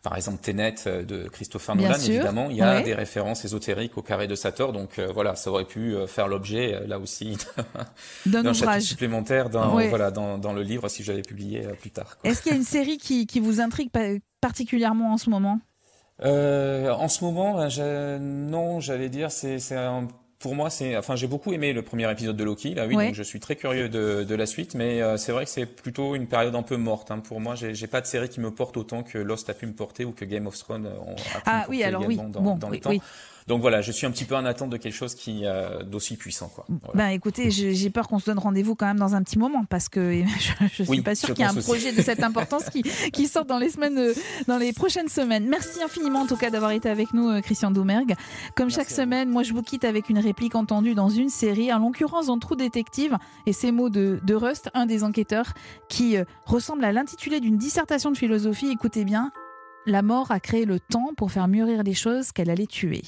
par 0.01 0.15
exemple, 0.17 0.39
Tenet 0.41 0.75
de 0.85 1.29
Christopher 1.29 1.75
Nolan, 1.75 1.95
évidemment, 1.95 2.49
il 2.49 2.57
y 2.57 2.61
a 2.61 2.81
des 2.81 2.93
références 2.93 3.45
ésotériques 3.45 3.97
au 3.97 4.01
carré 4.01 4.27
de 4.27 4.35
Sator. 4.35 4.73
Donc 4.73 4.99
voilà, 4.99 5.35
ça 5.35 5.49
aurait 5.49 5.63
pu 5.63 5.95
faire 6.07 6.27
l'objet 6.27 6.85
là 6.87 6.99
aussi 6.99 7.37
d'un 8.25 8.51
chapitre 8.51 8.81
supplémentaire 8.81 9.49
dans, 9.49 9.79
voilà, 9.87 10.11
dans, 10.11 10.37
dans, 10.37 10.51
le 10.51 10.61
livre 10.61 10.89
si 10.89 11.03
j'avais 11.03 11.21
publié 11.21 11.61
plus 11.79 11.91
tard. 11.91 12.17
Est-ce 12.25 12.41
qu'il 12.41 12.51
y 12.51 12.55
a 12.55 12.57
une 12.57 12.65
série 12.65 12.97
qui, 12.97 13.27
qui 13.27 13.39
vous 13.39 13.61
intrigue 13.61 13.91
particulièrement 14.41 15.13
en 15.13 15.17
ce 15.17 15.29
moment? 15.29 15.61
En 16.21 17.07
ce 17.07 17.23
moment, 17.23 17.55
ben, 17.55 18.19
non, 18.19 18.81
j'allais 18.81 19.07
dire, 19.07 19.31
c'est 19.31 19.77
un 19.77 20.09
pour 20.43 20.55
moi, 20.55 20.69
c'est, 20.69 20.97
enfin, 20.97 21.15
j'ai 21.15 21.27
beaucoup 21.27 21.53
aimé 21.53 21.71
le 21.71 21.83
premier 21.83 22.11
épisode 22.11 22.35
de 22.35 22.43
Loki, 22.43 22.73
là, 22.73 22.85
oui, 22.85 22.95
donc 22.97 23.13
je 23.13 23.23
suis 23.23 23.39
très 23.39 23.55
curieux 23.55 23.87
de, 23.87 24.25
de 24.25 24.35
la 24.35 24.45
suite, 24.45 24.75
mais 24.75 25.01
euh, 25.01 25.15
c'est 25.15 25.31
vrai 25.31 25.45
que 25.45 25.49
c'est 25.49 25.65
plutôt 25.65 26.15
une 26.15 26.27
période 26.27 26.53
un 26.53 26.63
peu 26.63 26.75
morte. 26.75 27.11
Hein. 27.11 27.19
Pour 27.19 27.39
moi, 27.39 27.55
j'ai, 27.55 27.87
pas 27.87 28.01
de 28.01 28.07
série 28.07 28.27
qui 28.27 28.41
me 28.41 28.51
porte 28.51 28.75
autant 28.75 29.03
que 29.03 29.17
Lost 29.17 29.49
a 29.49 29.53
pu 29.53 29.67
me 29.67 29.71
porter 29.71 30.03
ou 30.03 30.11
que 30.11 30.25
Game 30.25 30.45
of 30.45 30.57
Thrones 30.57 30.87
a 30.87 31.15
pu 31.15 31.43
ah, 31.45 31.63
me 31.63 31.69
oui, 31.69 31.81
alors 31.81 32.05
oui. 32.05 32.17
dans, 32.17 32.41
bon, 32.41 32.57
dans 32.57 32.67
le 32.67 32.77
temps. 32.77 32.91
Donc 33.47 33.61
voilà, 33.61 33.81
je 33.81 33.91
suis 33.91 34.05
un 34.05 34.11
petit 34.11 34.25
peu 34.25 34.35
en 34.35 34.45
attente 34.45 34.69
de 34.69 34.77
quelque 34.77 34.93
chose 34.93 35.15
qui 35.15 35.41
euh, 35.45 35.83
d'aussi 35.83 36.15
puissant. 36.17 36.49
Quoi. 36.49 36.65
Ben 36.93 37.09
écoutez, 37.09 37.51
j'ai 37.51 37.89
peur 37.89 38.07
qu'on 38.07 38.19
se 38.19 38.25
donne 38.25 38.39
rendez-vous 38.39 38.75
quand 38.75 38.85
même 38.85 38.99
dans 38.99 39.15
un 39.15 39.23
petit 39.23 39.37
moment 39.37 39.65
parce 39.65 39.89
que 39.89 40.23
je, 40.39 40.81
ne 40.83 40.85
suis 40.85 41.01
pas 41.01 41.15
sûre 41.15 41.29
qu'il 41.29 41.39
y 41.39 41.47
ait 41.47 41.51
un 41.51 41.61
projet 41.61 41.91
de 41.91 42.01
cette 42.01 42.23
importance 42.23 42.69
qui, 42.69 42.83
qui 43.11 43.27
sort 43.27 43.45
dans 43.45 43.59
les 43.59 43.69
semaines, 43.69 43.97
euh, 43.97 44.13
dans 44.47 44.57
les 44.57 44.73
prochaines 44.73 45.09
semaines. 45.09 45.47
Merci 45.47 45.81
infiniment 45.83 46.21
en 46.21 46.27
tout 46.27 46.37
cas 46.37 46.49
d'avoir 46.49 46.71
été 46.71 46.89
avec 46.89 47.13
nous, 47.13 47.29
euh, 47.29 47.41
Christian 47.41 47.71
Doumergue. 47.71 48.15
Comme 48.55 48.69
chaque 48.69 48.89
semaine, 48.89 49.29
moi 49.29 49.43
je 49.43 49.53
vous 49.53 49.63
quitte 49.63 49.83
avec 49.83 50.09
une 50.09 50.19
réplique 50.19 50.55
entendue 50.55 50.95
dans 50.95 51.09
une 51.09 51.29
série, 51.29 51.73
en 51.73 51.79
l'occurrence 51.79 52.27
dans 52.27 52.39
Trou 52.39 52.55
Détective, 52.55 53.17
et 53.45 53.53
ces 53.53 53.71
mots 53.71 53.89
de, 53.89 54.19
de 54.23 54.35
Rust, 54.35 54.69
un 54.73 54.85
des 54.85 55.03
enquêteurs, 55.03 55.53
qui 55.89 56.17
ressemble 56.45 56.83
à 56.85 56.91
l'intitulé 56.91 57.39
d'une 57.39 57.57
dissertation 57.57 58.11
de 58.11 58.17
philosophie. 58.17 58.69
Écoutez 58.71 59.03
bien, 59.05 59.31
la 59.85 60.01
mort 60.01 60.31
a 60.31 60.39
créé 60.39 60.65
le 60.65 60.79
temps 60.79 61.11
pour 61.17 61.31
faire 61.31 61.47
mûrir 61.47 61.83
les 61.83 61.93
choses 61.93 62.31
qu'elle 62.31 62.49
allait 62.49 62.67
tuer. 62.67 63.03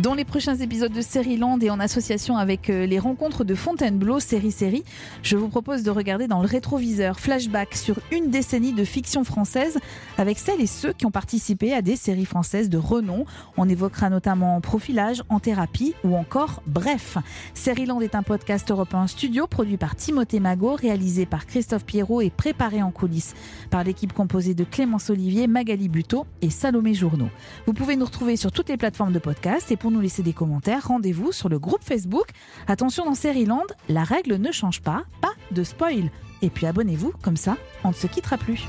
Dans 0.00 0.14
les 0.14 0.24
prochains 0.24 0.56
épisodes 0.56 0.92
de 0.92 1.02
Série 1.02 1.36
Land 1.36 1.58
et 1.60 1.68
en 1.68 1.78
association 1.78 2.38
avec 2.38 2.70
euh, 2.70 2.86
les 2.86 2.98
rencontres 2.98 3.44
de 3.44 3.54
Fontainebleau, 3.54 4.18
série 4.18 4.50
série, 4.50 4.82
je 5.22 5.36
vous 5.36 5.48
propose 5.48 5.82
de 5.82 5.90
regarder 5.90 6.26
dans 6.26 6.40
le 6.40 6.46
rétroviseur 6.46 7.20
flashback 7.20 7.74
sur 7.74 7.98
une 8.10 8.30
décennie 8.30 8.72
de 8.72 8.82
fiction 8.84 9.24
française 9.24 9.78
avec 10.16 10.38
celles 10.38 10.62
et 10.62 10.66
ceux 10.66 10.94
qui 10.94 11.04
ont 11.04 11.10
participé 11.10 11.74
à 11.74 11.82
des 11.82 11.96
séries 11.96 12.24
françaises 12.24 12.70
de 12.70 12.78
renom. 12.78 13.26
On 13.58 13.68
évoquera 13.68 14.08
notamment 14.08 14.58
Profilage, 14.62 15.22
En 15.28 15.38
thérapie 15.38 15.94
ou 16.02 16.16
encore 16.16 16.62
Bref. 16.66 17.18
Série 17.52 17.84
Land 17.84 18.00
est 18.00 18.14
un 18.14 18.22
podcast 18.22 18.70
européen 18.70 19.06
studio 19.06 19.46
produit 19.46 19.76
par 19.76 19.96
Timothée 19.96 20.40
Magot, 20.40 20.76
réalisé 20.76 21.26
par 21.26 21.44
Christophe 21.44 21.84
Pierrot 21.84 22.22
et 22.22 22.30
préparé 22.30 22.82
en 22.82 22.90
coulisses 22.90 23.34
par 23.68 23.84
l'équipe 23.84 24.14
composée 24.14 24.54
de 24.54 24.64
Clémence 24.64 25.10
Olivier, 25.10 25.46
Magali 25.46 25.90
Buteau 25.90 26.24
et 26.40 26.48
Salomé 26.48 26.94
Journeau. 26.94 27.28
Vous 27.66 27.74
pouvez 27.74 27.96
nous 27.96 28.06
retrouver 28.06 28.36
sur 28.36 28.50
toutes 28.50 28.70
les 28.70 28.78
plateformes 28.78 29.12
de 29.12 29.18
podcast 29.18 29.70
et 29.70 29.76
pour 29.76 29.89
nous 29.90 30.00
laisser 30.00 30.22
des 30.22 30.32
commentaires, 30.32 30.88
rendez-vous 30.88 31.32
sur 31.32 31.48
le 31.48 31.58
groupe 31.58 31.82
Facebook. 31.82 32.28
Attention 32.66 33.04
dans 33.04 33.14
Land, 33.46 33.66
la 33.88 34.04
règle 34.04 34.36
ne 34.36 34.52
change 34.52 34.80
pas, 34.80 35.04
pas 35.20 35.32
de 35.50 35.64
spoil. 35.64 36.10
Et 36.42 36.50
puis 36.50 36.66
abonnez-vous, 36.66 37.12
comme 37.22 37.36
ça, 37.36 37.56
on 37.84 37.88
ne 37.88 37.94
se 37.94 38.06
quittera 38.06 38.38
plus. 38.38 38.66